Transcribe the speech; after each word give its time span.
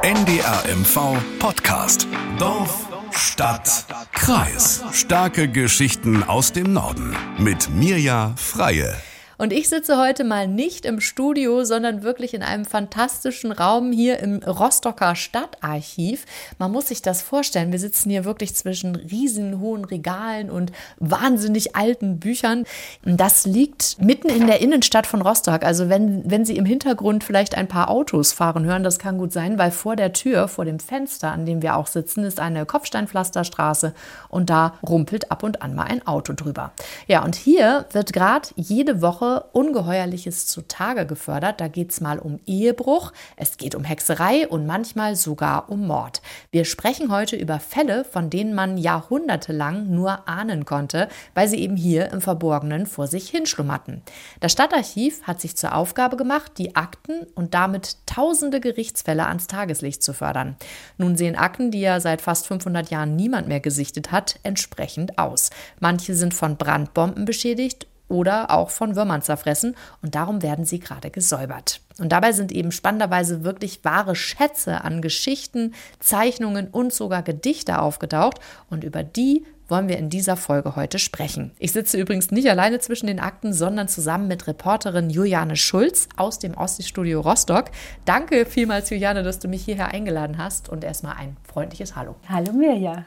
NDR 0.00 0.62
MV 0.76 1.16
Podcast. 1.40 2.06
Dorf, 2.38 2.86
Stadt, 3.10 3.84
Kreis. 4.12 4.84
Starke 4.92 5.48
Geschichten 5.48 6.22
aus 6.22 6.52
dem 6.52 6.72
Norden. 6.72 7.16
Mit 7.36 7.68
Mirja 7.70 8.32
Freie. 8.36 8.94
Und 9.40 9.52
ich 9.52 9.68
sitze 9.68 9.98
heute 9.98 10.24
mal 10.24 10.48
nicht 10.48 10.84
im 10.84 11.00
Studio, 11.00 11.62
sondern 11.62 12.02
wirklich 12.02 12.34
in 12.34 12.42
einem 12.42 12.64
fantastischen 12.64 13.52
Raum 13.52 13.92
hier 13.92 14.18
im 14.18 14.42
Rostocker 14.42 15.14
Stadtarchiv. 15.14 16.26
Man 16.58 16.72
muss 16.72 16.88
sich 16.88 17.02
das 17.02 17.22
vorstellen. 17.22 17.70
Wir 17.70 17.78
sitzen 17.78 18.10
hier 18.10 18.24
wirklich 18.24 18.56
zwischen 18.56 18.96
riesenhohen 18.96 19.84
Regalen 19.84 20.50
und 20.50 20.72
wahnsinnig 20.98 21.76
alten 21.76 22.18
Büchern. 22.18 22.64
Das 23.04 23.46
liegt 23.46 24.02
mitten 24.02 24.28
in 24.28 24.48
der 24.48 24.60
Innenstadt 24.60 25.06
von 25.06 25.22
Rostock. 25.22 25.62
Also 25.62 25.88
wenn, 25.88 26.28
wenn 26.28 26.44
Sie 26.44 26.56
im 26.56 26.66
Hintergrund 26.66 27.22
vielleicht 27.22 27.54
ein 27.54 27.68
paar 27.68 27.90
Autos 27.90 28.32
fahren 28.32 28.64
hören, 28.64 28.82
das 28.82 28.98
kann 28.98 29.18
gut 29.18 29.32
sein, 29.32 29.56
weil 29.56 29.70
vor 29.70 29.94
der 29.94 30.12
Tür, 30.12 30.48
vor 30.48 30.64
dem 30.64 30.80
Fenster, 30.80 31.30
an 31.30 31.46
dem 31.46 31.62
wir 31.62 31.76
auch 31.76 31.86
sitzen, 31.86 32.24
ist 32.24 32.40
eine 32.40 32.66
Kopfsteinpflasterstraße 32.66 33.94
und 34.30 34.50
da 34.50 34.74
rumpelt 34.84 35.30
ab 35.30 35.44
und 35.44 35.62
an 35.62 35.76
mal 35.76 35.84
ein 35.84 36.04
Auto 36.08 36.32
drüber. 36.32 36.72
Ja, 37.06 37.24
und 37.24 37.36
hier 37.36 37.86
wird 37.92 38.12
gerade 38.12 38.48
jede 38.56 39.00
Woche 39.00 39.27
Ungeheuerliches 39.52 40.46
zutage 40.46 41.06
gefördert. 41.06 41.60
Da 41.60 41.68
geht 41.68 41.90
es 41.90 42.00
mal 42.00 42.18
um 42.18 42.40
Ehebruch, 42.46 43.12
es 43.36 43.56
geht 43.56 43.74
um 43.74 43.84
Hexerei 43.84 44.46
und 44.48 44.66
manchmal 44.66 45.16
sogar 45.16 45.70
um 45.70 45.86
Mord. 45.86 46.22
Wir 46.50 46.64
sprechen 46.64 47.10
heute 47.10 47.36
über 47.36 47.58
Fälle, 47.58 48.04
von 48.04 48.30
denen 48.30 48.54
man 48.54 48.78
jahrhundertelang 48.78 49.90
nur 49.90 50.28
ahnen 50.28 50.64
konnte, 50.64 51.08
weil 51.34 51.48
sie 51.48 51.60
eben 51.60 51.76
hier 51.76 52.10
im 52.12 52.20
Verborgenen 52.20 52.86
vor 52.86 53.06
sich 53.06 53.28
hinschlummerten. 53.28 54.02
Das 54.40 54.52
Stadtarchiv 54.52 55.22
hat 55.24 55.40
sich 55.40 55.56
zur 55.56 55.74
Aufgabe 55.74 56.16
gemacht, 56.16 56.52
die 56.58 56.76
Akten 56.76 57.26
und 57.34 57.54
damit 57.54 57.96
tausende 58.06 58.60
Gerichtsfälle 58.60 59.26
ans 59.26 59.46
Tageslicht 59.46 60.02
zu 60.02 60.12
fördern. 60.12 60.56
Nun 60.96 61.16
sehen 61.16 61.36
Akten, 61.36 61.70
die 61.70 61.80
ja 61.80 62.00
seit 62.00 62.20
fast 62.20 62.46
500 62.46 62.90
Jahren 62.90 63.16
niemand 63.16 63.48
mehr 63.48 63.60
gesichtet 63.60 64.12
hat, 64.12 64.38
entsprechend 64.42 65.18
aus. 65.18 65.50
Manche 65.80 66.14
sind 66.14 66.34
von 66.34 66.56
Brandbomben 66.56 67.24
beschädigt 67.24 67.87
oder 68.08 68.50
auch 68.50 68.70
von 68.70 68.96
Würmern 68.96 69.22
zerfressen 69.22 69.76
und 70.02 70.14
darum 70.14 70.42
werden 70.42 70.64
sie 70.64 70.80
gerade 70.80 71.10
gesäubert. 71.10 71.80
Und 71.98 72.10
dabei 72.10 72.32
sind 72.32 72.52
eben 72.52 72.72
spannenderweise 72.72 73.44
wirklich 73.44 73.84
wahre 73.84 74.14
Schätze 74.14 74.82
an 74.84 75.02
Geschichten, 75.02 75.74
Zeichnungen 76.00 76.68
und 76.68 76.92
sogar 76.92 77.22
Gedichte 77.22 77.80
aufgetaucht 77.80 78.38
und 78.70 78.84
über 78.84 79.02
die 79.02 79.44
wollen 79.68 79.88
wir 79.88 79.98
in 79.98 80.10
dieser 80.10 80.36
Folge 80.36 80.76
heute 80.76 80.98
sprechen. 80.98 81.52
Ich 81.58 81.72
sitze 81.72 81.98
übrigens 81.98 82.30
nicht 82.30 82.50
alleine 82.50 82.78
zwischen 82.80 83.06
den 83.06 83.20
Akten, 83.20 83.52
sondern 83.52 83.86
zusammen 83.88 84.26
mit 84.26 84.46
Reporterin 84.46 85.10
Juliane 85.10 85.56
Schulz 85.56 86.08
aus 86.16 86.38
dem 86.38 86.54
Ostsee-Studio 86.54 87.20
Rostock. 87.20 87.66
Danke 88.04 88.46
vielmals, 88.46 88.90
Juliane, 88.90 89.22
dass 89.22 89.38
du 89.38 89.48
mich 89.48 89.64
hierher 89.64 89.88
eingeladen 89.88 90.38
hast 90.38 90.68
und 90.68 90.84
erstmal 90.84 91.16
ein 91.16 91.36
freundliches 91.42 91.94
Hallo. 91.94 92.16
Hallo 92.28 92.52
Mirja. 92.52 93.04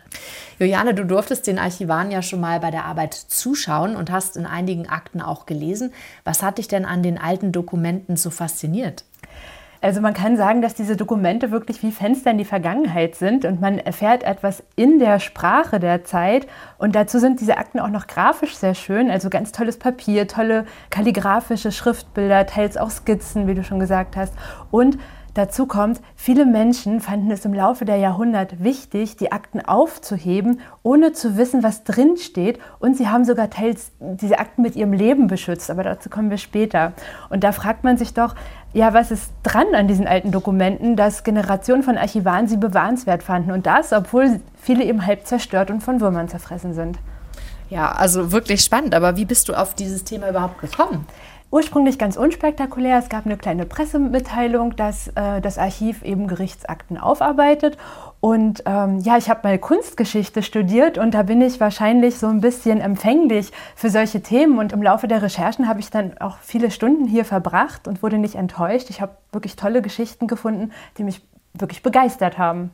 Juliane, 0.60 0.94
du 0.94 1.06
durftest 1.06 1.48
den 1.48 1.60
Archivaren 1.60 2.12
ja 2.12 2.22
schon 2.22 2.40
mal 2.40 2.60
bei 2.60 2.72
der 2.72 2.86
Arbeit 2.86 3.14
zuschauen 3.14 3.96
und 3.96 4.12
hast 4.12 4.38
in 4.38 4.46
einigen 4.46 4.88
Akten 4.88 5.22
auch 5.22 5.46
gelesen. 5.46 5.92
Was 6.24 6.44
hat 6.44 6.60
dich 6.60 6.68
denn 6.68 6.86
an 6.86 7.04
den 7.04 7.18
alten 7.18 7.52
Dokumenten 7.52 8.18
so 8.18 8.30
fasziniert? 8.30 9.04
Also 9.84 10.00
man 10.00 10.14
kann 10.14 10.38
sagen, 10.38 10.62
dass 10.62 10.76
diese 10.76 10.96
Dokumente 10.96 11.50
wirklich 11.50 11.82
wie 11.82 11.92
Fenster 11.92 12.30
in 12.30 12.38
die 12.38 12.46
Vergangenheit 12.46 13.16
sind 13.16 13.46
und 13.46 13.60
man 13.60 13.80
erfährt 13.80 14.24
etwas 14.24 14.64
in 14.76 15.00
der 15.00 15.20
Sprache 15.20 15.80
der 15.80 16.04
Zeit. 16.04 16.46
Und 16.78 16.96
dazu 16.96 17.18
sind 17.18 17.42
diese 17.42 17.58
Akten 17.58 17.80
auch 17.80 17.90
noch 17.90 18.06
grafisch 18.06 18.56
sehr 18.56 18.76
schön. 18.76 19.10
Also 19.10 19.32
ganz 19.32 19.52
tolles 19.52 19.80
Papier, 19.80 20.28
tolle 20.28 20.66
kalligraphische 20.92 21.72
Schriftbilder, 21.72 22.46
teils 22.46 22.78
auch 22.78 22.92
Skizzen, 22.92 23.48
wie 23.48 23.56
du 23.56 23.64
schon 23.64 23.80
gesagt 23.80 24.16
hast. 24.16 24.36
Und 24.70 25.00
Dazu 25.34 25.66
kommt, 25.66 26.02
viele 26.16 26.46
Menschen 26.46 27.00
fanden 27.00 27.32
es 27.32 27.46
im 27.46 27.54
Laufe 27.54 27.86
der 27.86 27.96
Jahrhunderte 27.96 28.62
wichtig, 28.62 29.16
die 29.16 29.32
Akten 29.32 29.62
aufzuheben, 29.62 30.60
ohne 30.84 31.14
zu 31.14 31.38
wissen, 31.38 31.64
was 31.64 31.86
drin 31.86 32.18
steht. 32.18 32.60
Und 32.80 32.98
sie 32.98 33.08
haben 33.08 33.24
sogar 33.24 33.50
teils 33.50 33.92
diese 34.00 34.40
Akten 34.40 34.62
mit 34.62 34.76
ihrem 34.76 34.92
Leben 34.92 35.28
beschützt. 35.28 35.72
Aber 35.72 35.84
dazu 35.84 36.10
kommen 36.10 36.30
wir 36.30 36.38
später. 36.38 36.92
Und 37.30 37.46
da 37.46 37.54
fragt 37.54 37.86
man 37.86 37.98
sich 37.98 38.14
doch, 38.14 38.36
ja, 38.74 38.94
was 38.94 39.10
ist 39.10 39.32
dran 39.44 39.74
an 39.74 39.88
diesen 39.88 40.06
alten 40.06 40.32
Dokumenten, 40.32 40.98
dass 40.98 41.24
Generationen 41.24 41.84
von 41.84 41.98
Archivaren 41.98 42.48
sie 42.48 42.58
bewahrenswert 42.58 43.24
fanden. 43.24 43.52
Und 43.52 43.66
das, 43.66 43.94
obwohl 43.94 44.42
viele 44.62 44.84
eben 44.84 45.06
halb 45.06 45.26
zerstört 45.26 45.72
und 45.72 45.82
von 45.82 46.02
Würmern 46.02 46.28
zerfressen 46.28 46.74
sind. 46.74 47.00
Ja, 47.70 47.90
also 47.90 48.34
wirklich 48.34 48.62
spannend. 48.62 48.94
Aber 48.94 49.16
wie 49.16 49.24
bist 49.24 49.48
du 49.48 49.54
auf 49.54 49.76
dieses 49.76 50.04
Thema 50.04 50.30
überhaupt 50.30 50.60
gekommen? 50.60 51.08
Ursprünglich 51.52 52.00
ganz 52.00 52.16
unspektakulär. 52.16 52.98
Es 52.98 53.10
gab 53.10 53.26
eine 53.26 53.36
kleine 53.36 53.66
Pressemitteilung, 53.66 54.78
dass 54.78 55.10
äh, 55.10 55.42
das 55.42 55.58
Archiv 55.58 56.02
eben 56.02 56.28
Gerichtsakten 56.28 56.98
aufarbeitet. 56.98 57.78
Und 58.22 58.64
ähm, 58.66 59.00
ja, 59.00 59.18
ich 59.18 59.30
habe 59.30 59.42
mal 59.44 59.60
Kunstgeschichte 59.60 60.44
studiert 60.44 60.98
und 60.98 61.14
da 61.14 61.24
bin 61.24 61.42
ich 61.42 61.60
wahrscheinlich 61.60 62.18
so 62.18 62.28
ein 62.28 62.40
bisschen 62.40 62.80
empfänglich 62.80 63.52
für 63.76 63.90
solche 63.90 64.22
Themen. 64.22 64.60
Und 64.60 64.72
im 64.72 64.82
Laufe 64.82 65.10
der 65.10 65.22
Recherchen 65.22 65.68
habe 65.68 65.82
ich 65.82 65.90
dann 65.90 66.18
auch 66.20 66.38
viele 66.38 66.72
Stunden 66.72 67.06
hier 67.06 67.26
verbracht 67.26 67.86
und 67.86 68.02
wurde 68.02 68.18
nicht 68.18 68.36
enttäuscht. 68.36 68.90
Ich 68.90 69.02
habe 69.02 69.18
wirklich 69.34 69.58
tolle 69.58 69.82
Geschichten 69.82 70.28
gefunden, 70.28 70.72
die 70.98 71.04
mich 71.04 71.22
wirklich 71.54 71.84
begeistert 71.84 72.38
haben. 72.38 72.72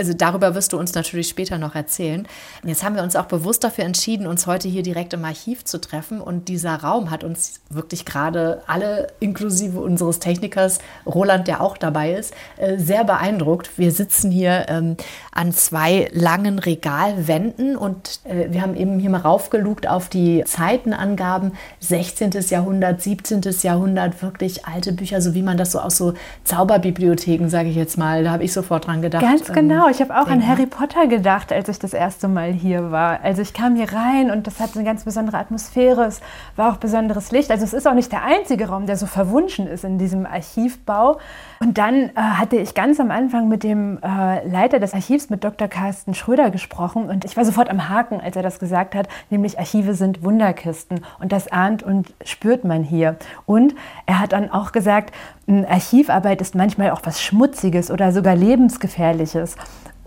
Also 0.00 0.14
darüber 0.14 0.54
wirst 0.54 0.72
du 0.72 0.78
uns 0.78 0.94
natürlich 0.94 1.28
später 1.28 1.58
noch 1.58 1.74
erzählen. 1.74 2.26
Jetzt 2.64 2.82
haben 2.82 2.96
wir 2.96 3.02
uns 3.02 3.16
auch 3.16 3.26
bewusst 3.26 3.62
dafür 3.64 3.84
entschieden, 3.84 4.26
uns 4.26 4.46
heute 4.46 4.66
hier 4.66 4.82
direkt 4.82 5.12
im 5.12 5.22
Archiv 5.26 5.62
zu 5.66 5.78
treffen. 5.78 6.22
Und 6.22 6.48
dieser 6.48 6.76
Raum 6.76 7.10
hat 7.10 7.22
uns 7.22 7.60
wirklich 7.68 8.06
gerade 8.06 8.62
alle, 8.66 9.08
inklusive 9.20 9.78
unseres 9.78 10.18
Technikers 10.18 10.78
Roland, 11.04 11.48
der 11.48 11.60
auch 11.60 11.76
dabei 11.76 12.14
ist, 12.14 12.32
äh, 12.56 12.78
sehr 12.78 13.04
beeindruckt. 13.04 13.76
Wir 13.76 13.92
sitzen 13.92 14.30
hier 14.30 14.64
ähm, 14.70 14.96
an 15.32 15.52
zwei 15.52 16.08
langen 16.14 16.58
Regalwänden 16.58 17.76
und 17.76 18.20
äh, 18.24 18.50
wir 18.50 18.62
haben 18.62 18.76
eben 18.76 18.98
hier 19.00 19.10
mal 19.10 19.20
raufgelugt 19.20 19.86
auf 19.86 20.08
die 20.08 20.44
Zeitenangaben. 20.46 21.52
16. 21.80 22.30
Jahrhundert, 22.48 23.02
17. 23.02 23.42
Jahrhundert, 23.60 24.22
wirklich 24.22 24.64
alte 24.64 24.94
Bücher, 24.94 25.20
so 25.20 25.34
wie 25.34 25.42
man 25.42 25.58
das 25.58 25.72
so 25.72 25.78
aus 25.78 25.98
so 25.98 26.14
Zauberbibliotheken, 26.44 27.50
sage 27.50 27.68
ich 27.68 27.76
jetzt 27.76 27.98
mal, 27.98 28.24
da 28.24 28.30
habe 28.30 28.44
ich 28.44 28.54
sofort 28.54 28.86
dran 28.86 29.02
gedacht. 29.02 29.22
Ganz 29.22 29.52
genau 29.52 29.89
ich 29.90 30.00
habe 30.00 30.14
auch 30.14 30.26
denken. 30.26 30.42
an 30.42 30.48
Harry 30.48 30.66
Potter 30.66 31.06
gedacht, 31.06 31.52
als 31.52 31.68
ich 31.68 31.78
das 31.78 31.92
erste 31.92 32.28
Mal 32.28 32.52
hier 32.52 32.90
war. 32.90 33.20
Also 33.22 33.42
ich 33.42 33.52
kam 33.52 33.76
hier 33.76 33.92
rein 33.92 34.30
und 34.30 34.46
das 34.46 34.60
hat 34.60 34.74
eine 34.74 34.84
ganz 34.84 35.04
besondere 35.04 35.38
Atmosphäre. 35.38 36.04
Es 36.04 36.20
war 36.56 36.72
auch 36.72 36.76
besonderes 36.76 37.32
Licht. 37.32 37.50
Also 37.50 37.64
es 37.64 37.72
ist 37.72 37.86
auch 37.86 37.94
nicht 37.94 38.12
der 38.12 38.24
einzige 38.24 38.68
Raum, 38.68 38.86
der 38.86 38.96
so 38.96 39.06
verwunschen 39.06 39.66
ist 39.66 39.84
in 39.84 39.98
diesem 39.98 40.26
Archivbau. 40.26 41.18
Und 41.62 41.76
dann 41.76 42.04
äh, 42.04 42.12
hatte 42.14 42.56
ich 42.56 42.72
ganz 42.72 42.98
am 43.00 43.10
Anfang 43.10 43.50
mit 43.50 43.64
dem 43.64 43.98
äh, 44.02 44.48
Leiter 44.48 44.80
des 44.80 44.94
Archivs, 44.94 45.28
mit 45.28 45.44
Dr. 45.44 45.68
Carsten 45.68 46.14
Schröder, 46.14 46.50
gesprochen. 46.50 47.10
Und 47.10 47.26
ich 47.26 47.36
war 47.36 47.44
sofort 47.44 47.68
am 47.68 47.90
Haken, 47.90 48.18
als 48.18 48.34
er 48.34 48.42
das 48.42 48.58
gesagt 48.58 48.94
hat, 48.94 49.08
nämlich 49.28 49.58
Archive 49.58 49.92
sind 49.92 50.24
Wunderkisten. 50.24 51.04
Und 51.18 51.32
das 51.32 51.48
ahnt 51.48 51.82
und 51.82 52.14
spürt 52.24 52.64
man 52.64 52.82
hier. 52.82 53.16
Und 53.44 53.74
er 54.06 54.20
hat 54.20 54.32
dann 54.32 54.50
auch 54.50 54.72
gesagt, 54.72 55.14
Archivarbeit 55.46 56.40
ist 56.40 56.54
manchmal 56.54 56.92
auch 56.92 57.02
was 57.04 57.20
Schmutziges 57.22 57.90
oder 57.90 58.12
sogar 58.12 58.36
Lebensgefährliches. 58.36 59.56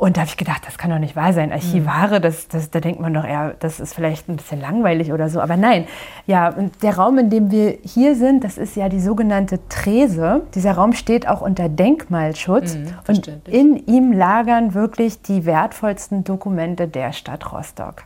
Und 0.04 0.18
da 0.18 0.22
habe 0.24 0.30
ich 0.30 0.36
gedacht, 0.36 0.64
das 0.68 0.78
kann 0.78 0.90
doch 0.90 1.00
nicht 1.00 1.16
wahr 1.16 1.32
sein. 1.32 1.54
Archivare, 1.54 2.20
das, 2.20 2.50
das, 2.50 2.70
da 2.70 2.82
denkt 2.82 3.00
man 3.00 3.14
doch 3.14 3.24
eher, 3.24 3.56
das 3.62 3.80
ist 3.80 3.96
vielleicht 3.96 4.28
ein 4.28 4.36
bisschen 4.36 4.60
langweilig 4.60 5.14
oder 5.14 5.30
so. 5.30 5.40
Aber 5.40 5.56
nein, 5.56 5.88
ja, 6.28 6.50
und 6.50 6.84
der 6.84 6.98
Raum, 6.98 7.20
in 7.20 7.30
dem 7.30 7.52
wir 7.52 7.78
hier 7.86 8.18
sind, 8.18 8.44
das 8.44 8.58
ist 8.58 8.76
ja 8.76 8.90
die 8.90 9.00
sogenannte 9.00 9.66
Trese. 9.70 10.42
Dieser 10.56 10.74
Raum 10.74 10.92
steht 10.92 11.26
auch 11.30 11.40
unter 11.40 11.70
Denkmalschutz. 11.70 12.76
Mhm, 12.76 12.88
und 13.08 13.28
in 13.48 13.78
ihm 13.88 14.12
lagern 14.12 14.74
wirklich 14.74 15.22
die 15.22 15.46
wertvollsten 15.46 16.26
Dokumente 16.26 16.90
der 16.90 17.14
Stadt 17.14 17.54
Rostock. 17.54 18.04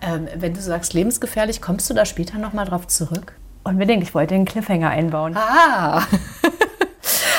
Ähm, 0.00 0.28
wenn 0.34 0.54
du 0.54 0.62
sagst 0.62 0.94
lebensgefährlich, 0.94 1.60
kommst 1.60 1.90
du 1.90 1.92
da 1.92 2.06
später 2.06 2.38
nochmal 2.38 2.64
drauf 2.64 2.86
zurück? 2.86 3.34
Unbedingt, 3.64 4.02
ich 4.02 4.14
wollte 4.14 4.32
den 4.32 4.46
Cliffhanger 4.46 4.88
einbauen. 4.88 5.36
Ah! 5.36 6.04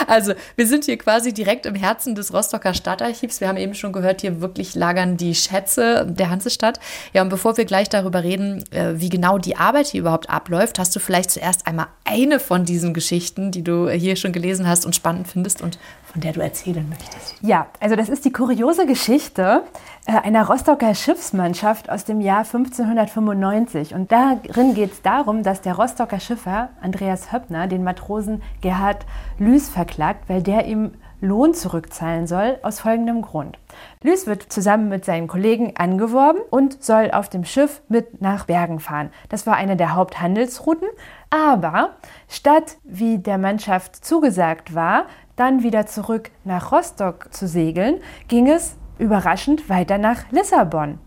Also 0.07 0.33
wir 0.55 0.67
sind 0.67 0.85
hier 0.85 0.97
quasi 0.97 1.33
direkt 1.33 1.65
im 1.65 1.75
Herzen 1.75 2.15
des 2.15 2.33
Rostocker 2.33 2.73
Stadtarchivs. 2.73 3.41
Wir 3.41 3.47
haben 3.47 3.57
eben 3.57 3.73
schon 3.73 3.91
gehört, 3.91 4.21
hier 4.21 4.41
wirklich 4.41 4.75
lagern 4.75 5.17
die 5.17 5.35
Schätze 5.35 6.05
der 6.09 6.29
Hansestadt. 6.29 6.79
Ja, 7.13 7.21
und 7.21 7.29
bevor 7.29 7.57
wir 7.57 7.65
gleich 7.65 7.89
darüber 7.89 8.23
reden, 8.23 8.63
äh, 8.71 8.99
wie 8.99 9.09
genau 9.09 9.37
die 9.37 9.55
Arbeit 9.55 9.87
hier 9.87 10.01
überhaupt 10.01 10.29
abläuft, 10.29 10.79
hast 10.79 10.95
du 10.95 10.99
vielleicht 10.99 11.31
zuerst 11.31 11.67
einmal 11.67 11.87
eine 12.05 12.39
von 12.39 12.65
diesen 12.65 12.93
Geschichten, 12.93 13.51
die 13.51 13.63
du 13.63 13.89
hier 13.89 14.15
schon 14.15 14.31
gelesen 14.31 14.67
hast 14.67 14.85
und 14.85 14.95
spannend 14.95 15.27
findest 15.27 15.61
und 15.61 15.77
von 16.11 16.21
der 16.21 16.33
du 16.33 16.41
erzählen 16.41 16.87
möchtest. 16.89 17.35
Ja, 17.41 17.67
also 17.79 17.95
das 17.95 18.09
ist 18.09 18.25
die 18.25 18.31
kuriose 18.31 18.87
Geschichte 18.87 19.63
äh, 20.05 20.13
einer 20.13 20.47
Rostocker 20.47 20.95
Schiffsmannschaft 20.95 21.89
aus 21.89 22.03
dem 22.03 22.19
Jahr 22.19 22.39
1595. 22.39 23.93
Und 23.93 24.11
darin 24.11 24.73
geht 24.73 24.93
es 24.93 25.01
darum, 25.03 25.43
dass 25.43 25.61
der 25.61 25.75
Rostocker 25.75 26.19
Schiffer 26.19 26.69
Andreas 26.81 27.31
Höppner 27.31 27.67
den 27.67 27.83
Matrosen 27.83 28.41
Gerhard 28.61 29.05
Lüß 29.37 29.69
verklagt, 29.89 30.29
weil 30.29 30.43
der 30.43 30.65
ihm 30.65 30.91
Lohn 31.19 31.53
zurückzahlen 31.53 32.27
soll, 32.27 32.59
aus 32.61 32.79
folgendem 32.79 33.21
Grund. 33.21 33.57
Lüß 34.03 34.27
wird 34.27 34.43
zusammen 34.53 34.87
mit 34.87 35.03
seinen 35.03 35.27
Kollegen 35.27 35.75
angeworben 35.75 36.39
und 36.49 36.81
soll 36.81 37.11
auf 37.11 37.27
dem 37.27 37.43
Schiff 37.43 37.81
mit 37.89 38.21
nach 38.21 38.45
Bergen 38.45 38.79
fahren. 38.79 39.09
Das 39.27 39.45
war 39.45 39.55
eine 39.55 39.75
der 39.75 39.95
Haupthandelsrouten, 39.95 40.87
aber 41.29 41.95
statt 42.29 42.77
wie 42.83 43.17
der 43.17 43.37
Mannschaft 43.37 44.05
zugesagt 44.05 44.75
war, 44.75 45.05
dann 45.35 45.63
wieder 45.63 45.87
zurück 45.87 46.31
nach 46.45 46.71
Rostock 46.71 47.33
zu 47.33 47.47
segeln, 47.47 47.99
ging 48.27 48.47
es 48.47 48.77
überraschend 48.97 49.69
weiter 49.69 49.97
nach 49.97 50.23
Lissabon. 50.31 50.99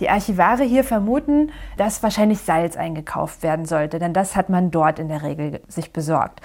Die 0.00 0.08
Archivare 0.08 0.64
hier 0.64 0.82
vermuten, 0.82 1.50
dass 1.76 2.02
wahrscheinlich 2.02 2.40
Salz 2.40 2.76
eingekauft 2.76 3.42
werden 3.42 3.66
sollte, 3.66 3.98
denn 3.98 4.14
das 4.14 4.34
hat 4.34 4.48
man 4.48 4.70
dort 4.70 4.98
in 4.98 5.08
der 5.08 5.22
Regel 5.22 5.60
sich 5.68 5.92
besorgt. 5.92 6.40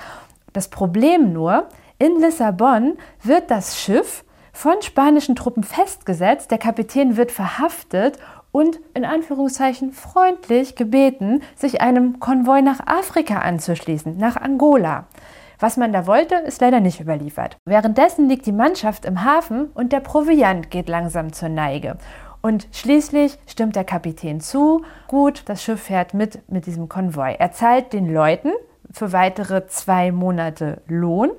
Das 0.56 0.70
Problem 0.70 1.34
nur, 1.34 1.68
in 1.98 2.20
Lissabon 2.20 2.98
wird 3.24 3.50
das 3.52 3.80
Schiff 3.80 4.24
von 4.52 4.82
spanischen 4.82 5.36
Truppen 5.36 5.64
festgesetzt, 5.64 6.52
der 6.52 6.58
Kapitän 6.58 7.18
wird 7.18 7.32
verhaftet 7.32 8.18
und 8.52 8.80
in 8.94 9.04
Anführungszeichen 9.04 9.92
freundlich 9.92 10.76
gebeten, 10.76 11.42
sich 11.56 11.82
einem 11.82 12.20
Konvoi 12.20 12.62
nach 12.62 12.80
Afrika 12.86 13.40
anzuschließen, 13.40 14.18
nach 14.18 14.38
Angola. 14.38 15.08
Was 15.60 15.78
man 15.78 15.94
da 15.94 16.06
wollte, 16.06 16.36
ist 16.36 16.62
leider 16.62 16.80
nicht 16.80 17.00
überliefert. 17.00 17.58
Währenddessen 17.66 18.28
liegt 18.28 18.46
die 18.46 18.52
Mannschaft 18.52 19.06
im 19.06 19.24
Hafen 19.24 19.68
und 19.74 19.92
der 19.92 20.00
Proviant 20.02 20.70
geht 20.70 20.90
langsam 20.90 21.34
zur 21.34 21.50
Neige. 21.50 21.98
Und 22.42 22.68
schließlich 22.72 23.38
stimmt 23.48 23.76
der 23.76 23.86
Kapitän 23.86 24.40
zu. 24.40 24.84
Gut, 25.08 25.44
das 25.48 25.64
Schiff 25.64 25.82
fährt 25.82 26.14
mit 26.14 26.40
mit 26.50 26.66
diesem 26.66 26.88
Konvoi. 26.90 27.36
Er 27.40 27.52
zahlt 27.52 27.94
den 27.94 28.14
Leuten 28.14 28.52
für 28.96 29.12
weitere 29.12 29.68
zwei 29.68 30.12
Monate 30.12 30.82
Lohn. 30.88 31.32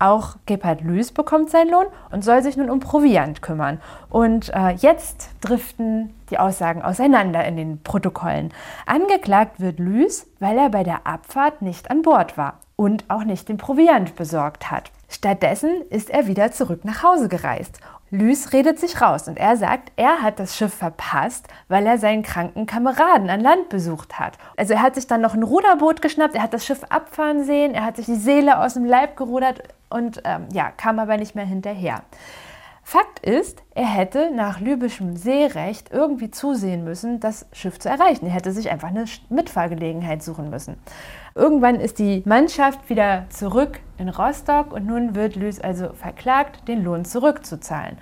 Auch 0.00 0.36
Gebhard 0.46 0.80
Lüß 0.80 1.12
bekommt 1.12 1.48
seinen 1.48 1.70
Lohn 1.70 1.86
und 2.10 2.24
soll 2.24 2.42
sich 2.42 2.56
nun 2.56 2.70
um 2.70 2.80
Proviant 2.80 3.40
kümmern. 3.40 3.80
Und 4.10 4.52
äh, 4.52 4.70
jetzt 4.70 5.30
driften 5.40 6.12
die 6.30 6.38
Aussagen 6.38 6.82
auseinander 6.82 7.44
in 7.44 7.56
den 7.56 7.82
Protokollen. 7.82 8.52
Angeklagt 8.86 9.60
wird 9.60 9.78
Lüß, 9.78 10.26
weil 10.40 10.58
er 10.58 10.70
bei 10.70 10.82
der 10.82 11.06
Abfahrt 11.06 11.62
nicht 11.62 11.90
an 11.90 12.02
Bord 12.02 12.36
war 12.36 12.58
und 12.74 13.04
auch 13.08 13.24
nicht 13.24 13.48
den 13.48 13.58
Proviant 13.58 14.16
besorgt 14.16 14.72
hat. 14.72 14.90
Stattdessen 15.08 15.82
ist 15.90 16.10
er 16.10 16.26
wieder 16.26 16.50
zurück 16.50 16.84
nach 16.84 17.04
Hause 17.04 17.28
gereist 17.28 17.78
Lys 18.10 18.52
redet 18.52 18.78
sich 18.78 19.00
raus 19.00 19.26
und 19.28 19.38
er 19.38 19.56
sagt, 19.56 19.90
er 19.96 20.22
hat 20.22 20.38
das 20.38 20.56
Schiff 20.56 20.72
verpasst, 20.72 21.48
weil 21.68 21.86
er 21.86 21.98
seinen 21.98 22.22
kranken 22.22 22.66
Kameraden 22.66 23.28
an 23.30 23.40
Land 23.40 23.68
besucht 23.70 24.18
hat. 24.18 24.38
Also 24.56 24.74
er 24.74 24.82
hat 24.82 24.94
sich 24.94 25.06
dann 25.06 25.20
noch 25.20 25.34
ein 25.34 25.42
Ruderboot 25.42 26.00
geschnappt, 26.00 26.34
er 26.34 26.42
hat 26.42 26.54
das 26.54 26.64
Schiff 26.64 26.84
abfahren 26.90 27.44
sehen, 27.44 27.74
er 27.74 27.84
hat 27.84 27.96
sich 27.96 28.06
die 28.06 28.14
Seele 28.14 28.60
aus 28.60 28.74
dem 28.74 28.84
Leib 28.84 29.16
gerudert 29.16 29.62
und 29.90 30.22
ähm, 30.24 30.46
ja, 30.52 30.70
kam 30.70 30.98
aber 30.98 31.16
nicht 31.16 31.34
mehr 31.34 31.46
hinterher. 31.46 32.02
Fakt 32.86 33.20
ist, 33.20 33.62
er 33.74 33.86
hätte 33.86 34.30
nach 34.30 34.60
libyschem 34.60 35.16
Seerecht 35.16 35.90
irgendwie 35.90 36.30
zusehen 36.30 36.84
müssen, 36.84 37.18
das 37.18 37.46
Schiff 37.52 37.78
zu 37.78 37.88
erreichen. 37.88 38.26
Er 38.26 38.32
hätte 38.32 38.52
sich 38.52 38.70
einfach 38.70 38.88
eine 38.88 39.06
Mitfahrgelegenheit 39.30 40.22
suchen 40.22 40.50
müssen. 40.50 40.76
Irgendwann 41.36 41.80
ist 41.80 41.98
die 41.98 42.22
Mannschaft 42.26 42.88
wieder 42.88 43.26
zurück 43.28 43.80
in 43.98 44.08
Rostock 44.08 44.72
und 44.72 44.86
nun 44.86 45.16
wird 45.16 45.34
Lüß 45.34 45.60
also 45.60 45.92
verklagt, 45.92 46.68
den 46.68 46.84
Lohn 46.84 47.04
zurückzuzahlen. 47.04 47.98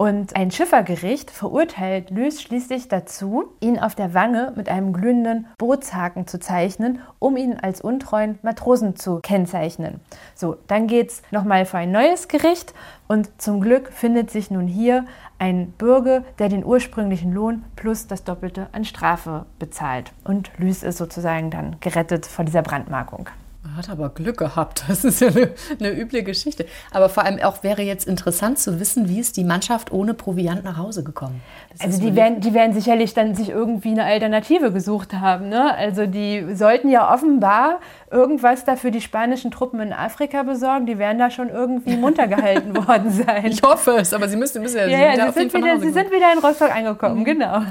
Und 0.00 0.34
ein 0.34 0.50
Schiffergericht 0.50 1.30
verurteilt 1.30 2.08
Lüß 2.08 2.40
schließlich 2.40 2.88
dazu, 2.88 3.52
ihn 3.60 3.78
auf 3.78 3.94
der 3.94 4.14
Wange 4.14 4.54
mit 4.56 4.70
einem 4.70 4.94
glühenden 4.94 5.46
Bootshaken 5.58 6.26
zu 6.26 6.40
zeichnen, 6.40 7.00
um 7.18 7.36
ihn 7.36 7.60
als 7.60 7.82
untreuen 7.82 8.38
Matrosen 8.40 8.96
zu 8.96 9.20
kennzeichnen. 9.22 10.00
So, 10.34 10.56
dann 10.68 10.86
geht 10.86 11.10
es 11.10 11.22
nochmal 11.30 11.66
vor 11.66 11.80
ein 11.80 11.92
neues 11.92 12.28
Gericht 12.28 12.72
und 13.08 13.28
zum 13.42 13.60
Glück 13.60 13.92
findet 13.92 14.30
sich 14.30 14.50
nun 14.50 14.66
hier 14.66 15.04
ein 15.38 15.72
Bürger, 15.72 16.24
der 16.38 16.48
den 16.48 16.64
ursprünglichen 16.64 17.34
Lohn 17.34 17.62
plus 17.76 18.06
das 18.06 18.24
Doppelte 18.24 18.68
an 18.72 18.86
Strafe 18.86 19.44
bezahlt. 19.58 20.14
Und 20.24 20.50
Lüß 20.56 20.82
ist 20.82 20.96
sozusagen 20.96 21.50
dann 21.50 21.76
gerettet 21.80 22.24
vor 22.24 22.46
dieser 22.46 22.62
Brandmarkung. 22.62 23.28
Man 23.62 23.76
hat 23.76 23.90
aber 23.90 24.08
Glück 24.08 24.38
gehabt. 24.38 24.84
Das 24.88 25.04
ist 25.04 25.20
ja 25.20 25.28
eine, 25.28 25.50
eine, 25.78 25.92
üble 25.92 26.22
Geschichte. 26.22 26.66
Aber 26.90 27.08
vor 27.08 27.24
allem 27.24 27.40
auch 27.40 27.62
wäre 27.62 27.82
jetzt 27.82 28.08
interessant 28.08 28.58
zu 28.58 28.80
wissen, 28.80 29.08
wie 29.08 29.20
ist 29.20 29.36
die 29.36 29.44
Mannschaft 29.44 29.92
ohne 29.92 30.14
Proviant 30.14 30.64
nach 30.64 30.78
Hause 30.78 31.04
gekommen. 31.04 31.42
Das 31.70 31.80
also 31.82 32.00
die 32.00 32.16
werden, 32.16 32.40
die 32.40 32.54
werden 32.54 32.72
sicherlich 32.72 33.14
dann 33.14 33.34
sich 33.34 33.50
irgendwie 33.50 33.90
eine 33.90 34.04
Alternative 34.04 34.72
gesucht 34.72 35.14
haben. 35.14 35.48
Ne? 35.48 35.74
Also 35.74 36.06
die 36.06 36.54
sollten 36.54 36.88
ja 36.88 37.12
offenbar 37.12 37.80
irgendwas 38.10 38.64
da 38.64 38.76
für 38.76 38.90
die 38.90 39.00
spanischen 39.00 39.50
Truppen 39.50 39.80
in 39.80 39.92
Afrika 39.92 40.42
besorgen. 40.42 40.86
Die 40.86 40.98
werden 40.98 41.18
da 41.18 41.30
schon 41.30 41.48
irgendwie 41.48 41.96
munter 41.96 42.26
gehalten 42.26 42.76
worden 42.86 43.10
sein. 43.10 43.46
Ich 43.46 43.62
hoffe 43.62 43.92
es, 43.98 44.12
aber 44.12 44.28
sie 44.28 44.36
müssen, 44.36 44.62
müssen 44.62 44.78
ja, 44.78 44.86
ja, 44.86 45.14
ja 45.14 45.32
sie, 45.32 45.40
sind 45.40 45.54
wieder, 45.54 45.80
sie 45.80 45.90
sind 45.90 46.10
wieder 46.10 46.32
in 46.32 46.38
Rostock 46.38 46.74
angekommen, 46.74 47.20
mhm. 47.20 47.24
genau. 47.24 47.62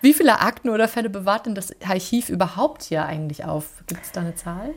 Wie 0.00 0.12
viele 0.12 0.40
Akten 0.40 0.68
oder 0.68 0.88
Fälle 0.88 1.10
bewahrt 1.10 1.46
denn 1.46 1.54
das 1.54 1.74
Archiv 1.86 2.28
überhaupt 2.28 2.82
hier 2.82 3.06
eigentlich 3.06 3.44
auf? 3.44 3.66
Gibt 3.86 4.04
es 4.04 4.12
da 4.12 4.20
eine 4.20 4.34
Zahl? 4.34 4.74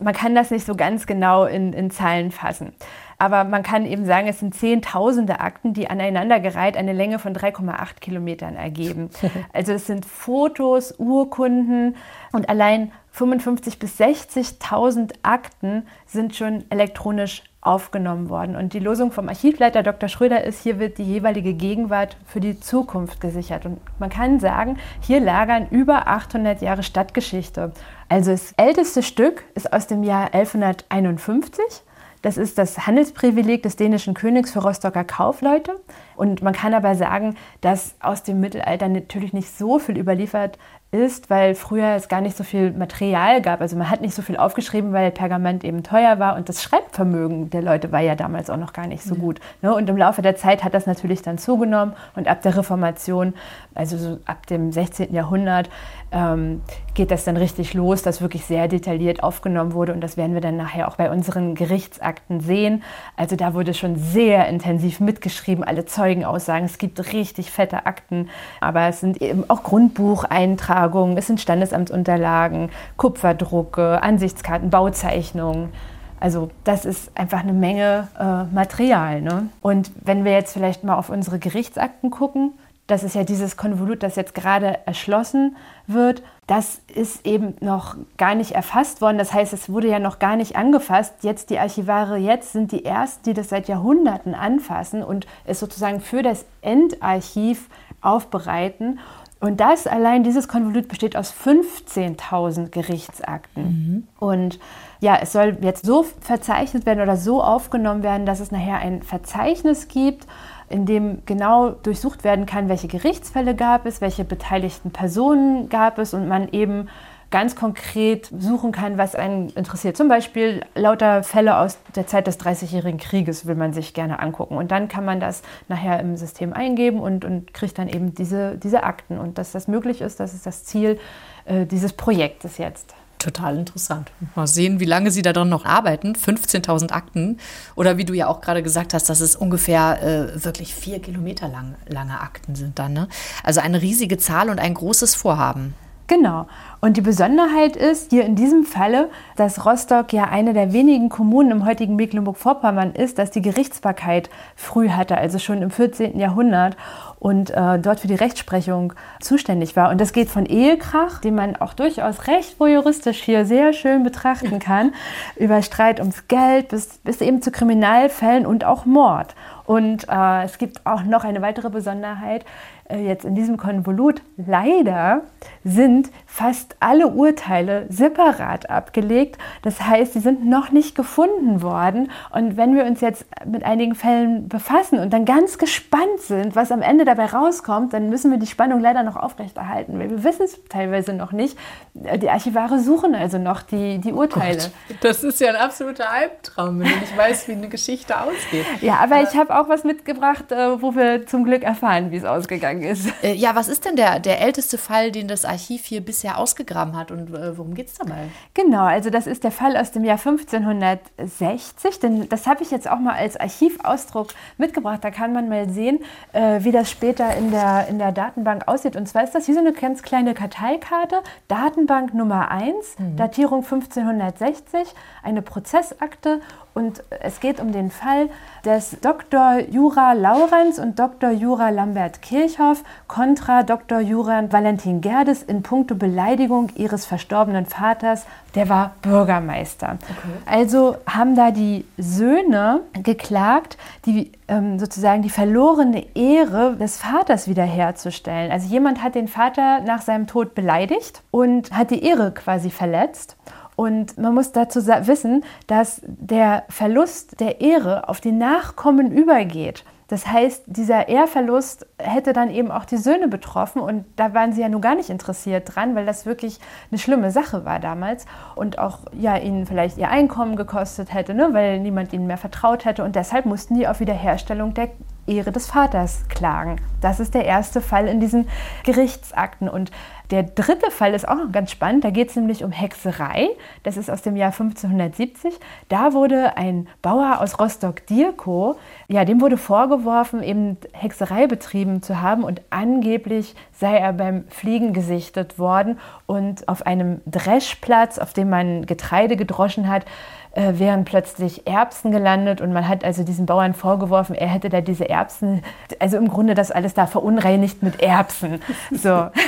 Man 0.00 0.14
kann 0.14 0.34
das 0.34 0.50
nicht 0.50 0.66
so 0.66 0.74
ganz 0.74 1.06
genau 1.06 1.44
in, 1.44 1.72
in 1.72 1.90
Zahlen 1.90 2.30
fassen. 2.30 2.72
Aber 3.20 3.44
man 3.44 3.62
kann 3.62 3.84
eben 3.84 4.06
sagen, 4.06 4.28
es 4.28 4.40
sind 4.40 4.54
zehntausende 4.54 5.40
Akten, 5.40 5.74
die 5.74 5.90
aneinandergereiht 5.90 6.74
eine 6.74 6.94
Länge 6.94 7.18
von 7.18 7.34
3,8 7.34 8.00
Kilometern 8.00 8.56
ergeben. 8.56 9.10
Also 9.52 9.72
es 9.72 9.86
sind 9.86 10.06
Fotos, 10.06 10.94
Urkunden 10.98 11.96
und 12.32 12.48
allein 12.48 12.92
55.000 13.16 13.78
bis 13.78 14.00
60.000 14.00 15.14
Akten 15.22 15.86
sind 16.06 16.36
schon 16.36 16.64
elektronisch 16.70 17.42
aufgenommen 17.60 18.30
worden. 18.30 18.56
Und 18.56 18.72
die 18.72 18.78
Losung 18.78 19.12
vom 19.12 19.28
Archivleiter 19.28 19.82
Dr. 19.82 20.08
Schröder 20.08 20.44
ist, 20.44 20.62
hier 20.62 20.78
wird 20.78 20.98
die 20.98 21.04
jeweilige 21.04 21.52
Gegenwart 21.52 22.16
für 22.24 22.40
die 22.40 22.58
Zukunft 22.58 23.20
gesichert. 23.20 23.66
Und 23.66 23.80
man 23.98 24.08
kann 24.08 24.40
sagen, 24.40 24.78
hier 25.00 25.20
lagern 25.20 25.68
über 25.70 26.06
800 26.06 26.62
Jahre 26.62 26.82
Stadtgeschichte. 26.82 27.72
Also 28.08 28.30
das 28.30 28.52
älteste 28.56 29.02
Stück 29.02 29.44
ist 29.54 29.72
aus 29.72 29.86
dem 29.86 30.02
Jahr 30.02 30.32
1151 30.32 31.82
das 32.22 32.36
ist 32.36 32.58
das 32.58 32.86
Handelsprivileg 32.86 33.62
des 33.62 33.76
dänischen 33.76 34.12
Königs 34.12 34.52
für 34.52 34.58
Rostocker 34.60 35.04
Kaufleute. 35.04 35.80
Und 36.16 36.42
man 36.42 36.52
kann 36.52 36.74
aber 36.74 36.94
sagen, 36.94 37.36
dass 37.62 37.94
aus 38.00 38.22
dem 38.22 38.40
Mittelalter 38.40 38.88
natürlich 38.88 39.32
nicht 39.32 39.56
so 39.56 39.78
viel 39.78 39.96
überliefert 39.96 40.58
ist, 40.92 41.30
weil 41.30 41.54
früher 41.54 41.94
es 41.94 42.08
gar 42.08 42.20
nicht 42.20 42.36
so 42.36 42.42
viel 42.42 42.72
Material 42.72 43.40
gab. 43.40 43.60
Also 43.60 43.76
man 43.76 43.88
hat 43.88 44.00
nicht 44.00 44.14
so 44.14 44.22
viel 44.22 44.36
aufgeschrieben, 44.36 44.92
weil 44.92 45.12
Pergament 45.12 45.62
eben 45.62 45.84
teuer 45.84 46.18
war 46.18 46.34
und 46.34 46.48
das 46.48 46.64
Schreibvermögen 46.64 47.48
der 47.50 47.62
Leute 47.62 47.92
war 47.92 48.00
ja 48.00 48.16
damals 48.16 48.50
auch 48.50 48.56
noch 48.56 48.72
gar 48.72 48.88
nicht 48.88 49.04
so 49.04 49.14
gut. 49.14 49.38
Ne? 49.62 49.72
Und 49.72 49.88
im 49.88 49.96
Laufe 49.96 50.20
der 50.20 50.34
Zeit 50.34 50.64
hat 50.64 50.74
das 50.74 50.86
natürlich 50.86 51.22
dann 51.22 51.38
zugenommen 51.38 51.92
und 52.16 52.26
ab 52.26 52.42
der 52.42 52.56
Reformation, 52.56 53.34
also 53.72 53.96
so 53.96 54.18
ab 54.24 54.46
dem 54.46 54.72
16. 54.72 55.14
Jahrhundert, 55.14 55.70
ähm, 56.10 56.60
geht 56.94 57.12
das 57.12 57.22
dann 57.22 57.36
richtig 57.36 57.72
los, 57.72 58.02
dass 58.02 58.20
wirklich 58.20 58.44
sehr 58.44 58.66
detailliert 58.66 59.22
aufgenommen 59.22 59.74
wurde 59.74 59.94
und 59.94 60.00
das 60.00 60.16
werden 60.16 60.34
wir 60.34 60.40
dann 60.40 60.56
nachher 60.56 60.88
auch 60.88 60.96
bei 60.96 61.08
unseren 61.08 61.54
Gerichtsakten 61.54 62.40
sehen. 62.40 62.82
Also 63.16 63.36
da 63.36 63.54
wurde 63.54 63.74
schon 63.74 63.94
sehr 63.94 64.48
intensiv 64.48 64.98
mitgeschrieben, 64.98 65.62
alle 65.62 65.84
Zeugenaussagen. 65.84 66.66
Es 66.66 66.78
gibt 66.78 67.12
richtig 67.12 67.52
fette 67.52 67.86
Akten, 67.86 68.28
aber 68.60 68.88
es 68.88 68.98
sind 68.98 69.22
eben 69.22 69.48
auch 69.48 69.62
Grundbucheintragungen 69.62 70.79
Beantragungen, 70.80 71.16
es 71.16 71.26
sind 71.26 71.40
Standesamtsunterlagen, 71.40 72.70
Kupferdrucke, 72.96 74.02
Ansichtskarten, 74.02 74.70
Bauzeichnungen. 74.70 75.70
Also 76.18 76.50
das 76.64 76.84
ist 76.84 77.16
einfach 77.16 77.40
eine 77.40 77.52
Menge 77.52 78.08
äh, 78.18 78.44
Material. 78.54 79.20
Ne? 79.22 79.48
Und 79.62 79.90
wenn 80.02 80.24
wir 80.24 80.32
jetzt 80.32 80.52
vielleicht 80.52 80.84
mal 80.84 80.96
auf 80.96 81.10
unsere 81.10 81.38
Gerichtsakten 81.38 82.10
gucken, 82.10 82.52
das 82.86 83.04
ist 83.04 83.14
ja 83.14 83.22
dieses 83.22 83.56
Konvolut, 83.56 84.02
das 84.02 84.16
jetzt 84.16 84.34
gerade 84.34 84.78
erschlossen 84.84 85.56
wird, 85.86 86.22
das 86.48 86.80
ist 86.92 87.24
eben 87.24 87.54
noch 87.60 87.96
gar 88.16 88.34
nicht 88.34 88.52
erfasst 88.52 89.00
worden. 89.00 89.16
Das 89.16 89.32
heißt, 89.32 89.52
es 89.52 89.70
wurde 89.70 89.88
ja 89.88 90.00
noch 90.00 90.18
gar 90.18 90.34
nicht 90.34 90.56
angefasst. 90.56 91.14
Jetzt 91.22 91.50
die 91.50 91.58
Archivare 91.60 92.16
jetzt 92.16 92.52
sind 92.52 92.72
die 92.72 92.84
ersten, 92.84 93.22
die 93.22 93.34
das 93.34 93.48
seit 93.48 93.68
Jahrhunderten 93.68 94.34
anfassen 94.34 95.04
und 95.04 95.28
es 95.44 95.60
sozusagen 95.60 96.00
für 96.00 96.22
das 96.22 96.44
Endarchiv 96.62 97.68
aufbereiten. 98.00 98.98
Und 99.40 99.58
das 99.58 99.86
allein, 99.86 100.22
dieses 100.22 100.48
Konvolut 100.48 100.86
besteht 100.88 101.16
aus 101.16 101.32
15.000 101.32 102.68
Gerichtsakten. 102.68 103.62
Mhm. 103.62 104.08
Und 104.18 104.58
ja, 105.00 105.18
es 105.20 105.32
soll 105.32 105.56
jetzt 105.62 105.86
so 105.86 106.04
verzeichnet 106.20 106.84
werden 106.84 107.00
oder 107.00 107.16
so 107.16 107.42
aufgenommen 107.42 108.02
werden, 108.02 108.26
dass 108.26 108.40
es 108.40 108.52
nachher 108.52 108.78
ein 108.78 109.02
Verzeichnis 109.02 109.88
gibt, 109.88 110.26
in 110.68 110.84
dem 110.84 111.22
genau 111.24 111.70
durchsucht 111.70 112.22
werden 112.22 112.44
kann, 112.44 112.68
welche 112.68 112.86
Gerichtsfälle 112.86 113.54
gab 113.54 113.86
es, 113.86 114.02
welche 114.02 114.24
beteiligten 114.24 114.90
Personen 114.90 115.70
gab 115.70 115.98
es 115.98 116.12
und 116.12 116.28
man 116.28 116.48
eben 116.50 116.88
ganz 117.30 117.54
konkret 117.54 118.30
suchen 118.36 118.72
kann, 118.72 118.98
was 118.98 119.14
einen 119.14 119.50
interessiert. 119.50 119.96
Zum 119.96 120.08
Beispiel 120.08 120.62
lauter 120.74 121.22
Fälle 121.22 121.58
aus 121.58 121.78
der 121.94 122.06
Zeit 122.06 122.26
des 122.26 122.38
Dreißigjährigen 122.38 122.98
Krieges 122.98 123.46
will 123.46 123.54
man 123.54 123.72
sich 123.72 123.94
gerne 123.94 124.18
angucken. 124.18 124.56
Und 124.56 124.70
dann 124.70 124.88
kann 124.88 125.04
man 125.04 125.20
das 125.20 125.42
nachher 125.68 126.00
im 126.00 126.16
System 126.16 126.52
eingeben 126.52 127.00
und, 127.00 127.24
und 127.24 127.54
kriegt 127.54 127.78
dann 127.78 127.88
eben 127.88 128.14
diese, 128.14 128.56
diese 128.56 128.82
Akten. 128.82 129.18
Und 129.18 129.38
dass 129.38 129.52
das 129.52 129.68
möglich 129.68 130.00
ist, 130.00 130.18
das 130.18 130.34
ist 130.34 130.44
das 130.44 130.64
Ziel 130.64 130.98
äh, 131.44 131.66
dieses 131.66 131.92
Projektes 131.92 132.58
jetzt. 132.58 132.94
Total 133.20 133.58
interessant. 133.58 134.10
Mal 134.34 134.46
sehen, 134.46 134.80
wie 134.80 134.86
lange 134.86 135.10
Sie 135.10 135.20
daran 135.20 135.50
noch 135.50 135.66
arbeiten. 135.66 136.14
15.000 136.14 136.90
Akten. 136.90 137.36
Oder 137.76 137.98
wie 137.98 138.06
du 138.06 138.14
ja 138.14 138.28
auch 138.28 138.40
gerade 138.40 138.62
gesagt 138.62 138.94
hast, 138.94 139.10
dass 139.10 139.20
es 139.20 139.36
ungefähr 139.36 140.02
äh, 140.02 140.44
wirklich 140.44 140.74
vier 140.74 141.00
Kilometer 141.00 141.46
lang, 141.46 141.74
lange 141.86 142.18
Akten 142.18 142.54
sind 142.54 142.78
dann. 142.78 142.94
Ne? 142.94 143.08
Also 143.44 143.60
eine 143.60 143.82
riesige 143.82 144.16
Zahl 144.16 144.48
und 144.48 144.58
ein 144.58 144.72
großes 144.72 145.14
Vorhaben. 145.14 145.74
Genau. 146.10 146.48
Und 146.80 146.96
die 146.96 147.02
Besonderheit 147.02 147.76
ist 147.76 148.10
hier 148.10 148.24
in 148.24 148.34
diesem 148.34 148.64
Falle, 148.64 149.10
dass 149.36 149.64
Rostock 149.64 150.12
ja 150.12 150.24
eine 150.24 150.54
der 150.54 150.72
wenigen 150.72 151.08
Kommunen 151.08 151.52
im 151.52 151.64
heutigen 151.64 151.94
Mecklenburg-Vorpommern 151.94 152.94
ist, 152.94 153.20
dass 153.20 153.30
die 153.30 153.42
Gerichtsbarkeit 153.42 154.28
früh 154.56 154.88
hatte, 154.88 155.16
also 155.16 155.38
schon 155.38 155.62
im 155.62 155.70
14. 155.70 156.18
Jahrhundert 156.18 156.76
und 157.20 157.50
äh, 157.50 157.78
dort 157.78 158.00
für 158.00 158.08
die 158.08 158.14
Rechtsprechung 158.14 158.94
zuständig 159.20 159.76
war. 159.76 159.90
Und 159.90 160.00
das 160.00 160.12
geht 160.12 160.28
von 160.28 160.46
Ehekrach, 160.46 161.20
den 161.20 161.36
man 161.36 161.54
auch 161.56 161.74
durchaus 161.74 162.26
recht 162.26 162.56
juristisch 162.58 163.22
hier 163.22 163.44
sehr 163.44 163.72
schön 163.72 164.02
betrachten 164.02 164.58
kann, 164.58 164.92
über 165.36 165.62
Streit 165.62 166.00
ums 166.00 166.26
Geld 166.26 166.68
bis, 166.68 166.98
bis 167.04 167.20
eben 167.20 167.42
zu 167.42 167.52
Kriminalfällen 167.52 168.46
und 168.46 168.64
auch 168.64 168.86
Mord. 168.86 169.34
Und 169.66 170.08
äh, 170.08 170.44
es 170.44 170.58
gibt 170.58 170.84
auch 170.84 171.04
noch 171.04 171.22
eine 171.22 171.42
weitere 171.42 171.70
Besonderheit. 171.70 172.44
Äh, 172.90 173.06
jetzt 173.06 173.24
in 173.24 173.34
diesem 173.34 173.56
Konvolut, 173.56 174.22
leider 174.36 175.22
sind 175.64 176.10
fast 176.26 176.76
alle 176.80 177.08
Urteile 177.08 177.86
separat 177.88 178.68
abgelegt. 178.68 179.38
Das 179.62 179.80
heißt, 179.80 180.14
sie 180.14 180.20
sind 180.20 180.44
noch 180.44 180.72
nicht 180.72 180.94
gefunden 180.94 181.62
worden. 181.62 182.10
Und 182.32 182.56
wenn 182.56 182.74
wir 182.74 182.84
uns 182.84 183.00
jetzt 183.00 183.26
mit 183.46 183.64
einigen 183.64 183.94
Fällen 183.94 184.48
befassen 184.48 184.98
und 184.98 185.12
dann 185.12 185.24
ganz 185.24 185.58
gespannt 185.58 186.20
sind, 186.20 186.56
was 186.56 186.72
am 186.72 186.82
Ende 186.82 187.04
dabei 187.10 187.26
rauskommt, 187.26 187.92
dann 187.92 188.08
müssen 188.08 188.30
wir 188.30 188.38
die 188.38 188.46
Spannung 188.46 188.80
leider 188.80 189.02
noch 189.02 189.16
aufrechterhalten, 189.16 189.98
weil 189.98 190.10
wir 190.10 190.24
wissen 190.24 190.42
es 190.44 190.58
teilweise 190.68 191.12
noch 191.12 191.32
nicht. 191.32 191.58
Die 191.94 192.30
Archivare 192.30 192.78
suchen 192.78 193.14
also 193.14 193.38
noch 193.38 193.62
die, 193.62 193.98
die 193.98 194.12
Urteile. 194.12 194.58
Gott, 194.88 194.98
das 195.00 195.24
ist 195.24 195.40
ja 195.40 195.48
ein 195.50 195.56
absoluter 195.56 196.08
Albtraum, 196.10 196.80
wenn 196.80 196.88
du 196.88 196.96
nicht 196.96 197.16
weißt, 197.16 197.48
wie 197.48 197.52
eine 197.52 197.68
Geschichte 197.68 198.18
ausgeht. 198.18 198.64
Ja, 198.80 198.98
aber 199.02 199.22
ich 199.22 199.36
habe 199.36 199.58
auch 199.58 199.68
was 199.68 199.84
mitgebracht, 199.84 200.52
äh, 200.52 200.80
wo 200.80 200.94
wir 200.94 201.26
zum 201.26 201.44
Glück 201.44 201.62
erfahren, 201.62 202.10
wie 202.10 202.16
es 202.16 202.24
ausgegangen 202.24 202.60
gegangen 202.60 202.82
ist. 202.82 203.12
Äh, 203.22 203.34
ja, 203.34 203.54
was 203.54 203.68
ist 203.68 203.84
denn 203.84 203.96
der, 203.96 204.20
der 204.20 204.40
älteste 204.40 204.78
Fall, 204.78 205.10
den 205.10 205.28
das 205.28 205.44
Archiv 205.44 205.84
hier 205.84 206.00
bisher 206.00 206.38
ausgegraben 206.38 206.96
hat 206.96 207.10
und 207.10 207.34
äh, 207.34 207.56
worum 207.56 207.74
geht 207.74 207.88
es 207.88 207.94
dabei? 207.94 208.28
Genau, 208.54 208.84
also 208.84 209.10
das 209.10 209.26
ist 209.26 209.44
der 209.44 209.50
Fall 209.50 209.76
aus 209.76 209.92
dem 209.92 210.04
Jahr 210.04 210.18
1560, 210.18 212.00
denn 212.00 212.28
das 212.28 212.46
habe 212.46 212.62
ich 212.62 212.70
jetzt 212.70 212.88
auch 212.88 212.98
mal 212.98 213.14
als 213.14 213.36
Archivausdruck 213.38 214.28
mitgebracht. 214.58 215.00
Da 215.02 215.10
kann 215.10 215.32
man 215.32 215.48
mal 215.48 215.68
sehen, 215.70 216.00
äh, 216.32 216.62
wie 216.62 216.72
das 216.72 216.90
später 217.00 217.34
in 217.34 217.50
der, 217.50 217.88
in 217.88 217.98
der 217.98 218.12
Datenbank 218.12 218.68
aussieht. 218.68 218.94
Und 218.94 219.08
zwar 219.08 219.24
ist 219.24 219.34
das 219.34 219.48
wie 219.48 219.54
so 219.54 219.60
eine 219.60 219.72
ganz 219.72 220.02
kleine 220.02 220.34
Karteikarte, 220.34 221.22
Datenbank 221.48 222.12
Nummer 222.12 222.50
1, 222.50 222.98
mhm. 222.98 223.16
Datierung 223.16 223.64
1560, 223.64 224.94
eine 225.22 225.40
Prozessakte 225.40 226.42
und 226.74 227.02
es 227.20 227.40
geht 227.40 227.60
um 227.60 227.72
den 227.72 227.90
Fall 227.90 228.28
des 228.64 228.96
Dr. 229.00 229.58
Jura 229.70 230.12
Laurenz 230.12 230.78
und 230.78 230.98
Dr. 230.98 231.30
Jura 231.30 231.70
Lambert 231.70 232.22
Kirchhoff 232.22 232.84
kontra 233.08 233.62
Dr. 233.62 234.00
Jura 234.00 234.44
Valentin 234.50 235.00
Gerdes 235.00 235.42
in 235.42 235.62
puncto 235.62 235.94
Beleidigung 235.94 236.68
ihres 236.76 237.06
verstorbenen 237.06 237.66
Vaters. 237.66 238.26
Der 238.54 238.68
war 238.68 238.92
Bürgermeister. 239.02 239.98
Okay. 240.02 240.28
Also 240.46 240.96
haben 241.06 241.34
da 241.34 241.50
die 241.50 241.84
Söhne 241.96 242.80
geklagt, 243.02 243.78
die 244.06 244.32
ähm, 244.48 244.78
sozusagen 244.78 245.22
die 245.22 245.30
verlorene 245.30 246.04
Ehre 246.14 246.76
des 246.76 246.98
Vaters 246.98 247.48
wiederherzustellen. 247.48 248.50
Also 248.50 248.68
jemand 248.68 249.02
hat 249.02 249.14
den 249.14 249.28
Vater 249.28 249.80
nach 249.80 250.02
seinem 250.02 250.26
Tod 250.26 250.54
beleidigt 250.54 251.22
und 251.30 251.72
hat 251.72 251.90
die 251.90 252.04
Ehre 252.04 252.32
quasi 252.32 252.70
verletzt. 252.70 253.36
Und 253.80 254.18
man 254.18 254.34
muss 254.34 254.52
dazu 254.52 254.86
wissen, 254.86 255.42
dass 255.66 256.02
der 256.04 256.64
Verlust 256.68 257.40
der 257.40 257.62
Ehre 257.62 258.10
auf 258.10 258.20
die 258.20 258.30
Nachkommen 258.30 259.10
übergeht. 259.10 259.86
Das 260.08 260.26
heißt, 260.26 260.64
dieser 260.66 261.08
Ehrverlust 261.08 261.86
hätte 261.96 262.34
dann 262.34 262.50
eben 262.50 262.70
auch 262.70 262.84
die 262.84 262.98
Söhne 262.98 263.26
betroffen 263.28 263.80
und 263.80 264.04
da 264.16 264.34
waren 264.34 264.52
sie 264.52 264.60
ja 264.60 264.68
nun 264.68 264.82
gar 264.82 264.96
nicht 264.96 265.08
interessiert 265.08 265.74
dran, 265.74 265.94
weil 265.94 266.04
das 266.04 266.26
wirklich 266.26 266.58
eine 266.90 266.98
schlimme 266.98 267.30
Sache 267.30 267.64
war 267.64 267.78
damals 267.78 268.26
und 268.54 268.78
auch 268.78 268.98
ja 269.12 269.38
ihnen 269.38 269.64
vielleicht 269.64 269.96
ihr 269.96 270.10
Einkommen 270.10 270.56
gekostet 270.56 271.14
hätte, 271.14 271.32
ne, 271.32 271.54
weil 271.54 271.80
niemand 271.80 272.12
ihnen 272.12 272.26
mehr 272.26 272.36
vertraut 272.36 272.84
hätte 272.84 273.02
und 273.02 273.16
deshalb 273.16 273.46
mussten 273.46 273.76
die 273.76 273.88
auf 273.88 274.00
Wiederherstellung 274.00 274.74
der 274.74 274.90
Ehre 275.26 275.52
des 275.52 275.66
Vaters 275.66 276.24
klagen. 276.28 276.76
Das 277.00 277.20
ist 277.20 277.34
der 277.34 277.44
erste 277.44 277.80
Fall 277.80 278.08
in 278.08 278.20
diesen 278.20 278.48
Gerichtsakten. 278.84 279.68
Und 279.68 279.90
der 280.30 280.44
dritte 280.44 280.90
Fall 280.90 281.14
ist 281.14 281.26
auch 281.26 281.36
noch 281.36 281.50
ganz 281.50 281.70
spannend. 281.70 282.04
Da 282.04 282.10
geht 282.10 282.30
es 282.30 282.36
nämlich 282.36 282.62
um 282.62 282.70
Hexerei. 282.70 283.48
Das 283.82 283.96
ist 283.96 284.10
aus 284.10 284.22
dem 284.22 284.36
Jahr 284.36 284.52
1570. 284.52 285.58
Da 285.88 286.12
wurde 286.12 286.56
ein 286.56 286.88
Bauer 287.02 287.40
aus 287.40 287.58
Rostock-Dierkow, 287.58 288.76
ja, 289.08 289.24
dem 289.24 289.40
wurde 289.40 289.56
vorgeworfen, 289.56 290.42
eben 290.42 290.76
Hexerei 290.92 291.46
betrieben 291.46 292.02
zu 292.02 292.20
haben 292.20 292.44
und 292.44 292.62
angeblich 292.70 293.54
sei 293.72 293.96
er 293.96 294.12
beim 294.12 294.44
Fliegen 294.48 294.92
gesichtet 294.92 295.58
worden 295.58 295.98
und 296.26 296.68
auf 296.68 296.86
einem 296.86 297.20
Dreschplatz, 297.26 298.18
auf 298.18 298.32
dem 298.32 298.50
man 298.50 298.86
Getreide 298.86 299.36
gedroschen 299.36 299.88
hat, 299.88 300.04
äh, 300.52 300.78
wären 300.78 301.04
plötzlich 301.04 301.66
Erbsen 301.66 302.10
gelandet 302.10 302.60
und 302.60 302.72
man 302.72 302.88
hat 302.88 303.04
also 303.04 303.22
diesen 303.22 303.46
Bauern 303.46 303.74
vorgeworfen, 303.74 304.34
er 304.34 304.48
hätte 304.48 304.68
da 304.68 304.80
diese 304.80 305.08
Erbsen, 305.08 305.62
also 305.98 306.16
im 306.16 306.28
Grunde 306.28 306.54
das 306.54 306.70
alles 306.70 306.94
da 306.94 307.06
verunreinigt 307.06 307.82
mit 307.82 308.02
Erbsen. 308.02 308.60
So. 308.90 309.28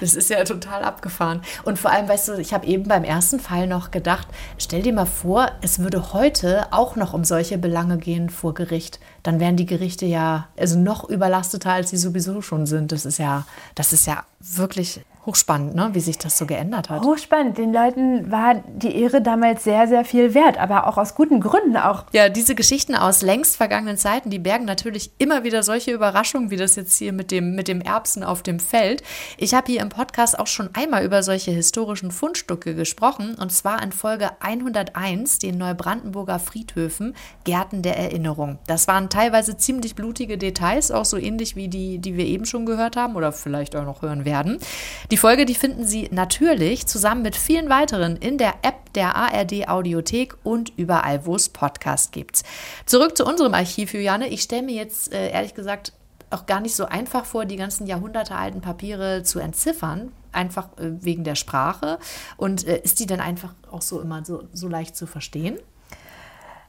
Das 0.00 0.14
ist 0.14 0.30
ja 0.30 0.42
total 0.42 0.82
abgefahren. 0.82 1.42
Und 1.64 1.78
vor 1.78 1.92
allem, 1.92 2.08
weißt 2.08 2.28
du, 2.28 2.32
ich 2.38 2.52
habe 2.52 2.66
eben 2.66 2.84
beim 2.88 3.04
ersten 3.04 3.38
Fall 3.38 3.66
noch 3.66 3.92
gedacht, 3.92 4.26
stell 4.58 4.82
dir 4.82 4.92
mal 4.92 5.06
vor, 5.06 5.48
es 5.60 5.78
würde 5.78 6.12
heute 6.12 6.66
auch 6.72 6.96
noch 6.96 7.14
um 7.14 7.24
solche 7.24 7.58
Belange 7.58 7.98
gehen 7.98 8.30
vor 8.30 8.54
Gericht. 8.54 8.98
Dann 9.22 9.38
wären 9.38 9.56
die 9.56 9.66
Gerichte 9.66 10.06
ja 10.06 10.48
also 10.56 10.78
noch 10.78 11.08
überlasteter, 11.08 11.72
als 11.72 11.90
sie 11.90 11.96
sowieso 11.96 12.42
schon 12.42 12.66
sind. 12.66 12.90
Das 12.90 13.06
ist 13.06 13.18
ja, 13.18 13.46
das 13.74 13.92
ist 13.92 14.06
ja 14.06 14.24
wirklich 14.40 15.02
hochspannend, 15.28 15.74
ne? 15.74 15.90
wie 15.92 16.00
sich 16.00 16.16
das 16.16 16.38
so 16.38 16.46
geändert 16.46 16.88
hat. 16.88 17.02
Hochspannend. 17.02 17.58
Den 17.58 17.70
Leuten 17.70 18.30
war 18.30 18.62
die 18.66 18.96
Ehre 18.96 19.20
damals 19.20 19.62
sehr, 19.62 19.86
sehr 19.86 20.06
viel 20.06 20.32
wert, 20.32 20.58
aber 20.58 20.86
auch 20.86 20.96
aus 20.96 21.14
guten 21.14 21.40
Gründen 21.40 21.76
auch. 21.76 22.06
Ja, 22.12 22.30
diese 22.30 22.54
Geschichten 22.54 22.94
aus 22.94 23.20
längst 23.20 23.56
vergangenen 23.56 23.98
Zeiten, 23.98 24.30
die 24.30 24.38
bergen 24.38 24.64
natürlich 24.64 25.10
immer 25.18 25.44
wieder 25.44 25.62
solche 25.62 25.92
Überraschungen, 25.92 26.50
wie 26.50 26.56
das 26.56 26.76
jetzt 26.76 26.96
hier 26.96 27.12
mit 27.12 27.30
dem, 27.30 27.54
mit 27.54 27.68
dem 27.68 27.82
Erbsen 27.82 28.24
auf 28.24 28.42
dem 28.42 28.58
Feld. 28.58 29.02
Ich 29.36 29.52
habe 29.52 29.70
hier 29.70 29.82
im 29.82 29.90
Podcast 29.90 30.38
auch 30.38 30.46
schon 30.46 30.70
einmal 30.72 31.04
über 31.04 31.22
solche 31.22 31.50
historischen 31.50 32.10
Fundstücke 32.10 32.74
gesprochen, 32.74 33.36
und 33.38 33.52
zwar 33.52 33.82
in 33.82 33.92
Folge 33.92 34.30
101, 34.40 35.40
den 35.40 35.58
Neubrandenburger 35.58 36.38
Friedhöfen, 36.38 37.14
Gärten 37.44 37.82
der 37.82 37.98
Erinnerung. 37.98 38.58
Das 38.66 38.88
waren 38.88 39.10
teilweise 39.10 39.58
ziemlich 39.58 39.94
blutige 39.94 40.38
Details, 40.38 40.90
auch 40.90 41.04
so 41.04 41.18
ähnlich 41.18 41.54
wie 41.54 41.68
die, 41.68 41.98
die 41.98 42.16
wir 42.16 42.24
eben 42.24 42.46
schon 42.46 42.64
gehört 42.64 42.96
haben 42.96 43.14
oder 43.14 43.32
vielleicht 43.32 43.76
auch 43.76 43.84
noch 43.84 44.00
hören 44.00 44.24
werden. 44.24 44.58
Die 45.10 45.17
die 45.17 45.17
Folge, 45.18 45.44
die 45.44 45.54
finden 45.54 45.84
Sie 45.84 46.08
natürlich 46.10 46.86
zusammen 46.86 47.22
mit 47.22 47.36
vielen 47.36 47.68
weiteren 47.68 48.16
in 48.16 48.38
der 48.38 48.54
App 48.62 48.92
der 48.94 49.16
ARD 49.16 49.68
Audiothek 49.68 50.36
und 50.44 50.72
überall, 50.76 51.26
wo 51.26 51.34
es 51.34 51.48
Podcasts 51.48 52.10
gibt. 52.10 52.42
Zurück 52.86 53.16
zu 53.16 53.24
unserem 53.26 53.54
Archiv, 53.54 53.92
Juliane. 53.92 54.28
Ich 54.28 54.42
stelle 54.42 54.62
mir 54.62 54.74
jetzt 54.74 55.12
äh, 55.12 55.30
ehrlich 55.30 55.54
gesagt 55.54 55.92
auch 56.30 56.46
gar 56.46 56.60
nicht 56.60 56.74
so 56.74 56.84
einfach 56.84 57.24
vor, 57.24 57.44
die 57.44 57.56
ganzen 57.56 57.86
jahrhundertealten 57.86 58.60
Papiere 58.60 59.22
zu 59.22 59.38
entziffern, 59.38 60.12
einfach 60.32 60.68
äh, 60.78 61.02
wegen 61.02 61.24
der 61.24 61.34
Sprache. 61.34 61.98
Und 62.36 62.66
äh, 62.66 62.80
ist 62.82 63.00
die 63.00 63.06
dann 63.06 63.20
einfach 63.20 63.54
auch 63.70 63.82
so 63.82 64.00
immer 64.00 64.24
so, 64.24 64.44
so 64.52 64.68
leicht 64.68 64.96
zu 64.96 65.06
verstehen? 65.06 65.58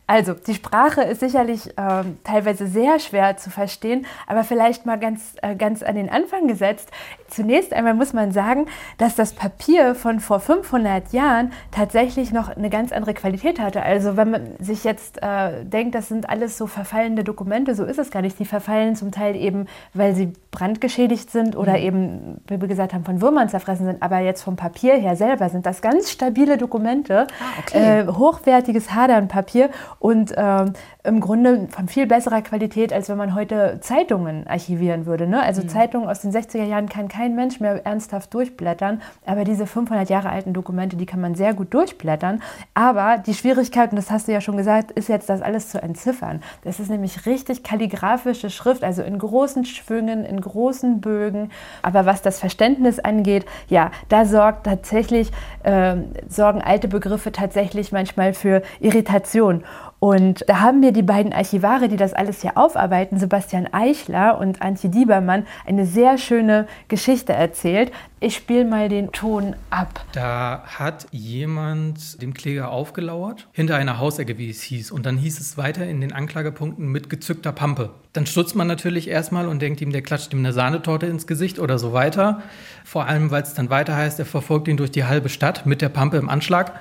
Also, 0.10 0.34
die 0.34 0.56
Sprache 0.56 1.04
ist 1.04 1.20
sicherlich 1.20 1.68
äh, 1.78 2.04
teilweise 2.24 2.66
sehr 2.66 2.98
schwer 2.98 3.38
zu 3.38 3.52
verstehen, 3.52 4.08
aber 4.26 4.44
vielleicht 4.44 4.88
mal 4.88 4.98
ganz, 4.98 5.36
äh, 5.44 5.56
ganz 5.56 5.84
an 5.84 5.94
den 5.94 6.10
Anfang 6.10 6.48
gesetzt. 6.48 6.90
Zunächst 7.28 7.74
einmal 7.74 7.94
muss 7.94 8.12
man 8.12 8.32
sagen, 8.32 8.66
dass 8.98 9.16
das 9.16 9.34
Papier 9.34 9.94
von 9.94 10.20
vor 10.20 10.40
500 10.40 11.14
Jahren 11.14 11.54
tatsächlich 11.70 12.32
noch 12.32 12.50
eine 12.50 12.72
ganz 12.72 12.92
andere 12.92 13.14
Qualität 13.14 13.60
hatte. 13.60 13.84
Also, 13.84 14.18
wenn 14.18 14.32
man 14.32 14.42
sich 14.58 14.84
jetzt 14.84 15.22
äh, 15.22 15.64
denkt, 15.64 15.94
das 15.94 16.08
sind 16.08 16.28
alles 16.28 16.58
so 16.58 16.66
verfallende 16.66 17.24
Dokumente, 17.24 17.76
so 17.76 17.84
ist 17.84 18.00
es 18.00 18.10
gar 18.10 18.24
nicht. 18.24 18.40
Die 18.40 18.46
verfallen 18.46 18.96
zum 18.96 19.12
Teil 19.12 19.36
eben, 19.36 19.68
weil 19.94 20.16
sie 20.16 20.34
brandgeschädigt 20.50 21.30
sind 21.30 21.56
oder 21.56 21.74
mhm. 21.74 21.84
eben, 21.84 22.42
wie 22.48 22.60
wir 22.60 22.68
gesagt 22.68 22.96
haben, 22.96 23.06
von 23.06 23.22
Würmern 23.22 23.48
zerfressen 23.48 23.86
sind. 23.86 24.02
Aber 24.02 24.18
jetzt 24.18 24.42
vom 24.42 24.56
Papier 24.56 24.96
her 24.96 25.16
selber 25.16 25.50
sind 25.50 25.68
das 25.68 25.84
ganz 25.84 26.10
stabile 26.10 26.58
Dokumente, 26.58 27.28
ah, 27.40 27.60
okay. 27.60 28.00
Äh, 28.00 28.08
hochwertiges 28.08 28.96
Hadernpapier 28.96 29.70
und 30.00 30.34
ähm, 30.38 30.74
im 31.04 31.20
Grunde 31.20 31.68
von 31.70 31.88
viel 31.88 32.08
besserer 32.08 32.42
Qualität, 32.42 32.94
als 32.94 33.10
wenn 33.10 33.18
man 33.18 33.36
heute 33.36 33.80
Zeitungen 33.82 34.48
archivieren 34.48 35.06
würde. 35.06 35.28
Ne? 35.28 35.42
Also 35.42 35.62
mhm. 35.62 35.70
Zeitungen 35.70 36.10
aus 36.10 36.22
den 36.22 36.32
60er 36.32 36.64
Jahren 36.64 36.88
kann 36.88 37.08
kein 37.08 37.36
Mensch 37.36 37.60
mehr 37.60 37.86
ernsthaft 37.86 38.34
durchblättern, 38.34 39.02
aber 39.26 39.44
diese 39.44 39.68
500 39.68 40.10
Jahre 40.10 40.30
alten 40.30 40.54
Dokumente, 40.54 40.96
die 40.96 41.06
kann 41.06 41.20
man 41.20 41.36
sehr 41.36 41.54
gut 41.54 41.74
durchblättern. 41.74 42.42
Aber 42.74 43.18
die 43.18 43.34
Schwierigkeit, 43.34 43.92
und 43.92 43.98
das 43.98 44.10
hast 44.10 44.28
du 44.28 44.32
ja 44.32 44.42
schon 44.42 44.58
gesagt, 44.58 44.92
ist 44.92 45.10
jetzt 45.10 45.30
das 45.30 45.42
alles 45.42 45.70
zu 45.70 45.82
entziffern. 45.82 46.42
Das 46.64 46.80
ist 46.80 46.90
nämlich 46.90 47.26
richtig 47.26 47.64
kalligraphische 47.64 48.50
Schrift, 48.50 48.84
also 48.84 49.02
in 49.02 49.20
großen 49.20 49.66
Schwüngen, 49.66 50.24
in 50.24 50.40
großen 50.40 51.02
Bögen. 51.02 51.52
Aber 51.82 52.06
was 52.06 52.22
das 52.22 52.40
Verständnis 52.40 53.00
angeht, 53.00 53.46
ja, 53.68 53.92
da 54.08 54.26
sorgt 54.26 54.66
tatsächlich, 54.66 55.32
äh, 55.64 55.98
sorgen 56.28 56.62
alte 56.62 56.88
Begriffe 56.88 57.32
tatsächlich 57.32 57.92
manchmal 57.92 58.34
für 58.34 58.62
Irritation. 58.80 59.64
Und 60.00 60.46
da 60.48 60.62
haben 60.62 60.80
mir 60.80 60.94
die 60.94 61.04
beiden 61.04 61.34
Archivare, 61.34 61.90
die 61.90 61.98
das 61.98 62.14
alles 62.14 62.42
hier 62.42 62.58
aufarbeiten, 62.58 63.20
Sebastian 63.20 63.68
Eichler 63.74 64.40
und 64.40 64.62
Antje 64.62 64.90
Diebermann, 64.90 65.46
eine 65.68 65.86
sehr 65.86 66.18
schöne 66.18 66.68
Geschichte 66.88 67.34
erzählt. 67.34 67.92
Ich 68.22 68.36
spiele 68.36 68.64
mal 68.64 68.88
den 68.88 69.12
Ton 69.12 69.56
ab. 69.70 70.06
Da 70.14 70.64
hat 70.66 71.08
jemand 71.12 72.22
dem 72.22 72.34
Kläger 72.34 72.72
aufgelauert, 72.72 73.48
hinter 73.52 73.76
einer 73.76 74.00
Hausecke, 74.00 74.38
wie 74.38 74.50
es 74.50 74.62
hieß. 74.62 74.92
Und 74.92 75.06
dann 75.06 75.18
hieß 75.18 75.40
es 75.40 75.58
weiter 75.58 75.86
in 75.86 76.00
den 76.00 76.14
Anklagepunkten 76.14 76.88
mit 76.88 77.10
gezückter 77.10 77.52
Pampe. 77.52 77.90
Dann 78.14 78.26
stutzt 78.26 78.56
man 78.56 78.68
natürlich 78.68 79.10
erstmal 79.10 79.48
und 79.48 79.62
denkt 79.62 79.82
ihm, 79.82 79.92
der 79.92 80.02
klatscht 80.02 80.32
ihm 80.34 80.40
eine 80.40 80.54
Sahnetorte 80.54 81.08
ins 81.08 81.28
Gesicht 81.28 81.60
oder 81.60 81.78
so 81.78 81.92
weiter. 81.92 82.42
Vor 82.86 83.06
allem, 83.06 83.32
weil 83.32 83.44
es 83.44 83.54
dann 83.54 83.70
weiter 83.70 83.96
heißt, 83.96 84.20
er 84.20 84.26
verfolgt 84.26 84.70
ihn 84.70 84.78
durch 84.78 84.92
die 84.92 85.04
halbe 85.04 85.30
Stadt 85.30 85.66
mit 85.66 85.82
der 85.82 85.90
Pampe 85.90 86.18
im 86.18 86.30
Anschlag. 86.30 86.80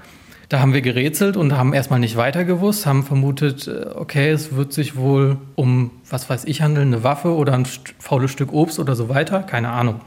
Da 0.49 0.61
haben 0.61 0.73
wir 0.73 0.81
gerätselt 0.81 1.37
und 1.37 1.55
haben 1.55 1.75
erstmal 1.75 2.01
nicht 2.01 2.17
weiter 2.17 2.45
gewusst, 2.45 2.87
haben 2.87 3.05
vermutet, 3.05 3.69
äh, 3.69 3.89
okay, 3.95 4.31
es 4.31 4.57
wird 4.57 4.73
sich 4.73 4.97
wohl 4.97 5.37
um, 5.57 5.91
was 6.09 6.31
weiß 6.31 6.47
ich, 6.47 6.63
handeln, 6.63 6.89
eine 6.89 7.05
Waffe 7.05 7.35
oder 7.35 7.53
ein 7.53 7.67
faules 7.99 8.31
Stück 8.31 8.55
Obst 8.55 8.79
oder 8.79 8.97
so 8.97 9.11
weiter, 9.11 9.43
keine 9.43 9.69
Ahnung. 9.69 10.01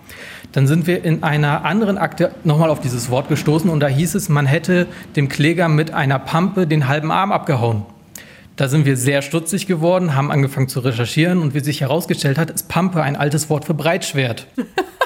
Dann 0.52 0.66
sind 0.66 0.88
wir 0.88 1.06
in 1.06 1.22
einer 1.22 1.64
anderen 1.64 2.00
Akte 2.00 2.32
nochmal 2.44 2.72
auf 2.72 2.80
dieses 2.80 3.12
Wort 3.12 3.30
gestoßen 3.30 3.70
und 3.70 3.82
da 3.82 3.88
hieß 3.88 4.16
es, 4.16 4.30
man 4.30 4.48
hätte 4.48 4.88
dem 5.16 5.30
Kläger 5.30 5.70
mit 5.70 5.94
einer 5.94 6.18
Pampe 6.18 6.66
den 6.66 6.88
halben 6.88 7.12
Arm 7.12 7.32
abgehauen. 7.32 7.86
Da 8.56 8.68
sind 8.68 8.86
wir 8.86 8.98
sehr 8.98 9.22
stutzig 9.22 9.68
geworden, 9.68 10.16
haben 10.16 10.32
angefangen 10.32 10.68
zu 10.68 10.80
recherchieren 10.80 11.38
und 11.38 11.54
wie 11.54 11.60
sich 11.60 11.82
herausgestellt 11.82 12.40
hat, 12.40 12.50
ist 12.50 12.68
Pampe 12.68 13.04
ein 13.04 13.16
altes 13.16 13.52
Wort 13.52 13.66
für 13.66 13.76
Breitschwert. 13.76 14.48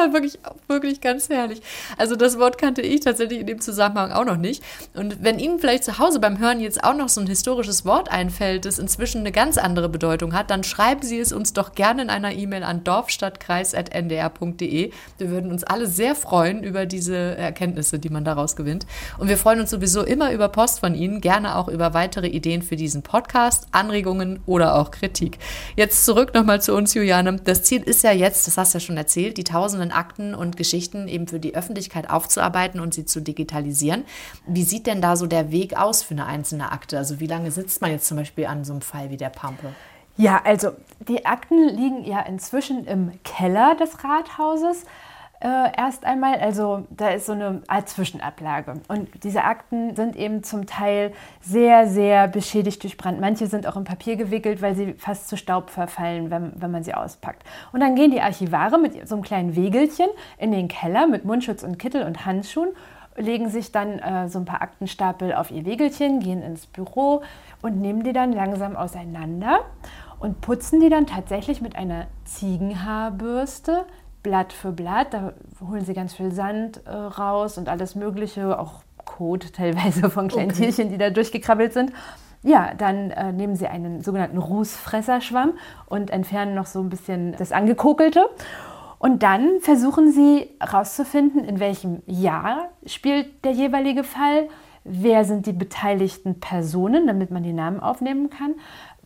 War 0.00 0.12
wirklich, 0.12 0.38
wirklich 0.68 1.00
ganz 1.00 1.28
herrlich. 1.28 1.60
Also 1.96 2.16
das 2.16 2.38
Wort 2.38 2.58
kannte 2.58 2.82
ich 2.82 3.00
tatsächlich 3.00 3.40
in 3.40 3.46
dem 3.46 3.60
Zusammenhang 3.60 4.12
auch 4.12 4.24
noch 4.24 4.36
nicht. 4.36 4.62
Und 4.94 5.22
wenn 5.22 5.38
Ihnen 5.38 5.58
vielleicht 5.58 5.84
zu 5.84 5.98
Hause 5.98 6.20
beim 6.20 6.38
Hören 6.38 6.60
jetzt 6.60 6.84
auch 6.84 6.94
noch 6.94 7.08
so 7.08 7.20
ein 7.20 7.26
historisches 7.26 7.84
Wort 7.84 8.10
einfällt, 8.10 8.64
das 8.64 8.78
inzwischen 8.78 9.20
eine 9.20 9.32
ganz 9.32 9.58
andere 9.58 9.88
Bedeutung 9.88 10.34
hat, 10.34 10.50
dann 10.50 10.64
schreiben 10.64 11.02
Sie 11.02 11.18
es 11.18 11.32
uns 11.32 11.52
doch 11.52 11.74
gerne 11.74 12.02
in 12.02 12.10
einer 12.10 12.32
E-Mail 12.32 12.64
an 12.64 12.84
dorfstadtkreis.ndr.de. 12.84 14.92
Wir 15.18 15.30
würden 15.30 15.50
uns 15.50 15.64
alle 15.64 15.86
sehr 15.86 16.14
freuen 16.14 16.62
über 16.62 16.86
diese 16.86 17.36
Erkenntnisse, 17.36 17.98
die 17.98 18.08
man 18.08 18.24
daraus 18.24 18.56
gewinnt. 18.56 18.86
Und 19.18 19.28
wir 19.28 19.36
freuen 19.36 19.60
uns 19.60 19.68
sowieso 19.70 20.02
immer 20.02 20.32
über 20.32 20.48
Post 20.48 20.80
von 20.80 20.94
Ihnen, 20.94 21.20
gerne 21.20 21.56
auch 21.56 21.68
über 21.68 21.92
weitere 21.94 22.28
Ideen 22.28 22.62
für 22.62 22.76
diesen 22.76 23.02
Podcast, 23.02 23.66
Anregungen 23.72 24.40
oder 24.46 24.76
auch 24.76 24.90
Kritik. 24.90 25.38
Jetzt 25.76 26.04
zurück 26.04 26.34
nochmal 26.34 26.62
zu 26.62 26.74
uns, 26.74 26.94
Juliane. 26.94 27.36
Das 27.44 27.62
Ziel 27.62 27.82
ist 27.82 28.02
ja 28.02 28.12
jetzt, 28.12 28.46
das 28.46 28.56
hast 28.56 28.74
du 28.74 28.78
ja 28.78 28.80
schon 28.80 28.96
erzählt, 28.96 29.36
die 29.36 29.44
tausenden 29.44 29.89
Akten 29.92 30.34
und 30.34 30.56
Geschichten 30.56 31.08
eben 31.08 31.26
für 31.26 31.40
die 31.40 31.54
Öffentlichkeit 31.54 32.10
aufzuarbeiten 32.10 32.80
und 32.80 32.94
sie 32.94 33.04
zu 33.04 33.20
digitalisieren. 33.20 34.04
Wie 34.46 34.64
sieht 34.64 34.86
denn 34.86 35.00
da 35.02 35.16
so 35.16 35.26
der 35.26 35.50
Weg 35.50 35.76
aus 35.76 36.02
für 36.02 36.14
eine 36.14 36.26
einzelne 36.26 36.72
Akte? 36.72 36.98
Also 36.98 37.20
wie 37.20 37.26
lange 37.26 37.50
sitzt 37.50 37.80
man 37.80 37.90
jetzt 37.90 38.06
zum 38.06 38.16
Beispiel 38.16 38.46
an 38.46 38.64
so 38.64 38.72
einem 38.72 38.82
Fall 38.82 39.10
wie 39.10 39.16
der 39.16 39.30
Pampe? 39.30 39.74
Ja, 40.16 40.42
also 40.44 40.72
die 41.08 41.24
Akten 41.24 41.68
liegen 41.68 42.04
ja 42.04 42.20
inzwischen 42.20 42.84
im 42.84 43.12
Keller 43.24 43.74
des 43.76 44.04
Rathauses 44.04 44.84
äh, 45.40 45.72
erst 45.76 46.04
einmal. 46.04 46.38
Also 46.38 46.86
da 46.90 47.08
ist 47.08 47.26
so 47.26 47.32
eine 47.32 47.62
Art 47.66 47.88
Zwischenablage. 47.88 48.74
Und 48.88 49.08
diese 49.24 49.44
Akten 49.44 49.96
sind 49.96 50.16
eben 50.16 50.42
zum 50.42 50.66
Teil 50.66 51.12
sehr, 51.40 51.88
sehr 51.88 52.28
beschädigt 52.28 52.82
durch 52.82 52.96
Brand. 52.96 53.20
Manche 53.20 53.46
sind 53.46 53.66
auch 53.66 53.76
in 53.76 53.84
Papier 53.84 54.16
gewickelt, 54.16 54.62
weil 54.62 54.74
sie 54.74 54.94
fast 54.94 55.28
zu 55.28 55.36
Staub 55.36 55.70
verfallen, 55.70 56.30
wenn, 56.30 56.52
wenn 56.60 56.70
man 56.70 56.84
sie 56.84 56.94
auspackt. 56.94 57.42
Und 57.72 57.80
dann 57.80 57.94
gehen 57.94 58.10
die 58.10 58.20
Archivare 58.20 58.78
mit 58.78 59.08
so 59.08 59.14
einem 59.14 59.24
kleinen 59.24 59.56
Wegelchen 59.56 60.08
in 60.38 60.52
den 60.52 60.68
Keller 60.68 61.06
mit 61.06 61.24
Mundschutz 61.24 61.62
und 61.62 61.78
Kittel 61.78 62.02
und 62.04 62.26
Handschuhen 62.26 62.70
legen 63.16 63.48
sich 63.48 63.72
dann 63.72 63.98
äh, 63.98 64.28
so 64.28 64.38
ein 64.38 64.44
paar 64.44 64.62
Aktenstapel 64.62 65.34
auf 65.34 65.50
ihr 65.50 65.66
Wegelchen, 65.66 66.20
gehen 66.20 66.42
ins 66.42 66.66
Büro 66.66 67.22
und 67.60 67.80
nehmen 67.80 68.02
die 68.02 68.12
dann 68.12 68.32
langsam 68.32 68.76
auseinander 68.76 69.60
und 70.18 70.40
putzen 70.40 70.80
die 70.80 70.88
dann 70.88 71.06
tatsächlich 71.06 71.60
mit 71.60 71.76
einer 71.76 72.06
Ziegenhaarbürste 72.24 73.84
Blatt 74.22 74.52
für 74.52 74.72
Blatt. 74.72 75.14
Da 75.14 75.32
holen 75.60 75.84
sie 75.84 75.94
ganz 75.94 76.14
viel 76.14 76.32
Sand 76.32 76.82
äh, 76.86 76.90
raus 76.90 77.58
und 77.58 77.68
alles 77.68 77.94
Mögliche, 77.94 78.58
auch 78.58 78.82
Kot 79.04 79.52
teilweise 79.54 80.10
von 80.10 80.28
kleinen 80.28 80.50
okay. 80.50 80.64
Tierchen, 80.64 80.90
die 80.90 80.98
da 80.98 81.10
durchgekrabbelt 81.10 81.72
sind. 81.72 81.92
Ja, 82.42 82.72
dann 82.74 83.10
äh, 83.10 83.32
nehmen 83.32 83.54
sie 83.56 83.66
einen 83.66 84.02
sogenannten 84.02 84.38
Rußfresserschwamm 84.38 85.54
und 85.86 86.10
entfernen 86.10 86.54
noch 86.54 86.66
so 86.66 86.80
ein 86.80 86.88
bisschen 86.88 87.34
das 87.36 87.52
Angekokelte. 87.52 88.30
Und 88.98 89.22
dann 89.22 89.60
versuchen 89.60 90.12
sie 90.12 90.50
herauszufinden, 90.60 91.44
in 91.44 91.58
welchem 91.58 92.02
Jahr 92.06 92.68
spielt 92.84 93.44
der 93.44 93.52
jeweilige 93.52 94.04
Fall, 94.04 94.48
wer 94.84 95.24
sind 95.24 95.46
die 95.46 95.52
beteiligten 95.52 96.40
Personen, 96.40 97.06
damit 97.06 97.30
man 97.30 97.42
die 97.42 97.52
Namen 97.52 97.80
aufnehmen 97.80 98.30
kann, 98.30 98.54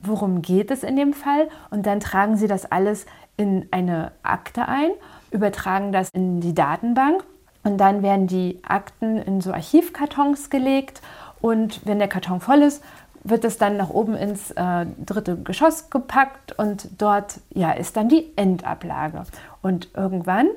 worum 0.00 0.42
geht 0.42 0.70
es 0.70 0.82
in 0.82 0.96
dem 0.96 1.12
Fall. 1.12 1.48
Und 1.70 1.86
dann 1.86 2.00
tragen 2.00 2.36
sie 2.36 2.48
das 2.48 2.70
alles 2.70 3.06
in 3.36 3.68
eine 3.70 4.12
Akte 4.22 4.68
ein, 4.68 4.90
übertragen 5.30 5.92
das 5.92 6.08
in 6.12 6.40
die 6.40 6.54
Datenbank 6.54 7.24
und 7.64 7.78
dann 7.78 8.02
werden 8.02 8.26
die 8.26 8.60
Akten 8.62 9.18
in 9.18 9.40
so 9.40 9.52
Archivkartons 9.52 10.50
gelegt 10.50 11.02
und 11.40 11.86
wenn 11.86 11.98
der 11.98 12.08
Karton 12.08 12.40
voll 12.40 12.62
ist, 12.62 12.82
wird 13.24 13.44
es 13.44 13.58
dann 13.58 13.76
nach 13.76 13.90
oben 13.90 14.14
ins 14.14 14.50
äh, 14.52 14.86
dritte 15.04 15.36
Geschoss 15.36 15.90
gepackt 15.90 16.56
und 16.58 16.88
dort 16.98 17.40
ja, 17.54 17.72
ist 17.72 17.96
dann 17.96 18.08
die 18.08 18.30
Endablage. 18.36 19.22
Und 19.62 19.88
irgendwann, 19.94 20.48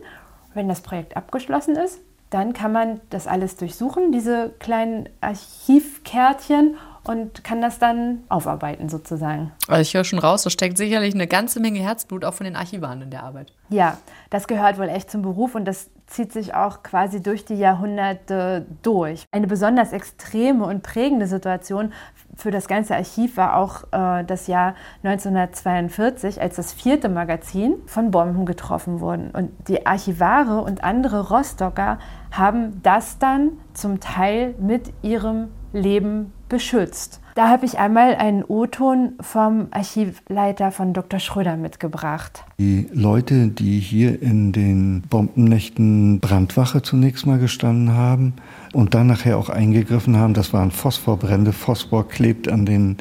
wenn 0.53 0.67
das 0.67 0.81
Projekt 0.81 1.15
abgeschlossen 1.15 1.77
ist, 1.77 1.99
dann 2.29 2.51
kann 2.51 2.73
man 2.73 2.99
das 3.09 3.25
alles 3.25 3.55
durchsuchen, 3.55 4.11
diese 4.11 4.49
kleinen 4.59 5.07
Archivkärtchen 5.21 6.75
und 7.07 7.43
kann 7.43 7.61
das 7.61 7.79
dann 7.79 8.23
aufarbeiten 8.29 8.89
sozusagen. 8.89 9.51
Also 9.67 9.81
ich 9.81 9.93
höre 9.93 10.03
schon 10.03 10.19
raus, 10.19 10.43
da 10.43 10.49
steckt 10.49 10.77
sicherlich 10.77 11.13
eine 11.13 11.27
ganze 11.27 11.59
Menge 11.59 11.79
Herzblut 11.79 12.25
auch 12.25 12.33
von 12.33 12.45
den 12.45 12.55
Archivaren 12.55 13.01
in 13.01 13.09
der 13.09 13.23
Arbeit. 13.23 13.53
Ja, 13.69 13.97
das 14.29 14.47
gehört 14.47 14.77
wohl 14.77 14.89
echt 14.89 15.11
zum 15.11 15.21
Beruf 15.21 15.55
und 15.55 15.65
das 15.65 15.89
zieht 16.07 16.31
sich 16.31 16.53
auch 16.53 16.83
quasi 16.83 17.21
durch 17.21 17.43
die 17.43 17.55
Jahrhunderte 17.55 18.65
durch. 18.81 19.25
Eine 19.31 19.47
besonders 19.47 19.91
extreme 19.91 20.65
und 20.65 20.81
prägende 20.81 21.27
Situation 21.27 21.91
für 22.35 22.51
das 22.51 22.67
ganze 22.67 22.95
Archiv 22.95 23.35
war 23.35 23.57
auch 23.57 23.83
äh, 23.91 24.23
das 24.23 24.47
Jahr 24.47 24.75
1942, 25.03 26.41
als 26.41 26.55
das 26.55 26.71
vierte 26.71 27.09
Magazin 27.09 27.75
von 27.87 28.11
Bomben 28.11 28.45
getroffen 28.45 28.99
wurde. 29.01 29.31
Und 29.33 29.51
die 29.67 29.85
Archivare 29.85 30.61
und 30.61 30.83
andere 30.83 31.29
Rostocker 31.29 31.99
haben 32.31 32.81
das 32.83 33.17
dann 33.19 33.53
zum 33.73 33.99
Teil 33.99 34.55
mit 34.59 34.93
ihrem 35.01 35.49
Leben 35.73 36.31
beschützt. 36.49 37.19
Da 37.35 37.49
habe 37.49 37.67
ich 37.67 37.77
einmal 37.77 38.15
einen 38.15 38.43
O-Ton 38.43 39.13
vom 39.19 39.67
Archivleiter 39.69 40.71
von 40.71 40.93
Dr. 40.93 41.19
Schröder 41.19 41.55
mitgebracht. 41.55 42.43
Die 42.57 42.89
Leute, 42.91 43.49
die 43.49 43.79
hier 43.79 44.19
in 44.21 44.53
den 44.53 45.03
Bombennächten 45.03 46.19
Brandwache 46.19 46.81
zunächst 46.81 47.27
mal 47.27 47.37
gestanden 47.37 47.93
haben 47.93 48.33
und 48.73 48.95
dann 48.95 49.05
nachher 49.05 49.37
auch 49.37 49.49
eingegriffen 49.49 50.17
haben, 50.17 50.33
das 50.33 50.51
waren 50.51 50.71
Phosphorbrände. 50.71 51.53
Phosphor 51.53 52.07
klebt 52.07 52.47
an 52.49 52.65
den 52.65 52.97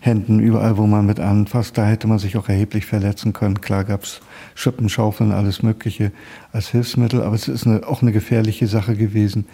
Händen, 0.00 0.40
überall, 0.40 0.78
wo 0.78 0.86
man 0.86 1.04
mit 1.04 1.20
anfasst. 1.20 1.76
Da 1.76 1.84
hätte 1.84 2.06
man 2.06 2.18
sich 2.18 2.38
auch 2.38 2.48
erheblich 2.48 2.86
verletzen 2.86 3.34
können. 3.34 3.60
Klar 3.60 3.84
gab 3.84 4.04
es 4.04 4.22
Schippen, 4.54 4.88
Schaufeln, 4.88 5.32
alles 5.32 5.62
Mögliche 5.62 6.12
als 6.52 6.68
Hilfsmittel, 6.68 7.22
aber 7.22 7.34
es 7.34 7.48
ist 7.48 7.66
eine, 7.66 7.86
auch 7.86 8.02
eine 8.02 8.12
gefährliche 8.12 8.66
Sache 8.66 8.96
gewesen. 8.96 9.46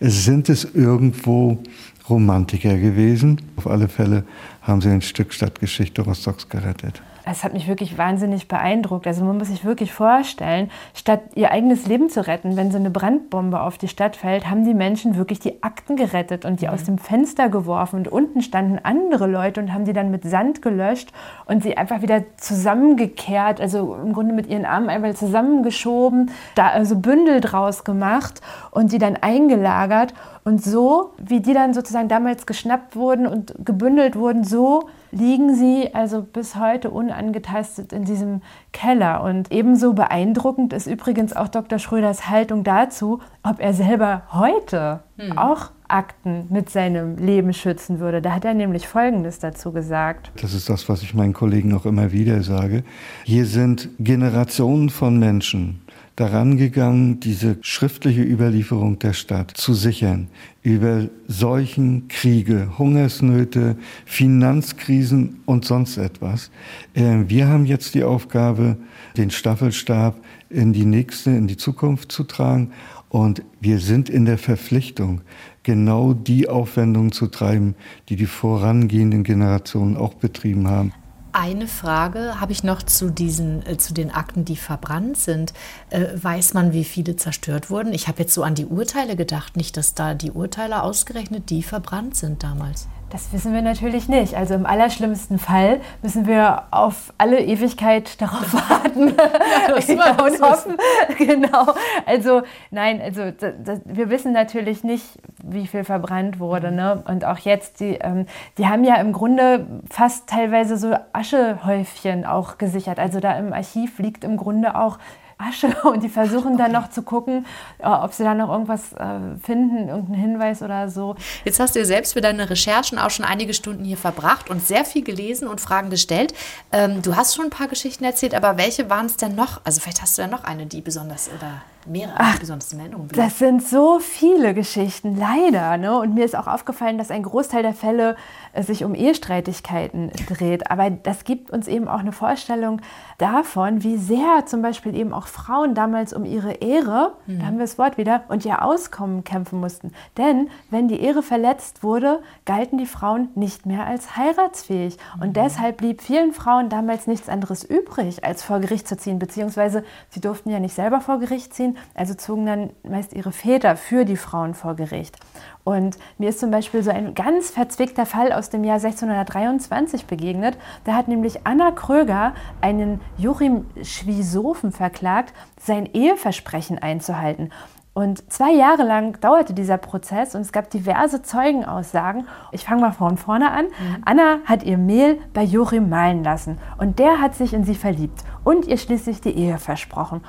Es 0.00 0.24
sind 0.24 0.48
es 0.48 0.64
irgendwo 0.74 1.62
Romantiker 2.08 2.76
gewesen. 2.76 3.40
Auf 3.56 3.66
alle 3.66 3.88
Fälle 3.88 4.24
haben 4.62 4.80
sie 4.80 4.90
ein 4.90 5.02
Stück 5.02 5.32
Stadtgeschichte 5.32 6.02
Rostocks 6.02 6.48
gerettet. 6.48 7.02
Das 7.24 7.42
hat 7.42 7.54
mich 7.54 7.66
wirklich 7.66 7.96
wahnsinnig 7.96 8.48
beeindruckt. 8.48 9.06
Also 9.06 9.24
man 9.24 9.38
muss 9.38 9.48
sich 9.48 9.64
wirklich 9.64 9.92
vorstellen, 9.92 10.70
statt 10.92 11.20
ihr 11.34 11.50
eigenes 11.50 11.86
Leben 11.86 12.10
zu 12.10 12.26
retten, 12.26 12.56
wenn 12.56 12.70
so 12.70 12.76
eine 12.76 12.90
Brandbombe 12.90 13.60
auf 13.60 13.78
die 13.78 13.88
Stadt 13.88 14.16
fällt, 14.16 14.50
haben 14.50 14.64
die 14.64 14.74
Menschen 14.74 15.16
wirklich 15.16 15.38
die 15.38 15.62
Akten 15.62 15.96
gerettet 15.96 16.44
und 16.44 16.60
die 16.60 16.66
mhm. 16.66 16.72
aus 16.72 16.84
dem 16.84 16.98
Fenster 16.98 17.48
geworfen. 17.48 17.96
Und 17.96 18.08
unten 18.08 18.42
standen 18.42 18.78
andere 18.82 19.26
Leute 19.26 19.60
und 19.60 19.72
haben 19.72 19.86
die 19.86 19.94
dann 19.94 20.10
mit 20.10 20.24
Sand 20.24 20.60
gelöscht 20.60 21.12
und 21.46 21.62
sie 21.62 21.78
einfach 21.78 22.02
wieder 22.02 22.24
zusammengekehrt, 22.36 23.60
also 23.60 23.94
im 23.94 24.12
Grunde 24.12 24.34
mit 24.34 24.46
ihren 24.46 24.66
Armen 24.66 24.90
einfach 24.90 25.14
zusammengeschoben, 25.14 26.30
da 26.54 26.68
also 26.68 26.96
Bündel 26.96 27.40
draus 27.40 27.84
gemacht 27.84 28.42
und 28.70 28.92
die 28.92 28.98
dann 28.98 29.16
eingelagert. 29.16 30.12
Und 30.44 30.62
so, 30.62 31.12
wie 31.16 31.40
die 31.40 31.54
dann 31.54 31.72
sozusagen 31.72 32.08
damals 32.08 32.44
geschnappt 32.44 32.96
wurden 32.96 33.26
und 33.26 33.54
gebündelt 33.64 34.14
wurden, 34.14 34.44
so 34.44 34.88
liegen 35.14 35.54
sie 35.54 35.94
also 35.94 36.22
bis 36.22 36.56
heute 36.56 36.90
unangetastet 36.90 37.92
in 37.92 38.04
diesem 38.04 38.42
Keller. 38.72 39.22
Und 39.22 39.52
ebenso 39.52 39.92
beeindruckend 39.92 40.72
ist 40.72 40.86
übrigens 40.86 41.34
auch 41.34 41.48
Dr. 41.48 41.78
Schröders 41.78 42.28
Haltung 42.28 42.64
dazu, 42.64 43.20
ob 43.42 43.60
er 43.60 43.72
selber 43.72 44.22
heute 44.32 45.00
hm. 45.16 45.38
auch 45.38 45.70
Akten 45.86 46.46
mit 46.50 46.70
seinem 46.70 47.16
Leben 47.16 47.52
schützen 47.52 48.00
würde. 48.00 48.20
Da 48.20 48.32
hat 48.32 48.44
er 48.44 48.54
nämlich 48.54 48.88
Folgendes 48.88 49.38
dazu 49.38 49.70
gesagt. 49.70 50.32
Das 50.40 50.52
ist 50.52 50.68
das, 50.68 50.88
was 50.88 51.02
ich 51.02 51.14
meinen 51.14 51.34
Kollegen 51.34 51.74
auch 51.74 51.86
immer 51.86 52.10
wieder 52.10 52.42
sage. 52.42 52.82
Hier 53.24 53.46
sind 53.46 53.90
Generationen 53.98 54.90
von 54.90 55.18
Menschen, 55.18 55.82
daran 56.16 56.56
gegangen, 56.56 57.20
diese 57.20 57.58
schriftliche 57.60 58.22
Überlieferung 58.22 58.98
der 58.98 59.12
Stadt 59.12 59.52
zu 59.52 59.74
sichern. 59.74 60.28
Über 60.64 61.08
Seuchen, 61.28 62.08
Kriege, 62.08 62.76
Hungersnöte, 62.78 63.76
Finanzkrisen 64.06 65.42
und 65.44 65.64
sonst 65.64 65.98
etwas. 65.98 66.50
Ähm, 66.94 67.30
wir 67.30 67.46
haben 67.46 67.66
jetzt 67.66 67.94
die 67.94 68.02
Aufgabe, 68.02 68.78
den 69.16 69.30
Staffelstab 69.30 70.16
in 70.50 70.72
die 70.72 70.86
nächste, 70.86 71.30
in 71.30 71.46
die 71.46 71.58
Zukunft 71.58 72.10
zu 72.10 72.24
tragen. 72.24 72.72
Und 73.10 73.42
wir 73.60 73.78
sind 73.78 74.08
in 74.08 74.24
der 74.24 74.38
Verpflichtung, 74.38 75.20
genau 75.62 76.14
die 76.14 76.48
Aufwendungen 76.48 77.12
zu 77.12 77.28
treiben, 77.28 77.76
die 78.08 78.16
die 78.16 78.26
vorangehenden 78.26 79.22
Generationen 79.22 79.96
auch 79.96 80.14
betrieben 80.14 80.66
haben. 80.66 80.92
Eine 81.36 81.66
Frage 81.66 82.40
habe 82.40 82.52
ich 82.52 82.62
noch 82.62 82.80
zu 82.80 83.10
diesen, 83.10 83.66
äh, 83.66 83.76
zu 83.76 83.92
den 83.92 84.12
Akten, 84.12 84.44
die 84.44 84.54
verbrannt 84.54 85.16
sind. 85.16 85.52
Äh, 85.90 86.06
weiß 86.14 86.54
man, 86.54 86.72
wie 86.72 86.84
viele 86.84 87.16
zerstört 87.16 87.70
wurden? 87.70 87.92
Ich 87.92 88.06
habe 88.06 88.22
jetzt 88.22 88.34
so 88.34 88.44
an 88.44 88.54
die 88.54 88.66
Urteile 88.66 89.16
gedacht, 89.16 89.56
nicht, 89.56 89.76
dass 89.76 89.94
da 89.94 90.14
die 90.14 90.30
Urteile 90.30 90.84
ausgerechnet 90.84 91.50
die 91.50 91.64
verbrannt 91.64 92.14
sind 92.14 92.44
damals. 92.44 92.86
Das 93.14 93.32
wissen 93.32 93.54
wir 93.54 93.62
natürlich 93.62 94.08
nicht. 94.08 94.34
Also 94.34 94.54
im 94.54 94.66
allerschlimmsten 94.66 95.38
Fall 95.38 95.80
müssen 96.02 96.26
wir 96.26 96.64
auf 96.72 97.14
alle 97.16 97.40
Ewigkeit 97.40 98.20
darauf 98.20 98.52
warten 98.52 99.14
ja, 99.16 99.68
das 99.68 99.88
war, 99.90 100.24
und 100.24 100.42
hoffen. 100.42 100.76
Genau. 101.16 101.74
Also 102.06 102.42
nein, 102.72 103.00
also 103.00 103.30
das, 103.30 103.54
das, 103.62 103.80
wir 103.84 104.10
wissen 104.10 104.32
natürlich 104.32 104.82
nicht, 104.82 105.04
wie 105.44 105.68
viel 105.68 105.84
verbrannt 105.84 106.40
wurde. 106.40 106.72
Ne? 106.72 107.04
Und 107.06 107.24
auch 107.24 107.38
jetzt, 107.38 107.78
die, 107.78 107.98
ähm, 108.00 108.26
die 108.58 108.66
haben 108.66 108.82
ja 108.82 108.96
im 108.96 109.12
Grunde 109.12 109.64
fast 109.88 110.28
teilweise 110.28 110.76
so 110.76 110.96
Aschehäufchen 111.12 112.26
auch 112.26 112.58
gesichert. 112.58 112.98
Also 112.98 113.20
da 113.20 113.38
im 113.38 113.52
Archiv 113.52 114.00
liegt 114.00 114.24
im 114.24 114.36
Grunde 114.36 114.74
auch 114.74 114.98
Asche 115.38 115.74
und 115.84 116.02
die 116.02 116.08
versuchen 116.08 116.56
dann 116.56 116.72
noch 116.72 116.90
zu 116.90 117.02
gucken, 117.02 117.46
äh, 117.78 117.86
ob 117.86 118.12
sie 118.12 118.24
da 118.24 118.34
noch 118.34 118.50
irgendwas 118.50 118.92
äh, 118.92 119.36
finden, 119.42 119.88
irgendeinen 119.88 120.20
Hinweis 120.20 120.62
oder 120.62 120.88
so. 120.88 121.16
Jetzt 121.44 121.60
hast 121.60 121.74
du 121.74 121.80
ja 121.80 121.84
selbst 121.84 122.12
für 122.14 122.20
deine 122.20 122.48
Recherchen 122.48 122.98
auch 122.98 123.10
schon 123.10 123.24
einige 123.24 123.54
Stunden 123.54 123.84
hier 123.84 123.96
verbracht 123.96 124.50
und 124.50 124.64
sehr 124.66 124.84
viel 124.84 125.02
gelesen 125.02 125.48
und 125.48 125.60
Fragen 125.60 125.90
gestellt. 125.90 126.34
Ähm, 126.72 127.02
du 127.02 127.16
hast 127.16 127.34
schon 127.34 127.46
ein 127.46 127.50
paar 127.50 127.68
Geschichten 127.68 128.04
erzählt, 128.04 128.34
aber 128.34 128.56
welche 128.58 128.90
waren 128.90 129.06
es 129.06 129.16
denn 129.16 129.34
noch? 129.34 129.60
Also 129.64 129.80
vielleicht 129.80 130.02
hast 130.02 130.16
du 130.18 130.22
ja 130.22 130.28
noch 130.28 130.44
eine, 130.44 130.66
die 130.66 130.80
besonders 130.80 131.30
oder 131.36 131.62
mehrere 131.86 132.14
Ach, 132.18 132.38
besonders 132.38 132.72
in 132.72 132.80
Erinnerung 132.80 133.08
bleiben. 133.08 133.28
Das 133.28 133.38
sind 133.38 133.62
so 133.62 133.98
viele 133.98 134.54
Geschichten, 134.54 135.16
leider. 135.16 135.76
Ne? 135.76 135.98
Und 135.98 136.14
mir 136.14 136.24
ist 136.24 136.36
auch 136.36 136.46
aufgefallen, 136.46 136.98
dass 136.98 137.10
ein 137.10 137.22
Großteil 137.22 137.62
der 137.62 137.74
Fälle 137.74 138.16
äh, 138.52 138.62
sich 138.62 138.84
um 138.84 138.94
Ehestreitigkeiten 138.94 140.10
dreht. 140.28 140.70
Aber 140.70 140.90
das 140.90 141.24
gibt 141.24 141.50
uns 141.50 141.68
eben 141.68 141.88
auch 141.88 142.00
eine 142.00 142.12
Vorstellung 142.12 142.80
davon, 143.18 143.82
wie 143.82 143.96
sehr 143.96 144.46
zum 144.46 144.62
Beispiel 144.62 144.94
eben 144.96 145.12
auch 145.12 145.26
Frauen 145.26 145.74
damals 145.74 146.12
um 146.12 146.24
ihre 146.24 146.52
Ehre, 146.52 147.16
mhm. 147.26 147.38
da 147.38 147.46
haben 147.46 147.58
wir 147.58 147.64
das 147.64 147.78
Wort 147.78 147.98
wieder, 147.98 148.24
und 148.28 148.44
ihr 148.44 148.62
Auskommen 148.62 149.24
kämpfen 149.24 149.60
mussten. 149.60 149.92
Denn 150.16 150.48
wenn 150.70 150.88
die 150.88 151.00
Ehre 151.00 151.22
verletzt 151.22 151.82
wurde, 151.82 152.20
galten 152.44 152.78
die 152.78 152.86
Frauen 152.86 153.28
nicht 153.34 153.66
mehr 153.66 153.86
als 153.86 154.16
heiratsfähig. 154.16 154.96
Und 155.20 155.28
mhm. 155.28 155.32
deshalb 155.34 155.76
blieb 155.78 156.02
vielen 156.02 156.32
Frauen 156.32 156.68
damals 156.68 157.06
nichts 157.06 157.28
anderes 157.28 157.64
übrig, 157.64 158.24
als 158.24 158.42
vor 158.42 158.60
Gericht 158.60 158.88
zu 158.88 158.96
ziehen. 158.96 159.18
Beziehungsweise 159.18 159.84
sie 160.10 160.20
durften 160.20 160.50
ja 160.50 160.60
nicht 160.60 160.74
selber 160.74 161.00
vor 161.00 161.18
Gericht 161.18 161.54
ziehen, 161.54 161.73
also 161.94 162.14
zogen 162.14 162.46
dann 162.46 162.70
meist 162.82 163.12
ihre 163.12 163.32
Väter 163.32 163.76
für 163.76 164.04
die 164.04 164.16
Frauen 164.16 164.54
vor 164.54 164.74
Gericht. 164.74 165.16
Und 165.64 165.96
mir 166.18 166.28
ist 166.28 166.40
zum 166.40 166.50
Beispiel 166.50 166.82
so 166.82 166.90
ein 166.90 167.14
ganz 167.14 167.50
verzwickter 167.50 168.06
Fall 168.06 168.32
aus 168.32 168.50
dem 168.50 168.64
Jahr 168.64 168.76
1623 168.76 170.06
begegnet. 170.06 170.58
Da 170.84 170.94
hat 170.94 171.08
nämlich 171.08 171.46
Anna 171.46 171.70
Kröger 171.70 172.34
einen 172.60 173.00
Joachim 173.16 173.66
Schwisofen 173.82 174.72
verklagt, 174.72 175.32
sein 175.58 175.86
Eheversprechen 175.86 176.78
einzuhalten. 176.78 177.50
Und 177.94 178.30
zwei 178.30 178.52
Jahre 178.52 178.82
lang 178.82 179.20
dauerte 179.20 179.54
dieser 179.54 179.78
Prozess 179.78 180.34
und 180.34 180.40
es 180.40 180.50
gab 180.50 180.68
diverse 180.68 181.22
Zeugenaussagen. 181.22 182.26
Ich 182.50 182.64
fange 182.64 182.80
mal 182.80 182.92
von 182.92 183.16
vorne 183.16 183.52
an. 183.52 183.66
Mhm. 183.66 184.02
Anna 184.04 184.38
hat 184.44 184.64
ihr 184.64 184.78
Mehl 184.78 185.20
bei 185.32 185.44
Joachim 185.44 185.88
malen 185.88 186.24
lassen 186.24 186.58
und 186.76 186.98
der 186.98 187.20
hat 187.20 187.36
sich 187.36 187.54
in 187.54 187.62
sie 187.62 187.76
verliebt 187.76 188.24
und 188.42 188.66
ihr 188.66 188.78
schließlich 188.78 189.20
die 189.20 189.30
Ehe 189.30 189.58
versprochen. 189.58 190.22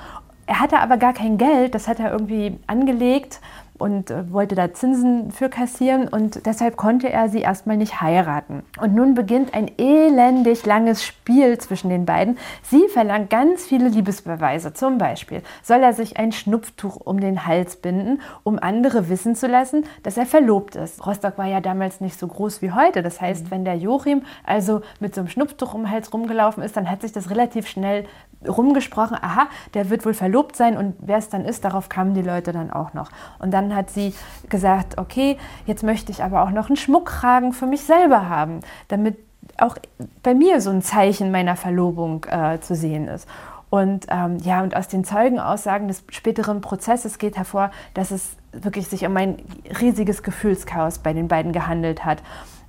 Er 0.46 0.60
hatte 0.60 0.78
aber 0.78 0.96
gar 0.96 1.12
kein 1.12 1.38
Geld, 1.38 1.74
das 1.74 1.88
hat 1.88 1.98
er 1.98 2.12
irgendwie 2.12 2.58
angelegt 2.68 3.40
und 3.78 4.10
äh, 4.10 4.32
wollte 4.32 4.54
da 4.54 4.72
Zinsen 4.72 5.30
für 5.30 5.48
kassieren 5.48 6.08
und 6.08 6.46
deshalb 6.46 6.76
konnte 6.76 7.10
er 7.10 7.28
sie 7.28 7.40
erstmal 7.40 7.76
nicht 7.76 8.00
heiraten. 8.00 8.62
Und 8.80 8.94
nun 8.94 9.14
beginnt 9.14 9.54
ein 9.54 9.70
elendig 9.78 10.64
langes 10.66 11.04
Spiel 11.04 11.58
zwischen 11.58 11.90
den 11.90 12.06
beiden. 12.06 12.38
Sie 12.62 12.88
verlangt 12.88 13.30
ganz 13.30 13.64
viele 13.64 13.88
Liebesbeweise. 13.88 14.72
Zum 14.72 14.98
Beispiel 14.98 15.42
soll 15.62 15.82
er 15.82 15.92
sich 15.92 16.16
ein 16.16 16.32
Schnupftuch 16.32 16.96
um 16.96 17.20
den 17.20 17.46
Hals 17.46 17.76
binden, 17.76 18.20
um 18.42 18.58
andere 18.58 19.08
wissen 19.08 19.34
zu 19.34 19.46
lassen, 19.46 19.84
dass 20.02 20.16
er 20.16 20.26
verlobt 20.26 20.76
ist. 20.76 21.06
Rostock 21.06 21.38
war 21.38 21.46
ja 21.46 21.60
damals 21.60 22.00
nicht 22.00 22.18
so 22.18 22.26
groß 22.26 22.62
wie 22.62 22.72
heute. 22.72 23.02
Das 23.02 23.20
heißt, 23.20 23.50
wenn 23.50 23.64
der 23.64 23.76
Joachim 23.76 24.22
also 24.44 24.82
mit 25.00 25.14
so 25.14 25.20
einem 25.20 25.28
Schnupftuch 25.28 25.74
um 25.74 25.82
den 25.82 25.90
Hals 25.90 26.12
rumgelaufen 26.12 26.62
ist, 26.62 26.76
dann 26.76 26.90
hat 26.90 27.02
sich 27.02 27.12
das 27.12 27.30
relativ 27.30 27.66
schnell 27.66 28.04
rumgesprochen, 28.46 29.16
aha, 29.20 29.48
der 29.74 29.90
wird 29.90 30.04
wohl 30.04 30.14
verlobt 30.14 30.56
sein 30.56 30.76
und 30.76 30.94
wer 30.98 31.18
es 31.18 31.28
dann 31.28 31.44
ist, 31.44 31.64
darauf 31.64 31.88
kamen 31.88 32.14
die 32.14 32.22
Leute 32.22 32.52
dann 32.52 32.70
auch 32.70 32.94
noch. 32.94 33.10
Und 33.38 33.52
dann 33.52 33.74
hat 33.74 33.90
sie 33.90 34.14
gesagt, 34.48 34.98
okay, 34.98 35.36
jetzt 35.66 35.82
möchte 35.82 36.12
ich 36.12 36.22
aber 36.22 36.42
auch 36.42 36.50
noch 36.50 36.68
einen 36.68 36.76
Schmuckkragen 36.76 37.52
für 37.52 37.66
mich 37.66 37.82
selber 37.82 38.28
haben, 38.28 38.60
damit 38.88 39.16
auch 39.58 39.76
bei 40.22 40.34
mir 40.34 40.60
so 40.60 40.70
ein 40.70 40.82
Zeichen 40.82 41.30
meiner 41.30 41.56
Verlobung 41.56 42.24
äh, 42.28 42.60
zu 42.60 42.74
sehen 42.74 43.08
ist. 43.08 43.28
Und 43.68 44.06
ähm, 44.10 44.38
ja, 44.38 44.62
und 44.62 44.76
aus 44.76 44.88
den 44.88 45.04
Zeugenaussagen 45.04 45.88
des 45.88 46.04
späteren 46.10 46.60
Prozesses 46.60 47.18
geht 47.18 47.36
hervor, 47.36 47.70
dass 47.94 48.10
es 48.10 48.36
wirklich 48.52 48.88
sich 48.88 49.04
um 49.04 49.16
ein 49.16 49.38
riesiges 49.80 50.22
Gefühlschaos 50.22 50.98
bei 50.98 51.12
den 51.12 51.28
beiden 51.28 51.52
gehandelt 51.52 52.04
hat. 52.04 52.22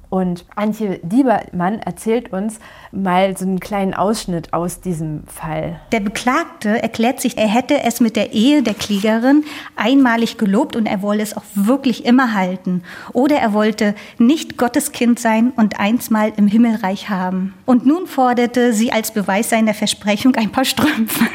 Und 0.10 0.46
Antje 0.56 1.00
Diebermann 1.04 1.80
erzählt 1.80 2.32
uns 2.32 2.60
mal 2.91 3.36
so 3.38 3.46
einen 3.46 3.60
kleinen 3.60 3.93
Ausschnitt 3.93 4.54
aus 4.54 4.80
diesem 4.80 5.24
Fall. 5.28 5.82
Der 5.91 6.00
Beklagte 6.00 6.82
erklärt 6.82 7.20
sich, 7.20 7.38
er 7.38 7.48
hätte 7.48 7.84
es 7.84 8.00
mit 8.00 8.15
der 8.15 8.32
Ehe 8.32 8.63
der 8.63 8.74
Klägerin 8.74 9.43
einmalig 9.76 10.38
gelobt 10.38 10.76
und 10.76 10.86
er 10.86 11.02
wolle 11.02 11.24
es 11.24 11.36
auch 11.36 11.43
wirklich 11.56 12.06
immer 12.06 12.34
halten. 12.34 12.84
Oder 13.12 13.38
er 13.38 13.52
wollte 13.52 13.96
nicht 14.17 14.58
Gottes 14.58 14.93
Kind 14.93 15.20
sein 15.20 15.52
und 15.56 15.80
einsmal 15.80 16.32
im 16.38 16.48
Himmelreich 16.48 17.10
haben. 17.10 17.54
Und 17.65 17.86
nun 17.86 18.08
forderte 18.08 18.72
sie 18.74 18.93
als 18.93 19.12
Beweis 19.12 19.50
seiner 19.50 19.74
Versprechung 19.74 20.36
ein 20.36 20.52
paar 20.52 20.65
Strümpfe. 20.65 21.26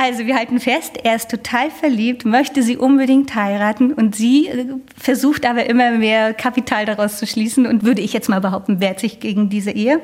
Also 0.00 0.26
wir 0.26 0.36
halten 0.36 0.60
fest, 0.60 0.96
er 1.02 1.16
ist 1.16 1.28
total 1.28 1.72
verliebt, 1.72 2.24
möchte 2.24 2.62
sie 2.62 2.76
unbedingt 2.76 3.34
heiraten 3.34 3.92
und 3.92 4.14
sie 4.14 4.46
äh, 4.46 4.66
versucht 4.96 5.44
aber 5.44 5.66
immer 5.66 5.90
mehr 5.90 6.34
Kapital 6.34 6.84
daraus 6.84 7.18
zu 7.18 7.26
schließen 7.26 7.66
und 7.66 7.82
würde 7.82 8.00
ich 8.00 8.12
jetzt 8.12 8.28
mal 8.28 8.40
behaupten, 8.40 8.78
wehrt 8.78 9.00
sich 9.00 9.18
gegen 9.18 9.48
diese 9.48 9.72
Ehe. 9.72 10.00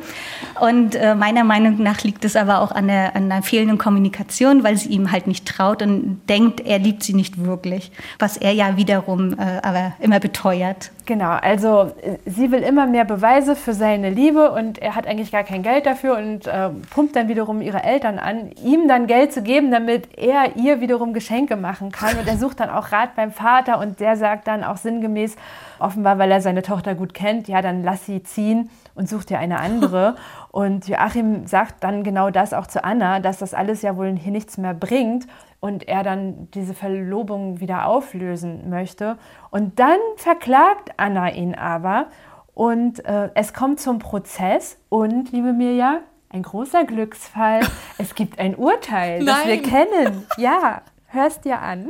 Und 0.61 0.97
äh, 0.97 1.15
meiner 1.15 1.45
Meinung 1.45 1.81
nach 1.81 2.03
liegt 2.03 2.25
es 2.25 2.35
aber 2.35 2.61
auch 2.61 2.73
an 2.73 2.89
der, 2.89 3.15
an 3.15 3.29
der 3.29 3.43
fehlenden 3.43 3.79
Kommunikation, 3.79 4.65
weil 4.65 4.77
sie 4.77 4.89
ihm 4.89 5.13
halt 5.13 5.29
nicht 5.29 5.47
traut 5.47 5.81
und 5.81 6.21
denkt, 6.29 6.67
er 6.67 6.81
liebt 6.81 7.05
sie 7.05 7.15
nicht 7.15 7.45
wirklich, 7.45 7.93
was 8.19 8.37
er 8.37 8.51
ja 8.51 8.77
wiederum 8.77 9.35
äh, 9.35 9.61
aber 9.63 9.93
immer 10.01 10.19
beteuert. 10.19 10.91
Genau, 11.07 11.31
also 11.41 11.93
äh, 12.03 12.17
sie 12.27 12.51
will 12.51 12.63
immer 12.63 12.87
mehr 12.87 13.05
Beweise 13.05 13.55
für 13.55 13.75
seine 13.75 14.11
Liebe 14.11 14.51
und 14.51 14.79
er 14.79 14.97
hat 14.97 15.07
eigentlich 15.07 15.31
gar 15.31 15.45
kein 15.45 15.63
Geld 15.63 15.87
dafür 15.87 16.17
und 16.17 16.49
äh, 16.49 16.71
pumpt 16.91 17.15
dann 17.15 17.29
wiederum 17.29 17.61
ihre 17.61 17.85
Eltern 17.85 18.19
an, 18.19 18.51
ihm 18.65 18.89
dann 18.89 19.07
Geld 19.07 19.33
zu 19.33 19.43
geben, 19.43 19.71
damit 19.71 19.84
er 19.89 20.57
ihr 20.57 20.81
wiederum 20.81 21.13
Geschenke 21.13 21.57
machen 21.57 21.93
kann. 21.93 22.19
Und 22.19 22.27
er 22.27 22.37
sucht 22.37 22.61
dann 22.61 22.71
auch 22.71 22.93
Rat 22.93 23.15
beim 23.17 23.31
Vater 23.31 23.79
und 23.79 24.01
der 24.01 24.17
sagt 24.17 24.47
dann 24.47 24.65
auch 24.65 24.77
sinngemäß, 24.77 25.37
offenbar 25.79 26.19
weil 26.19 26.31
er 26.31 26.41
seine 26.41 26.63
Tochter 26.63 26.95
gut 26.95 27.15
kennt, 27.15 27.49
ja, 27.49 27.63
dann 27.63 27.83
lass 27.83 28.07
sie 28.07 28.23
ziehen 28.23 28.71
und 28.95 29.09
sucht 29.09 29.31
ihr 29.31 29.39
eine 29.39 29.61
andere. 29.61 30.17
Und 30.51 30.87
Joachim 30.87 31.49
sagt 31.49 31.83
dann 31.83 32.05
genau 32.05 32.31
das 32.31 32.53
auch 32.53 32.69
zu 32.69 32.85
Anna, 32.85 33.19
dass 33.19 33.39
das 33.39 33.55
alles 33.55 33.83
ja 33.83 33.97
wohl 33.97 34.15
hier 34.17 34.31
nichts 34.31 34.57
mehr 34.57 34.73
bringt 34.73 35.27
und 35.59 35.89
er 35.89 36.05
dann 36.05 36.49
diese 36.53 36.75
Verlobung 36.75 37.59
wieder 37.59 37.87
auflösen 37.87 38.71
möchte. 38.71 39.19
Und 39.51 39.81
dann 39.81 39.99
verklagt 40.15 40.93
Anna 40.97 41.33
ihn 41.33 41.57
aber 41.57 42.07
und 42.55 43.05
äh, 43.05 43.31
es 43.35 43.53
kommt 43.53 43.81
zum 43.81 43.99
Prozess 43.99 44.79
und, 44.89 45.33
liebe 45.33 45.53
Mirja, 45.53 46.01
ein 46.35 46.43
großer 46.43 46.85
Glücksfall. 46.85 47.61
Es 47.97 48.15
gibt 48.15 48.41
ein 48.41 48.57
Urteil, 48.57 49.25
das 49.25 49.47
wir 49.47 49.63
kennen. 49.63 50.27
Ja, 50.37 50.83
hörst 51.07 51.45
dir 51.45 51.61
an. 51.61 51.89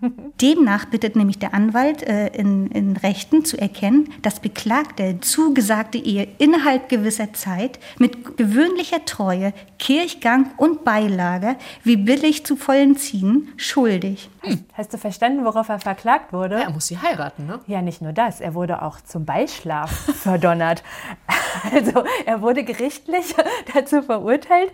Demnach 0.40 0.86
bittet 0.86 1.16
nämlich 1.16 1.38
der 1.38 1.54
Anwalt 1.54 2.02
äh, 2.02 2.26
in, 2.28 2.66
in, 2.66 2.96
Rechten 2.96 3.44
zu 3.44 3.56
erkennen, 3.56 4.12
dass 4.20 4.40
Beklagte 4.40 5.20
zugesagte 5.20 5.96
Ehe 5.96 6.26
innerhalb 6.38 6.88
gewisser 6.88 7.32
Zeit 7.32 7.78
mit 7.98 8.36
gewöhnlicher 8.36 9.04
Treue, 9.04 9.54
Kirchgang 9.78 10.50
und 10.56 10.84
Beilage 10.84 11.56
wie 11.84 11.96
billig 11.96 12.44
zu 12.44 12.56
vollen 12.56 12.96
ziehen 12.96 13.52
schuldig. 13.56 14.28
Hm. 14.44 14.64
Hast 14.74 14.92
du 14.92 14.98
verstanden, 14.98 15.44
worauf 15.44 15.68
er 15.68 15.78
verklagt 15.78 16.32
wurde? 16.32 16.56
er 16.56 16.70
muss 16.70 16.86
sie 16.86 16.98
heiraten, 16.98 17.46
ne? 17.46 17.60
Ja, 17.66 17.82
nicht 17.82 18.02
nur 18.02 18.12
das. 18.12 18.40
Er 18.40 18.54
wurde 18.54 18.82
auch 18.82 19.00
zum 19.00 19.24
Beischlaf 19.24 19.90
verdonnert. 20.22 20.82
Also 21.72 22.04
er 22.26 22.42
wurde 22.42 22.64
gerichtlich 22.64 23.34
dazu 23.74 24.02
verurteilt, 24.02 24.70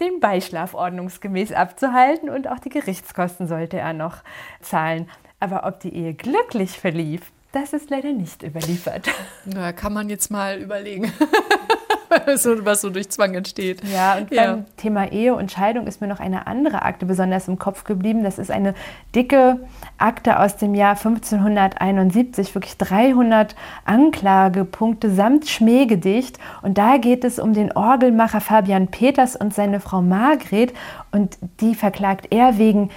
den 0.00 0.20
Beischlaf 0.20 0.74
ordnungsgemäß 0.74 1.52
abzuhalten 1.52 2.28
und 2.28 2.48
auch 2.48 2.58
die 2.58 2.70
Gerichtskosten 2.70 3.46
sollte 3.46 3.78
er 3.78 3.92
noch 3.92 4.18
zahlen. 4.60 5.08
Aber 5.40 5.66
ob 5.66 5.80
die 5.80 5.94
Ehe 5.94 6.14
glücklich 6.14 6.78
verlief, 6.78 7.32
das 7.52 7.72
ist 7.72 7.88
leider 7.90 8.12
nicht 8.12 8.42
überliefert. 8.42 9.08
Na, 9.44 9.72
kann 9.72 9.92
man 9.92 10.08
jetzt 10.08 10.30
mal 10.30 10.58
überlegen. 10.58 11.12
so, 12.36 12.64
was 12.64 12.80
so 12.80 12.90
durch 12.90 13.08
Zwang 13.10 13.34
entsteht. 13.34 13.82
Ja, 13.92 14.16
und 14.16 14.30
ja. 14.30 14.52
beim 14.52 14.64
Thema 14.76 15.10
Ehe 15.10 15.34
und 15.34 15.50
Scheidung 15.50 15.86
ist 15.86 16.00
mir 16.00 16.06
noch 16.06 16.20
eine 16.20 16.46
andere 16.46 16.82
Akte 16.82 17.06
besonders 17.06 17.48
im 17.48 17.58
Kopf 17.58 17.84
geblieben. 17.84 18.22
Das 18.22 18.38
ist 18.38 18.50
eine 18.50 18.74
dicke 19.14 19.60
Akte 19.98 20.40
aus 20.40 20.56
dem 20.56 20.74
Jahr 20.74 20.96
1571, 20.96 22.54
wirklich 22.54 22.76
300 22.76 23.54
Anklagepunkte 23.84 25.10
samt 25.10 25.48
Schmähgedicht. 25.48 26.38
Und 26.62 26.78
da 26.78 26.96
geht 26.96 27.24
es 27.24 27.38
um 27.38 27.52
den 27.54 27.72
Orgelmacher 27.72 28.40
Fabian 28.40 28.88
Peters 28.88 29.36
und 29.36 29.54
seine 29.54 29.80
Frau 29.80 30.02
Margret. 30.02 30.72
Und 31.12 31.38
die 31.60 31.74
verklagt 31.74 32.28
er 32.30 32.58
wegen 32.58 32.90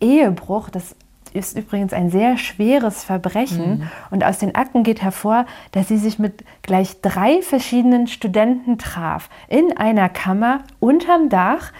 Ehebruch. 0.00 0.70
Das 0.70 0.96
ist 1.34 1.58
übrigens 1.58 1.92
ein 1.92 2.10
sehr 2.10 2.38
schweres 2.38 3.04
Verbrechen. 3.04 3.78
Mhm. 3.78 3.90
Und 4.10 4.24
aus 4.24 4.38
den 4.38 4.54
Akten 4.54 4.84
geht 4.84 5.02
hervor, 5.02 5.46
dass 5.72 5.88
sie 5.88 5.98
sich 5.98 6.18
mit 6.18 6.44
gleich 6.62 7.00
drei 7.02 7.42
verschiedenen 7.42 8.06
Studenten 8.06 8.78
traf. 8.78 9.28
In 9.48 9.76
einer 9.76 10.08
Kammer 10.08 10.60
unterm 10.80 11.28
Dach. 11.28 11.72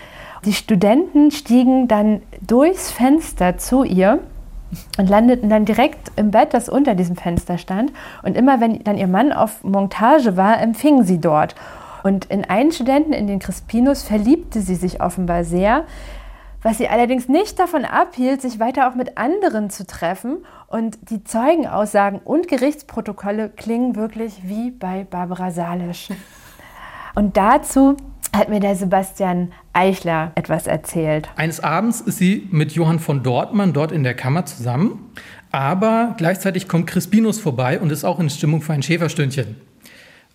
Die 0.44 0.52
Studenten 0.52 1.30
stiegen 1.30 1.88
dann 1.88 2.20
durchs 2.42 2.90
Fenster 2.90 3.56
zu 3.56 3.84
ihr 3.84 4.18
und 4.98 5.08
landeten 5.08 5.48
dann 5.48 5.64
direkt 5.64 6.12
im 6.16 6.30
Bett, 6.32 6.52
das 6.52 6.68
unter 6.68 6.94
diesem 6.94 7.16
Fenster 7.16 7.56
stand. 7.56 7.92
Und 8.22 8.36
immer 8.36 8.60
wenn 8.60 8.82
dann 8.84 8.98
ihr 8.98 9.06
Mann 9.06 9.32
auf 9.32 9.62
Montage 9.64 10.36
war, 10.36 10.60
empfingen 10.60 11.04
sie 11.04 11.20
dort. 11.20 11.54
Und 12.02 12.26
in 12.26 12.44
einen 12.44 12.72
Studenten, 12.72 13.14
in 13.14 13.26
den 13.26 13.38
Crispinus, 13.38 14.02
verliebte 14.02 14.60
sie 14.60 14.74
sich 14.74 15.00
offenbar 15.00 15.44
sehr 15.44 15.84
was 16.64 16.78
sie 16.78 16.88
allerdings 16.88 17.28
nicht 17.28 17.58
davon 17.58 17.84
abhielt, 17.84 18.40
sich 18.40 18.58
weiter 18.58 18.88
auch 18.88 18.94
mit 18.94 19.18
anderen 19.18 19.68
zu 19.68 19.86
treffen. 19.86 20.38
Und 20.66 21.10
die 21.10 21.22
Zeugenaussagen 21.22 22.20
und 22.20 22.48
Gerichtsprotokolle 22.48 23.50
klingen 23.50 23.94
wirklich 23.96 24.40
wie 24.44 24.70
bei 24.70 25.04
Barbara 25.04 25.50
Salisch. 25.50 26.08
Und 27.14 27.36
dazu 27.36 27.98
hat 28.34 28.48
mir 28.48 28.60
der 28.60 28.76
Sebastian 28.76 29.52
Eichler 29.74 30.32
etwas 30.36 30.66
erzählt. 30.66 31.28
Eines 31.36 31.60
Abends 31.60 32.00
ist 32.00 32.16
sie 32.16 32.48
mit 32.50 32.72
Johann 32.72 32.98
von 32.98 33.22
Dortmann 33.22 33.74
dort 33.74 33.92
in 33.92 34.02
der 34.02 34.14
Kammer 34.14 34.46
zusammen, 34.46 35.12
aber 35.52 36.14
gleichzeitig 36.16 36.66
kommt 36.66 36.86
Crispinus 36.86 37.38
vorbei 37.38 37.78
und 37.78 37.92
ist 37.92 38.04
auch 38.04 38.18
in 38.18 38.30
Stimmung 38.30 38.62
für 38.62 38.72
ein 38.72 38.82
Schäferstündchen. 38.82 39.56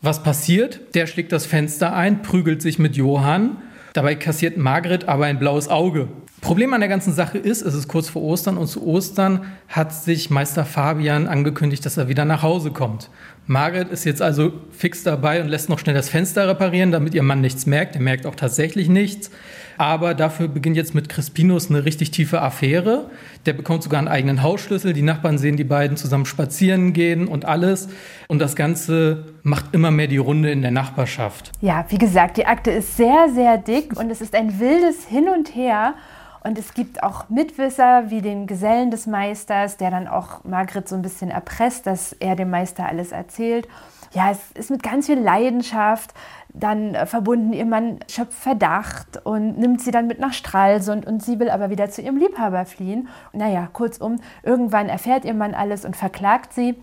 Was 0.02 0.22
passiert? 0.24 0.96
Der 0.96 1.08
schlägt 1.08 1.32
das 1.32 1.48
Fenster 1.48 1.94
ein, 1.94 2.22
prügelt 2.22 2.62
sich 2.62 2.78
mit 2.78 2.96
Johann 2.96 3.58
Dabei 3.94 4.16
kassiert 4.16 4.58
Margret 4.58 5.08
aber 5.08 5.26
ein 5.26 5.40
blaues 5.40 5.68
Auge. 5.68 6.08
Problem 6.42 6.74
an 6.74 6.80
der 6.80 6.90
ganzen 6.90 7.14
Sache 7.14 7.38
ist, 7.38 7.62
es 7.62 7.74
ist 7.74 7.88
kurz 7.88 8.10
vor 8.10 8.22
Ostern 8.22 8.58
und 8.58 8.68
zu 8.68 8.86
Ostern 8.86 9.46
hat 9.68 9.94
sich 9.94 10.30
Meister 10.30 10.64
Fabian 10.64 11.28
angekündigt, 11.28 11.86
dass 11.86 11.98
er 11.98 12.08
wieder 12.08 12.24
nach 12.24 12.44
Hause 12.44 12.72
kommt. 12.72 13.10
Margret 13.48 13.90
ist 13.90 14.06
jetzt 14.06 14.22
also 14.22 14.54
fix 14.72 15.04
dabei 15.04 15.42
und 15.42 15.48
lässt 15.48 15.70
noch 15.70 15.80
schnell 15.80 15.96
das 15.96 16.10
Fenster 16.10 16.48
reparieren, 16.48 16.92
damit 16.92 17.16
ihr 17.16 17.24
Mann 17.24 17.42
nichts 17.42 17.66
merkt. 17.66 17.96
Er 17.96 18.02
merkt 18.02 18.26
auch 18.26 18.36
tatsächlich 18.36 18.90
nichts. 18.90 19.32
Aber 19.80 20.14
dafür 20.14 20.50
beginnt 20.50 20.76
jetzt 20.76 20.94
mit 20.94 21.08
Crispinus 21.08 21.70
eine 21.70 21.86
richtig 21.86 22.12
tiefe 22.12 22.42
Affäre. 22.42 23.10
Der 23.46 23.54
bekommt 23.54 23.82
sogar 23.82 24.00
einen 24.00 24.10
eigenen 24.10 24.44
Hausschlüssel. 24.44 24.92
Die 24.92 25.02
Nachbarn 25.02 25.38
sehen 25.38 25.56
die 25.56 25.64
beiden 25.64 25.96
zusammen 25.96 26.26
spazieren 26.26 26.92
gehen 26.92 27.30
und 27.30 27.46
alles. 27.46 27.88
Und 28.28 28.40
das 28.40 28.58
Ganze 28.58 29.26
macht 29.42 29.74
immer 29.74 29.90
mehr 29.90 30.08
die 30.08 30.18
Runde 30.18 30.52
in 30.52 30.62
der 30.62 30.72
Nachbarschaft. 30.72 31.54
Ja, 31.62 31.86
wie 31.88 31.98
gesagt, 31.98 32.36
die 32.36 32.46
Akte 32.46 32.72
ist 32.72 32.98
sehr, 32.98 33.30
sehr 33.34 33.58
dick 33.58 33.98
und 33.98 34.12
es 34.12 34.20
ist 34.20 34.36
ein 34.36 34.60
wildes 34.60 35.06
Hin 35.08 35.30
und 35.30 35.56
Her. 35.56 35.96
Und 36.44 36.58
es 36.58 36.74
gibt 36.74 37.04
auch 37.04 37.30
Mitwisser 37.30 38.10
wie 38.10 38.22
den 38.22 38.48
Gesellen 38.48 38.92
des 38.92 39.08
Meisters, 39.08 39.78
der 39.78 39.92
dann 39.92 40.08
auch 40.08 40.44
Margret 40.44 40.88
so 40.88 40.96
ein 40.96 41.02
bisschen 41.02 41.30
erpresst, 41.30 41.86
dass 41.86 42.14
er 42.14 42.36
dem 42.36 42.50
Meister 42.50 42.88
alles 42.88 43.12
erzählt. 43.12 43.68
Ja, 44.12 44.32
es 44.32 44.40
ist 44.54 44.72
mit 44.72 44.82
ganz 44.82 45.06
viel 45.06 45.20
Leidenschaft 45.20 46.14
dann 46.52 46.96
äh, 46.96 47.06
verbunden. 47.06 47.54
Ihr 47.54 47.66
Mann 47.66 48.00
schöpft 48.10 48.34
Verdacht 48.34 49.24
und 49.24 49.60
nimmt 49.60 49.82
sie 49.82 49.92
dann 49.92 50.08
mit 50.08 50.20
nach 50.20 50.34
Stralsund 50.34 51.06
und 51.06 51.22
sie 51.22 51.40
will 51.40 51.50
aber 51.50 51.70
wieder 51.70 51.90
zu 51.90 52.02
ihrem 52.02 52.18
Liebhaber 52.18 52.66
fliehen. 52.66 53.08
naja, 53.34 53.68
kurzum, 53.72 54.16
irgendwann 54.42 54.90
erfährt 54.90 55.26
ihr 55.26 55.36
Mann 55.36 55.54
alles 55.54 55.86
und 55.86 55.96
verklagt 55.96 56.54
sie 56.54 56.76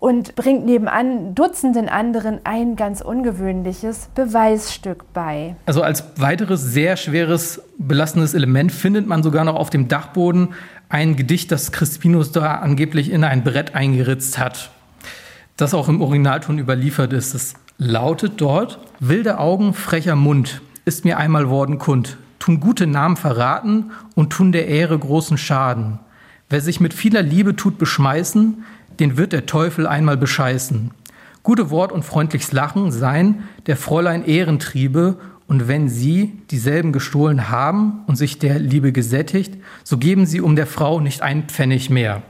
und 0.00 0.36
bringt 0.36 0.64
nebenan 0.64 1.34
Dutzenden 1.34 1.88
anderen 1.88 2.40
ein 2.44 2.76
ganz 2.76 3.00
ungewöhnliches 3.00 4.08
Beweisstück 4.14 5.12
bei. 5.12 5.56
Also 5.66 5.82
als 5.82 6.04
weiteres 6.16 6.62
sehr 6.62 6.96
schweres, 6.96 7.62
belastendes 7.78 8.34
Element 8.34 8.70
findet 8.72 9.06
man 9.06 9.22
sogar 9.22 9.44
noch 9.44 9.56
auf 9.56 9.70
dem 9.70 9.88
Dachboden 9.88 10.50
ein 10.88 11.16
Gedicht, 11.16 11.52
das 11.52 11.72
Crispinus 11.72 12.32
da 12.32 12.56
angeblich 12.56 13.10
in 13.10 13.24
ein 13.24 13.44
Brett 13.44 13.74
eingeritzt 13.74 14.38
hat, 14.38 14.70
das 15.56 15.74
auch 15.74 15.88
im 15.88 16.00
Originalton 16.00 16.58
überliefert 16.58 17.12
ist. 17.12 17.34
Es 17.34 17.54
lautet 17.76 18.40
dort, 18.40 18.78
wilde 19.00 19.38
Augen, 19.38 19.74
frecher 19.74 20.16
Mund, 20.16 20.62
ist 20.84 21.04
mir 21.04 21.18
einmal 21.18 21.50
worden 21.50 21.78
kund, 21.78 22.16
tun 22.38 22.60
gute 22.60 22.86
Namen 22.86 23.16
verraten 23.16 23.90
und 24.14 24.30
tun 24.30 24.52
der 24.52 24.68
Ehre 24.68 24.98
großen 24.98 25.36
Schaden. 25.36 25.98
Wer 26.48 26.62
sich 26.62 26.80
mit 26.80 26.94
vieler 26.94 27.20
Liebe 27.20 27.56
tut 27.56 27.76
beschmeißen, 27.76 28.64
den 29.00 29.16
wird 29.16 29.32
der 29.32 29.46
Teufel 29.46 29.86
einmal 29.86 30.16
bescheißen. 30.16 30.90
Gute 31.42 31.70
Wort 31.70 31.92
und 31.92 32.04
freundliches 32.04 32.52
Lachen 32.52 32.90
seien 32.90 33.44
der 33.66 33.76
Fräulein 33.76 34.24
Ehrentriebe, 34.24 35.16
und 35.48 35.66
wenn 35.66 35.88
sie 35.88 36.38
dieselben 36.50 36.92
gestohlen 36.92 37.48
haben 37.48 38.02
und 38.06 38.16
sich 38.16 38.38
der 38.38 38.58
Liebe 38.58 38.92
gesättigt, 38.92 39.54
so 39.82 39.96
geben 39.96 40.26
sie 40.26 40.42
um 40.42 40.56
der 40.56 40.66
Frau 40.66 41.00
nicht 41.00 41.22
ein 41.22 41.44
Pfennig 41.44 41.88
mehr. 41.88 42.22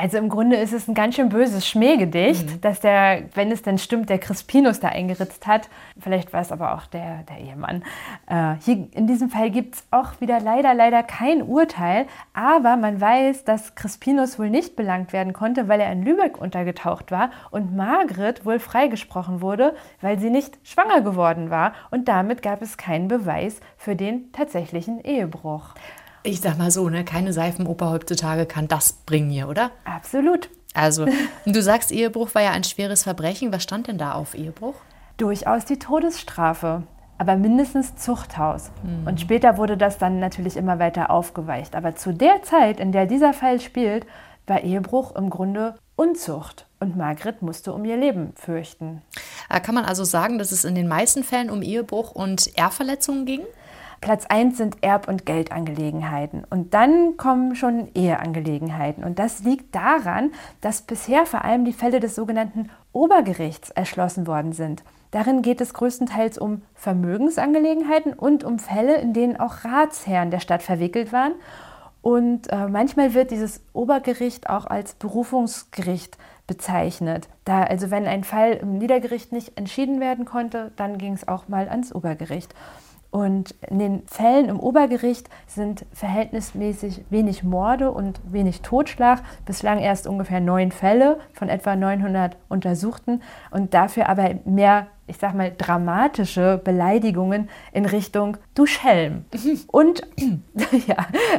Also 0.00 0.16
im 0.16 0.30
Grunde 0.30 0.56
ist 0.56 0.72
es 0.72 0.88
ein 0.88 0.94
ganz 0.94 1.16
schön 1.16 1.28
böses 1.28 1.68
Schmähgedicht, 1.68 2.48
mhm. 2.48 2.60
dass 2.62 2.80
der, 2.80 3.24
wenn 3.34 3.52
es 3.52 3.60
denn 3.60 3.76
stimmt, 3.76 4.08
der 4.08 4.18
Crispinus 4.18 4.80
da 4.80 4.88
eingeritzt 4.88 5.46
hat. 5.46 5.68
Vielleicht 6.00 6.32
war 6.32 6.40
es 6.40 6.52
aber 6.52 6.74
auch 6.74 6.86
der, 6.86 7.24
der 7.24 7.36
Ehemann. 7.36 7.82
Äh, 8.26 8.54
hier 8.64 8.88
in 8.92 9.06
diesem 9.06 9.28
Fall 9.28 9.50
gibt 9.50 9.74
es 9.74 9.84
auch 9.90 10.18
wieder 10.22 10.40
leider, 10.40 10.72
leider 10.72 11.02
kein 11.02 11.42
Urteil. 11.42 12.06
Aber 12.32 12.78
man 12.78 12.98
weiß, 12.98 13.44
dass 13.44 13.74
Crispinus 13.74 14.38
wohl 14.38 14.48
nicht 14.48 14.74
belangt 14.74 15.12
werden 15.12 15.34
konnte, 15.34 15.68
weil 15.68 15.80
er 15.80 15.92
in 15.92 16.02
Lübeck 16.02 16.40
untergetaucht 16.40 17.10
war 17.10 17.28
und 17.50 17.76
Margret 17.76 18.46
wohl 18.46 18.58
freigesprochen 18.58 19.42
wurde, 19.42 19.74
weil 20.00 20.18
sie 20.18 20.30
nicht 20.30 20.58
schwanger 20.62 21.02
geworden 21.02 21.50
war. 21.50 21.74
Und 21.90 22.08
damit 22.08 22.40
gab 22.40 22.62
es 22.62 22.78
keinen 22.78 23.08
Beweis 23.08 23.60
für 23.76 23.96
den 23.96 24.32
tatsächlichen 24.32 25.04
Ehebruch. 25.04 25.74
Ich 26.22 26.40
sag 26.40 26.58
mal 26.58 26.70
so, 26.70 26.88
ne, 26.88 27.04
keine 27.04 27.32
Seifenoper 27.32 27.90
heutzutage 27.90 28.44
kann 28.44 28.68
das 28.68 28.92
bringen 28.92 29.30
hier, 29.30 29.48
oder? 29.48 29.70
Absolut. 29.84 30.50
Also, 30.74 31.06
du 31.46 31.62
sagst, 31.62 31.92
Ehebruch 31.92 32.34
war 32.34 32.42
ja 32.42 32.50
ein 32.50 32.64
schweres 32.64 33.04
Verbrechen. 33.04 33.52
Was 33.52 33.62
stand 33.62 33.88
denn 33.88 33.98
da 33.98 34.12
auf 34.12 34.34
Ehebruch? 34.34 34.74
Durchaus 35.16 35.64
die 35.64 35.78
Todesstrafe, 35.78 36.82
aber 37.18 37.36
mindestens 37.36 37.96
Zuchthaus. 37.96 38.70
Mhm. 38.82 39.06
Und 39.06 39.20
später 39.20 39.56
wurde 39.56 39.76
das 39.76 39.98
dann 39.98 40.20
natürlich 40.20 40.56
immer 40.56 40.78
weiter 40.78 41.10
aufgeweicht. 41.10 41.74
Aber 41.74 41.96
zu 41.96 42.12
der 42.12 42.42
Zeit, 42.42 42.80
in 42.80 42.92
der 42.92 43.06
dieser 43.06 43.32
Fall 43.32 43.60
spielt, 43.60 44.06
war 44.46 44.62
Ehebruch 44.62 45.16
im 45.16 45.30
Grunde 45.30 45.74
Unzucht. 45.96 46.66
Und 46.80 46.96
Margret 46.96 47.42
musste 47.42 47.74
um 47.74 47.84
ihr 47.84 47.96
Leben 47.96 48.32
fürchten. 48.34 49.02
Äh, 49.50 49.60
kann 49.60 49.74
man 49.74 49.84
also 49.84 50.04
sagen, 50.04 50.38
dass 50.38 50.50
es 50.50 50.64
in 50.64 50.74
den 50.74 50.88
meisten 50.88 51.24
Fällen 51.24 51.50
um 51.50 51.62
Ehebruch 51.62 52.12
und 52.12 52.56
Ehrverletzungen 52.58 53.26
ging? 53.26 53.42
Platz 54.00 54.24
1 54.26 54.56
sind 54.56 54.82
Erb- 54.82 55.08
und 55.08 55.26
Geldangelegenheiten. 55.26 56.44
Und 56.48 56.72
dann 56.72 57.16
kommen 57.18 57.54
schon 57.54 57.88
Eheangelegenheiten. 57.94 59.04
Und 59.04 59.18
das 59.18 59.44
liegt 59.44 59.74
daran, 59.74 60.32
dass 60.62 60.82
bisher 60.82 61.26
vor 61.26 61.44
allem 61.44 61.64
die 61.64 61.74
Fälle 61.74 62.00
des 62.00 62.14
sogenannten 62.14 62.70
Obergerichts 62.92 63.70
erschlossen 63.70 64.26
worden 64.26 64.52
sind. 64.52 64.82
Darin 65.10 65.42
geht 65.42 65.60
es 65.60 65.74
größtenteils 65.74 66.38
um 66.38 66.62
Vermögensangelegenheiten 66.74 68.14
und 68.14 68.44
um 68.44 68.58
Fälle, 68.58 68.96
in 68.96 69.12
denen 69.12 69.38
auch 69.38 69.64
Ratsherren 69.64 70.30
der 70.30 70.40
Stadt 70.40 70.62
verwickelt 70.62 71.12
waren. 71.12 71.34
Und 72.00 72.50
äh, 72.50 72.68
manchmal 72.68 73.12
wird 73.12 73.30
dieses 73.30 73.60
Obergericht 73.74 74.48
auch 74.48 74.66
als 74.66 74.94
Berufungsgericht 74.94 76.16
bezeichnet. 76.46 77.28
Da, 77.44 77.64
also 77.64 77.90
wenn 77.90 78.06
ein 78.06 78.24
Fall 78.24 78.54
im 78.54 78.78
Niedergericht 78.78 79.32
nicht 79.32 79.58
entschieden 79.58 80.00
werden 80.00 80.24
konnte, 80.24 80.72
dann 80.76 80.96
ging 80.96 81.12
es 81.12 81.28
auch 81.28 81.48
mal 81.48 81.68
ans 81.68 81.94
Obergericht. 81.94 82.54
Und 83.10 83.54
in 83.68 83.78
den 83.78 84.02
Fällen 84.06 84.48
im 84.48 84.60
Obergericht 84.60 85.28
sind 85.46 85.84
verhältnismäßig 85.92 87.04
wenig 87.10 87.42
Morde 87.42 87.90
und 87.90 88.20
wenig 88.30 88.62
Totschlag. 88.62 89.22
Bislang 89.46 89.78
erst 89.78 90.06
ungefähr 90.06 90.40
neun 90.40 90.70
Fälle 90.70 91.18
von 91.32 91.48
etwa 91.48 91.74
900 91.74 92.36
Untersuchten 92.48 93.20
und 93.50 93.74
dafür 93.74 94.08
aber 94.08 94.36
mehr 94.44 94.86
ich 95.10 95.16
sag 95.16 95.34
mal, 95.34 95.52
dramatische 95.56 96.60
Beleidigungen 96.62 97.50
in 97.72 97.84
Richtung 97.84 98.36
du 98.54 98.64
Schelm. 98.64 99.24
Und 99.66 100.02
ja, 100.86 100.96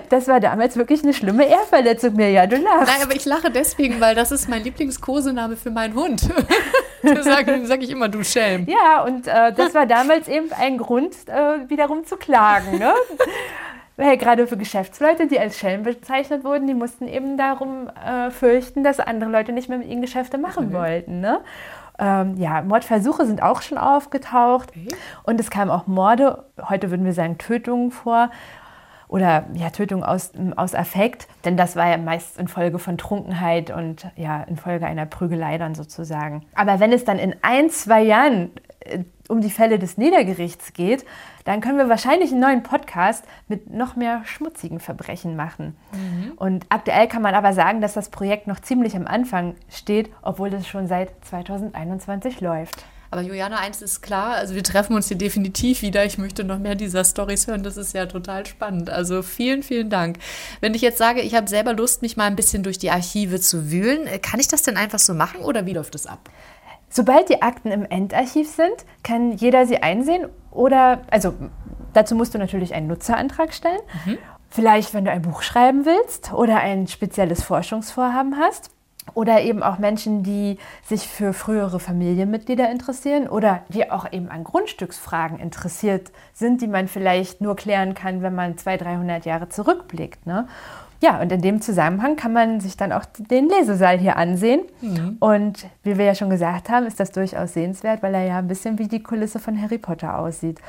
das 0.09 0.27
war 0.27 0.41
damals 0.41 0.75
wirklich 0.75 1.03
eine 1.03 1.13
schlimme 1.13 1.47
Ehrverletzung, 1.47 2.15
mir 2.15 2.29
ja, 2.29 2.47
du 2.47 2.57
lachst. 2.57 2.91
Nein, 2.93 3.01
aber 3.01 3.15
ich 3.15 3.23
lache 3.23 3.49
deswegen, 3.49 4.01
weil 4.01 4.13
das 4.13 4.33
ist 4.33 4.49
mein 4.49 4.63
Lieblingskosename 4.63 5.55
für 5.55 5.71
meinen 5.71 5.95
Hund. 5.95 6.21
da 7.15 7.23
sage 7.23 7.65
sag 7.65 7.81
ich 7.81 7.89
immer, 7.89 8.09
du 8.09 8.23
Schelm. 8.23 8.67
Ja, 8.67 9.03
und 9.03 9.27
äh, 9.27 9.53
das 9.53 9.73
war 9.73 9.85
damals 9.85 10.27
eben 10.27 10.51
ein 10.53 10.77
Grund, 10.77 11.15
äh, 11.27 11.69
wiederum 11.69 12.05
zu 12.05 12.17
klagen. 12.17 12.77
Ne? 12.77 12.93
Weil 13.97 14.17
gerade 14.17 14.47
für 14.47 14.57
Geschäftsleute, 14.57 15.27
die 15.27 15.39
als 15.39 15.59
Schelm 15.59 15.83
bezeichnet 15.83 16.43
wurden, 16.43 16.65
die 16.65 16.73
mussten 16.73 17.07
eben 17.07 17.37
darum 17.37 17.89
äh, 17.89 18.31
fürchten, 18.31 18.83
dass 18.83 18.99
andere 18.99 19.29
Leute 19.29 19.51
nicht 19.51 19.69
mehr 19.69 19.77
mit 19.77 19.87
ihnen 19.87 20.01
Geschäfte 20.01 20.37
machen 20.37 20.67
okay. 20.67 20.73
wollten. 20.73 21.19
Ne? 21.19 21.41
Ähm, 21.99 22.35
ja, 22.37 22.61
Mordversuche 22.61 23.25
sind 23.25 23.43
auch 23.43 23.61
schon 23.61 23.77
aufgetaucht 23.77 24.69
okay. 24.69 24.87
und 25.23 25.39
es 25.39 25.51
kamen 25.51 25.69
auch 25.69 25.87
Morde, 25.87 26.45
heute 26.67 26.89
würden 26.89 27.05
wir 27.05 27.13
sagen 27.13 27.37
Tötungen 27.37 27.91
vor 27.91 28.31
oder 29.11 29.45
ja, 29.55 29.69
Tötung 29.69 30.05
aus, 30.05 30.31
aus 30.55 30.73
Affekt, 30.73 31.27
denn 31.43 31.57
das 31.57 31.75
war 31.75 31.89
ja 31.89 31.97
meist 31.97 32.39
infolge 32.39 32.79
von 32.79 32.97
Trunkenheit 32.97 33.69
und 33.69 34.07
ja, 34.15 34.41
infolge 34.43 34.85
einer 34.85 35.05
Prügelei 35.05 35.57
dann 35.57 35.75
sozusagen. 35.75 36.45
Aber 36.55 36.79
wenn 36.79 36.93
es 36.93 37.03
dann 37.03 37.19
in 37.19 37.35
ein, 37.41 37.69
zwei 37.69 38.01
Jahren 38.01 38.51
äh, 38.79 38.99
um 39.27 39.41
die 39.41 39.49
Fälle 39.49 39.79
des 39.79 39.97
Niedergerichts 39.97 40.71
geht, 40.71 41.05
dann 41.43 41.59
können 41.59 41.77
wir 41.77 41.89
wahrscheinlich 41.89 42.31
einen 42.31 42.39
neuen 42.39 42.63
Podcast 42.63 43.25
mit 43.49 43.69
noch 43.69 43.97
mehr 43.97 44.21
schmutzigen 44.23 44.79
Verbrechen 44.79 45.35
machen. 45.35 45.75
Mhm. 45.91 46.31
Und 46.37 46.65
aktuell 46.69 47.07
kann 47.09 47.21
man 47.21 47.35
aber 47.35 47.51
sagen, 47.51 47.81
dass 47.81 47.93
das 47.93 48.09
Projekt 48.09 48.47
noch 48.47 48.61
ziemlich 48.61 48.95
am 48.95 49.07
Anfang 49.07 49.55
steht, 49.69 50.09
obwohl 50.21 50.53
es 50.53 50.67
schon 50.67 50.87
seit 50.87 51.11
2021 51.25 52.39
läuft. 52.39 52.85
Aber 53.11 53.21
Juliana, 53.21 53.57
eins 53.57 53.81
ist 53.81 54.01
klar, 54.01 54.35
also 54.35 54.55
wir 54.55 54.63
treffen 54.63 54.95
uns 54.95 55.09
hier 55.09 55.17
definitiv 55.17 55.81
wieder. 55.81 56.05
Ich 56.05 56.17
möchte 56.17 56.45
noch 56.45 56.59
mehr 56.59 56.75
dieser 56.75 57.03
Stories 57.03 57.45
hören. 57.45 57.61
Das 57.61 57.75
ist 57.75 57.93
ja 57.93 58.05
total 58.05 58.45
spannend. 58.45 58.89
Also 58.89 59.21
vielen, 59.21 59.63
vielen 59.63 59.89
Dank. 59.89 60.17
Wenn 60.61 60.73
ich 60.73 60.81
jetzt 60.81 60.97
sage, 60.97 61.19
ich 61.19 61.35
habe 61.35 61.49
selber 61.49 61.73
Lust, 61.73 62.01
mich 62.01 62.15
mal 62.15 62.23
ein 62.23 62.37
bisschen 62.37 62.63
durch 62.63 62.79
die 62.79 62.89
Archive 62.89 63.41
zu 63.41 63.69
wühlen, 63.69 64.07
kann 64.21 64.39
ich 64.39 64.47
das 64.47 64.63
denn 64.63 64.77
einfach 64.77 64.99
so 64.99 65.13
machen 65.13 65.41
oder 65.41 65.65
wie 65.65 65.73
läuft 65.73 65.93
das 65.93 66.07
ab? 66.07 66.29
Sobald 66.89 67.27
die 67.27 67.41
Akten 67.41 67.71
im 67.71 67.85
Endarchiv 67.85 68.49
sind, 68.49 68.85
kann 69.03 69.33
jeder 69.33 69.65
sie 69.65 69.83
einsehen 69.83 70.27
oder, 70.49 71.01
also 71.11 71.33
dazu 71.91 72.15
musst 72.15 72.33
du 72.33 72.37
natürlich 72.37 72.73
einen 72.73 72.87
Nutzerantrag 72.87 73.53
stellen. 73.53 73.79
Mhm. 74.05 74.17
Vielleicht, 74.49 74.93
wenn 74.93 75.03
du 75.03 75.11
ein 75.11 75.21
Buch 75.21 75.41
schreiben 75.41 75.85
willst 75.85 76.31
oder 76.31 76.57
ein 76.61 76.87
spezielles 76.87 77.43
Forschungsvorhaben 77.43 78.37
hast. 78.37 78.71
Oder 79.13 79.41
eben 79.41 79.63
auch 79.63 79.79
Menschen, 79.79 80.23
die 80.23 80.57
sich 80.83 81.07
für 81.07 81.33
frühere 81.33 81.79
Familienmitglieder 81.79 82.69
interessieren 82.69 83.27
oder 83.27 83.63
die 83.69 83.89
auch 83.89 84.11
eben 84.11 84.29
an 84.29 84.43
Grundstücksfragen 84.43 85.39
interessiert 85.39 86.11
sind, 86.33 86.61
die 86.61 86.67
man 86.67 86.87
vielleicht 86.87 87.41
nur 87.41 87.55
klären 87.55 87.93
kann, 87.93 88.21
wenn 88.21 88.35
man 88.35 88.57
200, 88.57 88.87
300 88.87 89.25
Jahre 89.25 89.49
zurückblickt. 89.49 90.25
Ne? 90.27 90.47
Ja, 91.03 91.19
und 91.19 91.31
in 91.31 91.41
dem 91.41 91.61
Zusammenhang 91.61 92.15
kann 92.15 92.31
man 92.31 92.59
sich 92.59 92.77
dann 92.77 92.91
auch 92.91 93.05
den 93.17 93.49
Lesesaal 93.49 93.97
hier 93.97 94.17
ansehen. 94.17 94.61
Mhm. 94.81 95.17
Und 95.19 95.65
wie 95.81 95.97
wir 95.97 96.05
ja 96.05 96.13
schon 96.13 96.29
gesagt 96.29 96.69
haben, 96.69 96.85
ist 96.85 96.99
das 96.99 97.11
durchaus 97.11 97.53
sehenswert, 97.53 98.03
weil 98.03 98.13
er 98.13 98.23
ja 98.23 98.37
ein 98.37 98.47
bisschen 98.47 98.77
wie 98.77 98.87
die 98.87 99.01
Kulisse 99.01 99.39
von 99.39 99.59
Harry 99.59 99.79
Potter 99.79 100.19
aussieht. 100.19 100.59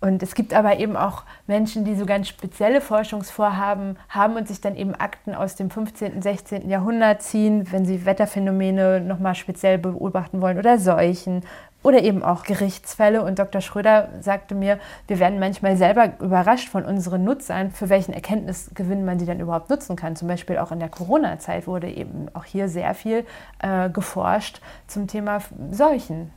Und 0.00 0.22
es 0.22 0.34
gibt 0.34 0.54
aber 0.54 0.78
eben 0.78 0.96
auch 0.96 1.24
Menschen, 1.46 1.84
die 1.84 1.96
so 1.96 2.06
ganz 2.06 2.28
spezielle 2.28 2.80
Forschungsvorhaben 2.80 3.96
haben 4.10 4.36
und 4.36 4.46
sich 4.46 4.60
dann 4.60 4.76
eben 4.76 4.94
Akten 4.94 5.34
aus 5.34 5.56
dem 5.56 5.70
15., 5.70 6.22
16. 6.22 6.68
Jahrhundert 6.68 7.22
ziehen, 7.22 7.66
wenn 7.72 7.84
sie 7.84 8.04
Wetterphänomene 8.04 9.00
nochmal 9.00 9.34
speziell 9.34 9.78
beobachten 9.78 10.40
wollen 10.40 10.58
oder 10.58 10.78
Seuchen 10.78 11.42
oder 11.82 12.02
eben 12.02 12.22
auch 12.22 12.42
Gerichtsfälle. 12.44 13.22
Und 13.22 13.38
Dr. 13.38 13.60
Schröder 13.60 14.08
sagte 14.20 14.54
mir, 14.54 14.78
wir 15.06 15.18
werden 15.18 15.38
manchmal 15.38 15.76
selber 15.76 16.12
überrascht 16.20 16.68
von 16.68 16.84
unseren 16.84 17.24
Nutzern, 17.24 17.70
für 17.70 17.88
welchen 17.88 18.12
Erkenntnisgewinn 18.12 19.04
man 19.04 19.18
sie 19.18 19.26
dann 19.26 19.40
überhaupt 19.40 19.70
nutzen 19.70 19.96
kann. 19.96 20.16
Zum 20.16 20.28
Beispiel 20.28 20.58
auch 20.58 20.72
in 20.72 20.80
der 20.80 20.88
Corona-Zeit 20.88 21.66
wurde 21.66 21.88
eben 21.88 22.28
auch 22.34 22.44
hier 22.44 22.68
sehr 22.68 22.94
viel 22.94 23.24
äh, 23.60 23.90
geforscht 23.90 24.60
zum 24.86 25.06
Thema 25.06 25.40
Seuchen. 25.70 26.30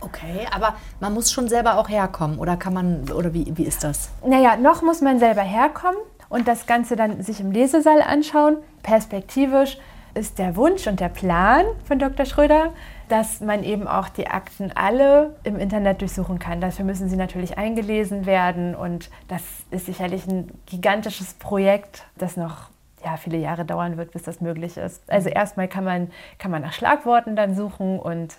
Okay, 0.00 0.46
aber 0.54 0.74
man 1.00 1.14
muss 1.14 1.32
schon 1.32 1.48
selber 1.48 1.78
auch 1.78 1.88
herkommen 1.88 2.38
oder 2.38 2.56
kann 2.56 2.74
man, 2.74 3.10
oder 3.10 3.32
wie, 3.32 3.56
wie 3.56 3.64
ist 3.64 3.82
das? 3.82 4.10
Naja, 4.26 4.56
noch 4.56 4.82
muss 4.82 5.00
man 5.00 5.18
selber 5.18 5.40
herkommen 5.40 5.98
und 6.28 6.48
das 6.48 6.66
Ganze 6.66 6.96
dann 6.96 7.22
sich 7.22 7.40
im 7.40 7.50
Lesesaal 7.50 8.02
anschauen. 8.02 8.58
Perspektivisch 8.82 9.78
ist 10.14 10.38
der 10.38 10.56
Wunsch 10.56 10.86
und 10.86 11.00
der 11.00 11.08
Plan 11.08 11.64
von 11.86 11.98
Dr. 11.98 12.26
Schröder, 12.26 12.72
dass 13.08 13.40
man 13.40 13.62
eben 13.62 13.86
auch 13.86 14.08
die 14.08 14.26
Akten 14.26 14.72
alle 14.74 15.36
im 15.44 15.58
Internet 15.58 16.00
durchsuchen 16.00 16.38
kann. 16.38 16.60
Dafür 16.60 16.84
müssen 16.84 17.08
sie 17.08 17.16
natürlich 17.16 17.58
eingelesen 17.58 18.26
werden 18.26 18.74
und 18.74 19.10
das 19.28 19.42
ist 19.70 19.86
sicherlich 19.86 20.26
ein 20.26 20.50
gigantisches 20.66 21.34
Projekt, 21.34 22.04
das 22.16 22.36
noch 22.36 22.70
ja, 23.04 23.16
viele 23.16 23.38
Jahre 23.38 23.64
dauern 23.64 23.96
wird, 23.96 24.12
bis 24.12 24.22
das 24.22 24.40
möglich 24.40 24.76
ist. 24.76 25.02
Also 25.08 25.28
erstmal 25.28 25.68
kann 25.68 25.84
man, 25.84 26.10
kann 26.38 26.50
man 26.50 26.62
nach 26.62 26.72
Schlagworten 26.72 27.36
dann 27.36 27.54
suchen 27.54 27.98
und 27.98 28.36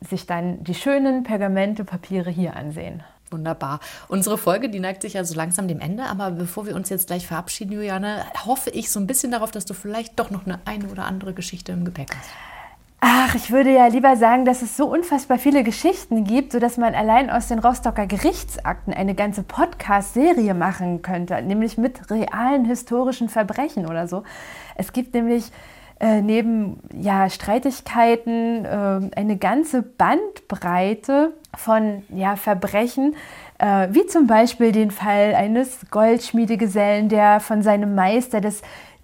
sich 0.00 0.26
dann 0.26 0.62
die 0.64 0.74
schönen 0.74 1.22
Pergamente-Papiere 1.22 2.30
hier 2.30 2.56
ansehen. 2.56 3.02
Wunderbar. 3.30 3.80
Unsere 4.08 4.38
Folge, 4.38 4.68
die 4.68 4.80
neigt 4.80 5.02
sich 5.02 5.12
ja 5.12 5.24
so 5.24 5.34
langsam 5.36 5.68
dem 5.68 5.80
Ende, 5.80 6.04
aber 6.04 6.32
bevor 6.32 6.66
wir 6.66 6.74
uns 6.74 6.88
jetzt 6.88 7.06
gleich 7.06 7.26
verabschieden, 7.26 7.72
Juliane, 7.72 8.24
hoffe 8.44 8.70
ich 8.70 8.90
so 8.90 8.98
ein 8.98 9.06
bisschen 9.06 9.30
darauf, 9.30 9.52
dass 9.52 9.64
du 9.64 9.74
vielleicht 9.74 10.18
doch 10.18 10.30
noch 10.30 10.46
eine 10.46 10.58
eine 10.64 10.88
oder 10.88 11.04
andere 11.04 11.32
Geschichte 11.32 11.72
im 11.72 11.84
Gepäck 11.84 12.16
hast. 12.16 12.49
Ach, 13.02 13.34
ich 13.34 13.50
würde 13.50 13.72
ja 13.72 13.86
lieber 13.86 14.16
sagen, 14.16 14.44
dass 14.44 14.60
es 14.60 14.76
so 14.76 14.86
unfassbar 14.86 15.38
viele 15.38 15.64
Geschichten 15.64 16.24
gibt, 16.24 16.52
sodass 16.52 16.76
man 16.76 16.94
allein 16.94 17.30
aus 17.30 17.48
den 17.48 17.58
Rostocker 17.58 18.06
Gerichtsakten 18.06 18.92
eine 18.92 19.14
ganze 19.14 19.42
Podcast-Serie 19.42 20.52
machen 20.52 21.00
könnte, 21.00 21.40
nämlich 21.40 21.78
mit 21.78 22.10
realen 22.10 22.66
historischen 22.66 23.30
Verbrechen 23.30 23.86
oder 23.86 24.06
so. 24.06 24.22
Es 24.74 24.92
gibt 24.92 25.14
nämlich 25.14 25.50
äh, 25.98 26.20
neben 26.20 26.80
ja, 26.92 27.30
Streitigkeiten 27.30 28.66
äh, 28.66 29.10
eine 29.16 29.36
ganze 29.38 29.82
Bandbreite 29.82 31.32
von 31.56 32.02
ja, 32.10 32.36
Verbrechen, 32.36 33.16
äh, 33.58 33.88
wie 33.92 34.06
zum 34.06 34.26
Beispiel 34.26 34.72
den 34.72 34.90
Fall 34.90 35.34
eines 35.34 35.90
Goldschmiedegesellen, 35.90 37.08
der 37.08 37.40
von 37.40 37.62
seinem 37.62 37.94
Meister 37.94 38.42
des 38.42 38.60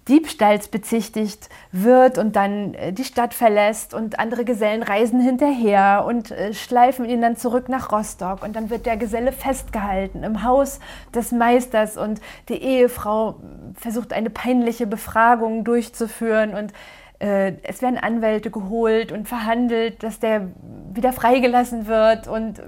Diebstahls 0.07 0.67
bezichtigt 0.67 1.49
wird 1.71 2.17
und 2.17 2.35
dann 2.35 2.73
äh, 2.73 2.93
die 2.93 3.03
Stadt 3.03 3.33
verlässt 3.33 3.93
und 3.93 4.19
andere 4.19 4.45
Gesellen 4.45 4.83
reisen 4.83 5.19
hinterher 5.19 6.05
und 6.07 6.31
äh, 6.31 6.53
schleifen 6.53 7.05
ihn 7.05 7.21
dann 7.21 7.35
zurück 7.35 7.69
nach 7.69 7.91
Rostock 7.91 8.43
und 8.43 8.55
dann 8.55 8.69
wird 8.69 8.85
der 8.85 8.97
Geselle 8.97 9.31
festgehalten 9.31 10.23
im 10.23 10.43
Haus 10.43 10.79
des 11.13 11.31
Meisters 11.31 11.97
und 11.97 12.21
die 12.49 12.61
Ehefrau 12.61 13.35
versucht 13.73 14.13
eine 14.13 14.29
peinliche 14.29 14.87
Befragung 14.87 15.63
durchzuführen 15.63 16.53
und 16.53 16.73
äh, 17.19 17.53
es 17.63 17.81
werden 17.81 17.97
Anwälte 17.97 18.51
geholt 18.51 19.11
und 19.11 19.27
verhandelt, 19.27 20.03
dass 20.03 20.19
der 20.19 20.51
wieder 20.93 21.13
freigelassen 21.13 21.87
wird. 21.87 22.27
Und 22.27 22.61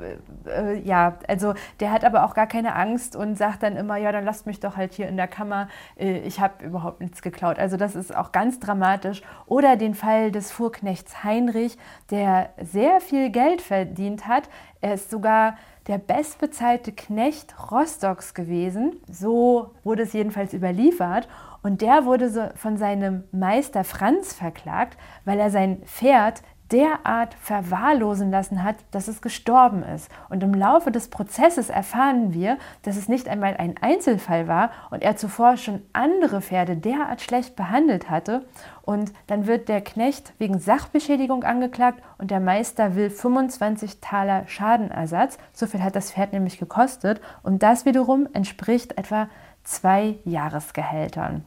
äh, 0.45 0.79
ja, 0.79 1.17
also 1.27 1.53
der 1.79 1.91
hat 1.91 2.03
aber 2.03 2.25
auch 2.25 2.33
gar 2.33 2.47
keine 2.47 2.75
Angst 2.75 3.15
und 3.15 3.37
sagt 3.37 3.63
dann 3.63 3.75
immer, 3.75 3.97
ja, 3.97 4.11
dann 4.11 4.25
lasst 4.25 4.45
mich 4.45 4.59
doch 4.59 4.77
halt 4.77 4.93
hier 4.93 5.07
in 5.07 5.17
der 5.17 5.27
Kammer, 5.27 5.67
äh, 5.97 6.19
ich 6.19 6.39
habe 6.39 6.63
überhaupt 6.65 7.01
nichts 7.01 7.21
geklaut. 7.21 7.59
Also 7.59 7.77
das 7.77 7.95
ist 7.95 8.15
auch 8.15 8.31
ganz 8.31 8.59
dramatisch. 8.59 9.21
Oder 9.45 9.75
den 9.75 9.95
Fall 9.95 10.31
des 10.31 10.51
Fuhrknechts 10.51 11.23
Heinrich, 11.23 11.77
der 12.11 12.49
sehr 12.61 13.01
viel 13.01 13.29
Geld 13.29 13.61
verdient 13.61 14.27
hat. 14.27 14.49
Er 14.81 14.93
ist 14.93 15.09
sogar 15.09 15.55
der 15.87 15.97
bestbezahlte 15.97 16.91
Knecht 16.91 17.55
Rostocks 17.71 18.33
gewesen. 18.33 18.97
So 19.09 19.71
wurde 19.83 20.03
es 20.03 20.13
jedenfalls 20.13 20.53
überliefert. 20.53 21.27
Und 21.61 21.81
der 21.81 22.05
wurde 22.05 22.29
so 22.29 22.47
von 22.55 22.77
seinem 22.77 23.23
Meister 23.31 23.83
Franz 23.83 24.33
verklagt, 24.33 24.97
weil 25.25 25.39
er 25.39 25.49
sein 25.49 25.81
Pferd 25.83 26.41
derart 26.71 27.33
verwahrlosen 27.35 28.31
lassen 28.31 28.63
hat, 28.63 28.75
dass 28.91 29.07
es 29.07 29.21
gestorben 29.21 29.83
ist. 29.83 30.09
Und 30.29 30.43
im 30.43 30.53
Laufe 30.53 30.91
des 30.91 31.09
Prozesses 31.09 31.69
erfahren 31.69 32.33
wir, 32.33 32.57
dass 32.83 32.95
es 32.95 33.09
nicht 33.09 33.27
einmal 33.27 33.57
ein 33.57 33.75
Einzelfall 33.81 34.47
war 34.47 34.71
und 34.91 35.01
er 35.01 35.17
zuvor 35.17 35.57
schon 35.57 35.81
andere 35.93 36.41
Pferde 36.41 36.77
derart 36.77 37.21
schlecht 37.21 37.55
behandelt 37.55 38.09
hatte. 38.09 38.45
Und 38.83 39.11
dann 39.27 39.47
wird 39.47 39.69
der 39.69 39.81
Knecht 39.81 40.33
wegen 40.37 40.59
Sachbeschädigung 40.59 41.43
angeklagt 41.43 42.01
und 42.17 42.31
der 42.31 42.39
Meister 42.39 42.95
will 42.95 43.09
25 43.09 43.99
Taler 43.99 44.47
Schadenersatz. 44.47 45.37
So 45.53 45.67
viel 45.67 45.83
hat 45.83 45.95
das 45.95 46.11
Pferd 46.11 46.33
nämlich 46.33 46.59
gekostet. 46.59 47.21
Und 47.43 47.63
das 47.63 47.85
wiederum 47.85 48.27
entspricht 48.33 48.97
etwa 48.97 49.29
zwei 49.63 50.15
Jahresgehältern. 50.25 51.45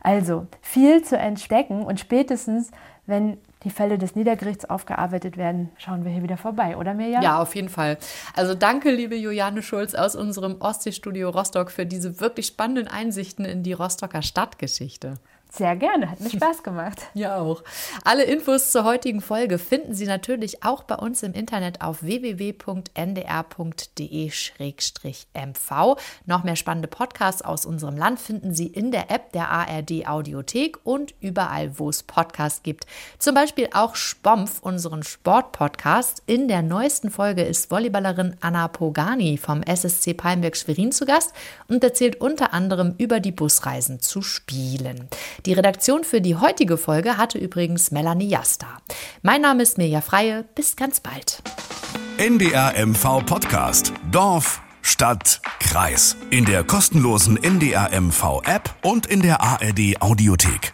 Also 0.00 0.46
viel 0.60 1.02
zu 1.02 1.16
entdecken 1.16 1.82
und 1.82 1.98
spätestens, 1.98 2.70
wenn 3.06 3.38
die 3.64 3.70
Fälle 3.70 3.98
des 3.98 4.14
Niedergerichts 4.14 4.68
aufgearbeitet 4.68 5.36
werden, 5.36 5.70
schauen 5.76 6.04
wir 6.04 6.12
hier 6.12 6.22
wieder 6.22 6.36
vorbei, 6.36 6.76
oder 6.76 6.94
Mirja? 6.94 7.22
Ja, 7.22 7.40
auf 7.40 7.54
jeden 7.54 7.68
Fall. 7.68 7.98
Also 8.34 8.54
danke, 8.54 8.90
liebe 8.90 9.16
Juliane 9.16 9.62
Schulz 9.62 9.94
aus 9.94 10.14
unserem 10.14 10.60
Ostseestudio 10.60 11.30
Rostock 11.30 11.70
für 11.70 11.86
diese 11.86 12.20
wirklich 12.20 12.46
spannenden 12.46 12.88
Einsichten 12.88 13.44
in 13.44 13.62
die 13.62 13.72
Rostocker 13.72 14.22
Stadtgeschichte. 14.22 15.14
Sehr 15.56 15.76
gerne, 15.76 16.10
hat 16.10 16.18
mir 16.20 16.30
Spaß 16.30 16.64
gemacht. 16.64 16.98
Ja 17.14 17.36
auch. 17.38 17.62
Alle 18.02 18.24
Infos 18.24 18.72
zur 18.72 18.82
heutigen 18.82 19.20
Folge 19.20 19.58
finden 19.58 19.94
Sie 19.94 20.06
natürlich 20.06 20.64
auch 20.64 20.82
bei 20.82 20.96
uns 20.96 21.22
im 21.22 21.32
Internet 21.32 21.80
auf 21.80 22.02
www.ndr.de-mv. 22.02 22.76
Noch 26.26 26.42
mehr 26.44 26.56
spannende 26.56 26.88
Podcasts 26.88 27.42
aus 27.42 27.66
unserem 27.66 27.96
Land 27.96 28.18
finden 28.18 28.52
Sie 28.52 28.66
in 28.66 28.90
der 28.90 29.12
App 29.12 29.32
der 29.32 29.48
ARD 29.48 30.08
Audiothek 30.08 30.78
und 30.82 31.14
überall, 31.20 31.78
wo 31.78 31.88
es 31.88 32.02
Podcasts 32.02 32.64
gibt. 32.64 32.86
Zum 33.18 33.36
Beispiel 33.36 33.68
auch 33.74 33.94
Spompf, 33.94 34.60
unseren 34.60 35.04
Sportpodcast. 35.04 36.24
In 36.26 36.48
der 36.48 36.62
neuesten 36.62 37.10
Folge 37.10 37.42
ist 37.42 37.70
Volleyballerin 37.70 38.34
Anna 38.40 38.66
Pogani 38.66 39.38
vom 39.38 39.62
SSC 39.62 40.14
Palmberg 40.14 40.56
Schwerin 40.56 40.90
zu 40.90 41.04
Gast 41.04 41.32
und 41.68 41.84
erzählt 41.84 42.20
unter 42.20 42.52
anderem 42.52 42.96
über 42.98 43.20
die 43.20 43.32
Busreisen 43.32 44.00
zu 44.00 44.20
Spielen. 44.20 45.08
Die 45.46 45.52
Redaktion 45.52 46.04
für 46.04 46.22
die 46.22 46.36
heutige 46.36 46.78
Folge 46.78 47.18
hatte 47.18 47.36
übrigens 47.36 47.90
Melanie 47.90 48.28
Jasta. 48.28 48.66
Mein 49.20 49.42
Name 49.42 49.62
ist 49.62 49.76
Mirja 49.76 50.00
Freie. 50.00 50.44
Bis 50.54 50.74
ganz 50.74 51.00
bald. 51.00 51.42
NDR 52.16 52.72
MV 52.86 53.26
Podcast. 53.26 53.92
Dorf, 54.10 54.62
Stadt, 54.80 55.42
Kreis. 55.60 56.16
In 56.30 56.46
der 56.46 56.64
kostenlosen 56.64 57.36
NDR 57.36 57.90
MV 58.00 58.40
App 58.46 58.74
und 58.82 59.04
in 59.04 59.20
der 59.20 59.42
ARD 59.42 60.00
Audiothek. 60.00 60.72